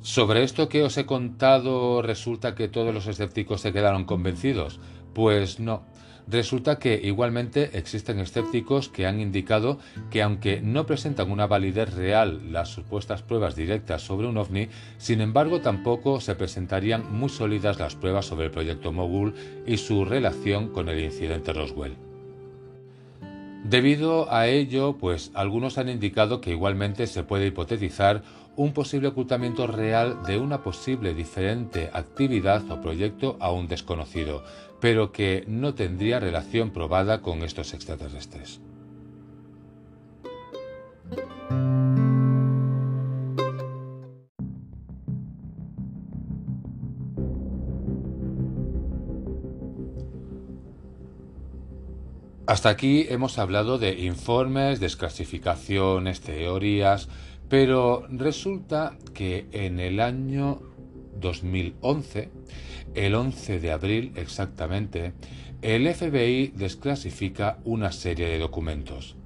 Sobre 0.02 0.42
esto 0.42 0.70
que 0.70 0.82
os 0.82 0.96
he 0.96 1.04
contado, 1.04 2.00
¿resulta 2.00 2.54
que 2.54 2.68
todos 2.68 2.94
los 2.94 3.06
escépticos 3.06 3.60
se 3.60 3.72
quedaron 3.72 4.04
convencidos? 4.04 4.80
Pues 5.12 5.60
no. 5.60 5.82
Resulta 6.26 6.78
que 6.78 6.98
igualmente 7.02 7.76
existen 7.76 8.18
escépticos 8.18 8.88
que 8.88 9.06
han 9.06 9.20
indicado 9.20 9.78
que 10.10 10.22
aunque 10.22 10.62
no 10.62 10.86
presentan 10.86 11.30
una 11.30 11.46
validez 11.46 11.92
real 11.94 12.52
las 12.52 12.70
supuestas 12.70 13.22
pruebas 13.22 13.56
directas 13.56 14.00
sobre 14.00 14.28
un 14.28 14.38
ovni, 14.38 14.68
sin 14.96 15.20
embargo 15.20 15.60
tampoco 15.60 16.20
se 16.20 16.34
presentarían 16.34 17.12
muy 17.12 17.28
sólidas 17.28 17.78
las 17.78 17.94
pruebas 17.94 18.26
sobre 18.26 18.46
el 18.46 18.52
proyecto 18.52 18.92
Mogul 18.92 19.34
y 19.66 19.76
su 19.76 20.04
relación 20.06 20.68
con 20.68 20.88
el 20.88 21.00
incidente 21.00 21.52
Roswell. 21.52 21.96
Debido 23.64 24.32
a 24.32 24.48
ello, 24.48 24.96
pues 24.98 25.30
algunos 25.34 25.76
han 25.76 25.90
indicado 25.90 26.40
que 26.40 26.50
igualmente 26.50 27.06
se 27.06 27.24
puede 27.24 27.48
hipotetizar 27.48 28.22
un 28.56 28.72
posible 28.72 29.08
ocultamiento 29.08 29.66
real 29.66 30.22
de 30.26 30.38
una 30.38 30.62
posible 30.62 31.14
diferente 31.14 31.90
actividad 31.92 32.70
o 32.70 32.80
proyecto 32.80 33.36
aún 33.40 33.68
desconocido, 33.68 34.42
pero 34.80 35.12
que 35.12 35.44
no 35.46 35.74
tendría 35.74 36.20
relación 36.20 36.70
probada 36.70 37.22
con 37.22 37.42
estos 37.42 37.74
extraterrestres. 37.74 38.60
Hasta 52.50 52.68
aquí 52.68 53.06
hemos 53.08 53.38
hablado 53.38 53.78
de 53.78 54.00
informes, 54.00 54.80
desclasificaciones, 54.80 56.20
teorías, 56.20 57.08
pero 57.50 58.06
resulta 58.08 58.96
que 59.12 59.46
en 59.50 59.80
el 59.80 60.00
año 60.00 60.62
2011, 61.20 62.30
el 62.94 63.14
11 63.16 63.58
de 63.58 63.72
abril 63.72 64.12
exactamente, 64.14 65.12
el 65.60 65.92
FBI 65.92 66.52
desclasifica 66.54 67.58
una 67.64 67.90
serie 67.90 68.28
de 68.28 68.38
documentos. 68.38 69.16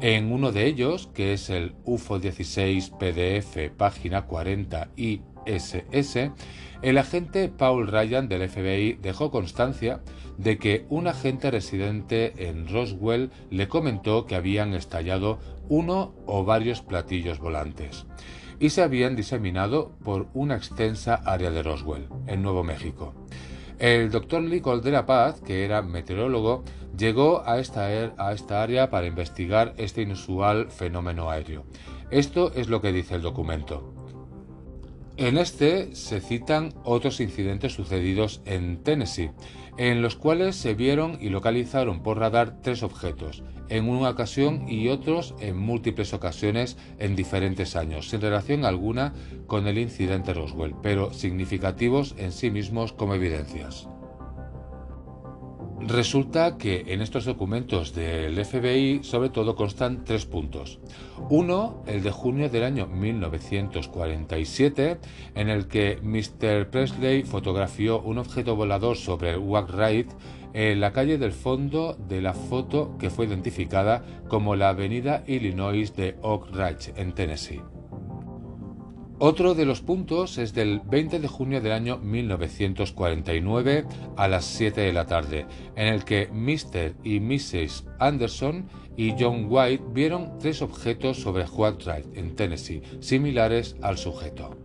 En 0.00 0.32
uno 0.32 0.50
de 0.50 0.66
ellos, 0.66 1.08
que 1.14 1.32
es 1.32 1.50
el 1.50 1.76
UFO 1.84 2.18
16 2.18 2.90
PDF 2.98 3.70
página 3.76 4.26
40 4.26 4.90
y 4.96 5.20
ISS, 5.46 6.32
el 6.82 6.98
agente 6.98 7.48
Paul 7.48 7.86
Ryan 7.86 8.28
del 8.28 8.48
FBI 8.48 8.94
dejó 8.94 9.30
constancia 9.30 10.00
de 10.38 10.56
que 10.58 10.86
un 10.88 11.06
agente 11.08 11.50
residente 11.50 12.48
en 12.48 12.66
Roswell 12.68 13.30
le 13.50 13.68
comentó 13.68 14.24
que 14.24 14.36
habían 14.36 14.72
estallado 14.72 15.38
uno 15.68 16.14
o 16.26 16.44
varios 16.44 16.80
platillos 16.80 17.38
volantes 17.38 18.06
y 18.60 18.70
se 18.70 18.82
habían 18.82 19.14
diseminado 19.14 19.92
por 20.02 20.28
una 20.34 20.56
extensa 20.56 21.14
área 21.14 21.50
de 21.50 21.62
Roswell, 21.62 22.08
en 22.26 22.42
Nuevo 22.42 22.64
México. 22.64 23.14
El 23.78 24.10
doctor 24.10 24.42
Nicole 24.42 24.82
de 24.82 24.90
la 24.90 25.06
Paz, 25.06 25.40
que 25.40 25.64
era 25.64 25.82
meteorólogo, 25.82 26.64
llegó 26.96 27.42
a 27.46 27.60
esta, 27.60 27.92
er, 27.92 28.12
a 28.18 28.32
esta 28.32 28.62
área 28.62 28.90
para 28.90 29.06
investigar 29.06 29.74
este 29.76 30.02
inusual 30.02 30.70
fenómeno 30.70 31.30
aéreo. 31.30 31.64
Esto 32.10 32.52
es 32.54 32.68
lo 32.68 32.80
que 32.80 32.92
dice 32.92 33.14
el 33.14 33.22
documento. 33.22 33.94
En 35.16 35.36
este 35.36 35.94
se 35.94 36.20
citan 36.20 36.74
otros 36.84 37.20
incidentes 37.20 37.72
sucedidos 37.72 38.40
en 38.44 38.82
Tennessee, 38.82 39.30
en 39.78 40.02
los 40.02 40.16
cuales 40.16 40.56
se 40.56 40.74
vieron 40.74 41.16
y 41.20 41.30
localizaron 41.30 42.02
por 42.02 42.18
radar 42.18 42.60
tres 42.62 42.82
objetos, 42.82 43.42
en 43.68 43.88
una 43.88 44.10
ocasión 44.10 44.68
y 44.68 44.88
otros 44.88 45.34
en 45.40 45.56
múltiples 45.56 46.12
ocasiones 46.12 46.76
en 46.98 47.16
diferentes 47.16 47.76
años, 47.76 48.08
sin 48.08 48.20
relación 48.20 48.64
alguna 48.64 49.14
con 49.46 49.66
el 49.66 49.78
incidente 49.78 50.34
Roswell, 50.34 50.74
pero 50.82 51.14
significativos 51.14 52.14
en 52.18 52.32
sí 52.32 52.50
mismos 52.50 52.92
como 52.92 53.14
evidencias. 53.14 53.88
Resulta 55.80 56.58
que 56.58 56.86
en 56.88 57.00
estos 57.00 57.24
documentos 57.24 57.94
del 57.94 58.44
FBI 58.44 59.04
sobre 59.04 59.30
todo 59.30 59.54
constan 59.54 60.04
tres 60.04 60.26
puntos. 60.26 60.80
Uno, 61.30 61.84
el 61.86 62.02
de 62.02 62.10
junio 62.10 62.50
del 62.50 62.64
año 62.64 62.88
1947, 62.88 64.98
en 65.34 65.48
el 65.48 65.68
que 65.68 65.98
Mr. 66.02 66.68
Presley 66.70 67.22
fotografió 67.22 68.00
un 68.00 68.18
objeto 68.18 68.56
volador 68.56 68.96
sobre 68.96 69.30
el 69.30 69.38
Wack 69.38 69.70
en 70.52 70.80
la 70.80 70.92
calle 70.92 71.16
del 71.18 71.32
fondo 71.32 71.96
de 72.08 72.22
la 72.22 72.34
foto 72.34 72.96
que 72.98 73.10
fue 73.10 73.26
identificada 73.26 74.02
como 74.28 74.56
la 74.56 74.70
avenida 74.70 75.22
Illinois 75.26 75.94
de 75.94 76.16
Oak 76.22 76.50
Ridge 76.52 76.92
en 76.96 77.14
Tennessee. 77.14 77.77
Otro 79.20 79.54
de 79.54 79.64
los 79.64 79.80
puntos 79.80 80.38
es 80.38 80.54
del 80.54 80.78
20 80.78 81.18
de 81.18 81.26
junio 81.26 81.60
del 81.60 81.72
año 81.72 81.98
1949 81.98 83.84
a 84.16 84.28
las 84.28 84.44
7 84.44 84.80
de 84.80 84.92
la 84.92 85.06
tarde, 85.06 85.44
en 85.74 85.88
el 85.88 86.04
que 86.04 86.28
Mr. 86.32 86.94
y 87.02 87.18
Mrs. 87.18 87.84
Anderson 87.98 88.68
y 88.96 89.16
John 89.18 89.46
White 89.48 89.82
vieron 89.92 90.38
tres 90.38 90.62
objetos 90.62 91.18
sobre 91.18 91.46
White 91.46 91.84
Drive 91.84 92.06
en 92.14 92.36
Tennessee, 92.36 92.82
similares 93.00 93.74
al 93.82 93.98
sujeto. 93.98 94.56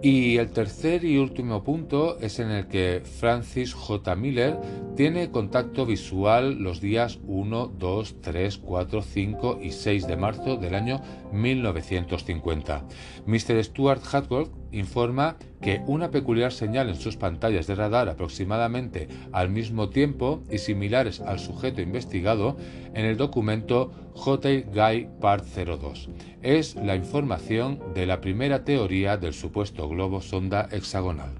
Y 0.00 0.36
el 0.36 0.50
tercer 0.50 1.04
y 1.04 1.18
último 1.18 1.64
punto 1.64 2.18
es 2.20 2.38
en 2.38 2.52
el 2.52 2.68
que 2.68 3.02
Francis 3.04 3.74
J. 3.74 4.14
Miller 4.14 4.56
tiene 4.94 5.32
contacto 5.32 5.86
visual 5.86 6.62
los 6.62 6.80
días 6.80 7.18
1, 7.26 7.72
2, 7.76 8.16
3, 8.20 8.58
4, 8.58 9.02
5 9.02 9.58
y 9.60 9.72
6 9.72 10.06
de 10.06 10.16
marzo 10.16 10.56
del 10.56 10.76
año 10.76 11.00
1950. 11.32 12.84
Mr. 13.26 13.64
Stuart 13.64 14.02
Hatworth 14.12 14.52
informa 14.72 15.36
que 15.60 15.82
una 15.86 16.10
peculiar 16.10 16.52
señal 16.52 16.88
en 16.88 16.96
sus 16.96 17.16
pantallas 17.16 17.66
de 17.66 17.74
radar 17.74 18.08
aproximadamente 18.08 19.08
al 19.32 19.48
mismo 19.48 19.88
tiempo 19.88 20.42
y 20.50 20.58
similares 20.58 21.20
al 21.20 21.38
sujeto 21.38 21.80
investigado 21.80 22.56
en 22.94 23.04
el 23.04 23.16
documento 23.16 23.92
J. 24.14 24.48
Guy 24.72 25.08
Part 25.20 25.44
02 25.44 26.08
es 26.42 26.74
la 26.76 26.96
información 26.96 27.80
de 27.94 28.06
la 28.06 28.20
primera 28.20 28.64
teoría 28.64 29.16
del 29.16 29.34
supuesto 29.34 29.88
globo 29.88 30.20
sonda 30.20 30.68
hexagonal. 30.70 31.32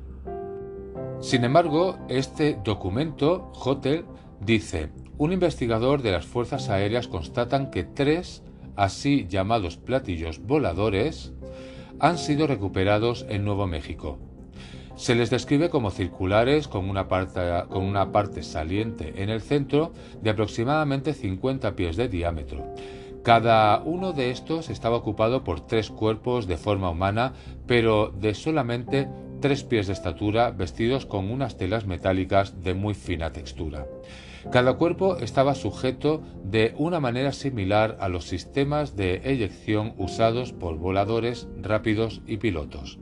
Sin 1.20 1.45
embargo, 1.45 1.99
este 2.09 2.59
documento, 2.64 3.51
Hotel, 3.55 4.05
dice, 4.41 4.91
un 5.18 5.33
investigador 5.33 6.03
de 6.03 6.12
las 6.12 6.26
fuerzas 6.26 6.68
aéreas 6.68 7.09
constatan 7.09 7.70
que 7.70 7.83
tres 7.83 8.43
así 8.76 9.26
llamados 9.29 9.76
platillos 9.76 10.41
voladores 10.41 11.33
han 12.01 12.18
sido 12.18 12.46
recuperados 12.46 13.26
en 13.28 13.44
Nuevo 13.44 13.66
México. 13.66 14.18
Se 14.96 15.14
les 15.14 15.30
describe 15.30 15.70
como 15.70 15.90
circulares 15.90 16.66
con 16.66 16.90
una, 16.90 17.07
parte, 17.07 17.40
con 17.68 17.84
una 17.84 18.11
parte 18.11 18.42
saliente 18.42 19.22
en 19.22 19.30
el 19.30 19.40
centro 19.40 19.92
de 20.20 20.30
aproximadamente 20.30 21.14
50 21.14 21.76
pies 21.76 21.96
de 21.96 22.09
diámetro. 22.09 22.74
Cada 23.22 23.80
uno 23.84 24.12
de 24.12 24.30
estos 24.30 24.70
estaba 24.70 24.96
ocupado 24.96 25.44
por 25.44 25.61
tres 25.61 25.90
cuerpos 25.90 26.46
de 26.46 26.57
forma 26.57 26.90
humana, 26.90 27.34
pero 27.66 28.09
de 28.09 28.34
solamente 28.34 29.09
tres 29.40 29.62
pies 29.62 29.86
de 29.86 29.92
estatura, 29.92 30.51
vestidos 30.51 31.07
con 31.07 31.30
unas 31.30 31.57
telas 31.57 31.86
metálicas 31.86 32.62
de 32.62 32.74
muy 32.74 32.94
fina 32.94 33.32
textura. 33.32 33.86
Cada 34.51 34.74
cuerpo 34.74 35.18
estaba 35.18 35.55
sujeto 35.55 36.22
de 36.42 36.74
una 36.78 37.01
manera 37.01 37.32
similar 37.32 37.99
a 38.01 38.09
los 38.09 38.24
sistemas 38.24 38.96
de 38.96 39.20
eyección 39.24 39.92
usados 39.99 40.55
por 40.55 40.78
voladores 40.78 41.49
rápidos 41.61 42.22
y 42.26 42.38
pilotos. 42.38 42.99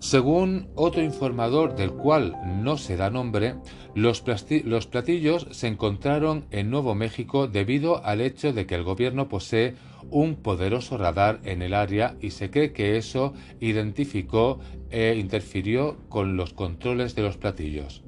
Según 0.00 0.70
otro 0.74 1.02
informador 1.02 1.76
del 1.76 1.92
cual 1.92 2.36
no 2.62 2.78
se 2.78 2.96
da 2.96 3.10
nombre, 3.10 3.56
los, 3.94 4.22
platillos 4.22 5.46
se 5.50 5.68
encontraron 5.68 6.46
en 6.50 6.70
Nuevo 6.70 6.94
México 6.94 7.46
debido 7.46 8.04
al 8.04 8.20
hecho 8.20 8.52
de 8.52 8.66
que 8.66 8.74
el 8.74 8.82
gobierno 8.82 9.28
posee 9.28 9.74
un 10.10 10.36
poderoso 10.36 10.96
radar 10.96 11.40
en 11.44 11.62
el 11.62 11.74
área 11.74 12.16
y 12.20 12.30
se 12.30 12.50
cree 12.50 12.72
que 12.72 12.96
eso 12.96 13.34
identificó 13.60 14.58
e 14.90 15.14
interfirió 15.16 15.98
con 16.08 16.36
los 16.36 16.54
controles 16.54 17.14
de 17.14 17.22
los 17.22 17.36
platillos. 17.36 18.02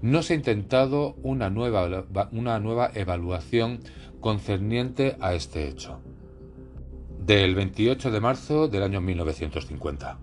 No 0.00 0.22
se 0.22 0.32
ha 0.32 0.36
intentado 0.36 1.16
una 1.22 1.50
nueva, 1.50 2.06
una 2.32 2.60
nueva 2.60 2.90
evaluación 2.94 3.80
concerniente 4.20 5.16
a 5.20 5.34
este 5.34 5.68
hecho. 5.68 6.00
Del 7.24 7.54
28 7.54 8.10
de 8.10 8.20
marzo 8.20 8.68
del 8.68 8.84
año 8.84 9.00
1950. 9.00 10.18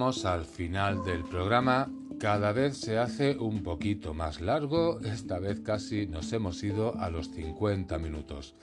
Al 0.00 0.46
final 0.46 1.04
del 1.04 1.24
programa. 1.24 1.90
Cada 2.18 2.52
vez 2.52 2.78
se 2.78 2.96
hace 2.96 3.36
un 3.36 3.62
poquito 3.62 4.14
más 4.14 4.40
largo, 4.40 4.98
esta 5.00 5.38
vez 5.38 5.60
casi 5.60 6.06
nos 6.06 6.32
hemos 6.32 6.62
ido 6.62 6.98
a 6.98 7.10
los 7.10 7.30
50 7.30 7.98
minutos. 7.98 8.54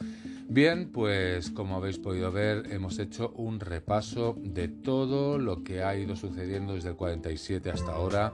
Bien, 0.50 0.92
pues 0.92 1.52
como 1.52 1.76
habéis 1.76 2.00
podido 2.00 2.32
ver, 2.32 2.72
hemos 2.72 2.98
hecho 2.98 3.34
un 3.36 3.60
repaso 3.60 4.36
de 4.40 4.68
todo 4.68 5.38
lo 5.38 5.64
que 5.64 5.84
ha 5.84 5.96
ido 5.96 6.16
sucediendo 6.16 6.74
desde 6.74 6.90
el 6.90 6.96
47 6.96 7.70
hasta 7.70 7.92
ahora, 7.92 8.34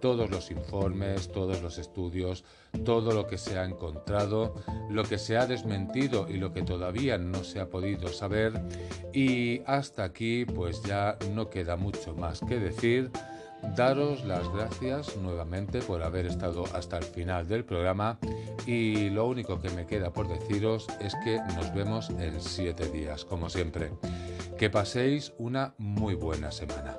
todos 0.00 0.30
los 0.30 0.50
informes, 0.50 1.30
todos 1.30 1.62
los 1.62 1.78
estudios, 1.78 2.44
todo 2.84 3.12
lo 3.12 3.26
que 3.26 3.38
se 3.38 3.58
ha 3.58 3.64
encontrado, 3.64 4.54
lo 4.90 5.04
que 5.04 5.18
se 5.18 5.36
ha 5.36 5.46
desmentido 5.46 6.26
y 6.28 6.38
lo 6.38 6.52
que 6.52 6.62
todavía 6.62 7.18
no 7.18 7.44
se 7.44 7.60
ha 7.60 7.68
podido 7.68 8.08
saber. 8.08 8.60
Y 9.12 9.62
hasta 9.66 10.04
aquí, 10.04 10.44
pues 10.44 10.82
ya 10.82 11.18
no 11.32 11.50
queda 11.50 11.76
mucho 11.76 12.14
más 12.14 12.40
que 12.40 12.58
decir. 12.58 13.10
Daros 13.76 14.24
las 14.24 14.50
gracias 14.52 15.16
nuevamente 15.18 15.80
por 15.80 16.02
haber 16.02 16.26
estado 16.26 16.64
hasta 16.74 16.96
el 16.96 17.04
final 17.04 17.46
del 17.46 17.64
programa 17.64 18.18
y 18.66 19.10
lo 19.10 19.26
único 19.26 19.60
que 19.60 19.68
me 19.70 19.86
queda 19.86 20.12
por 20.12 20.28
deciros 20.28 20.86
es 20.98 21.14
que 21.22 21.38
nos 21.54 21.72
vemos 21.74 22.08
en 22.10 22.40
siete 22.40 22.88
días, 22.88 23.24
como 23.24 23.50
siempre. 23.50 23.92
Que 24.58 24.70
paséis 24.70 25.32
una 25.38 25.74
muy 25.78 26.14
buena 26.14 26.50
semana. 26.50 26.96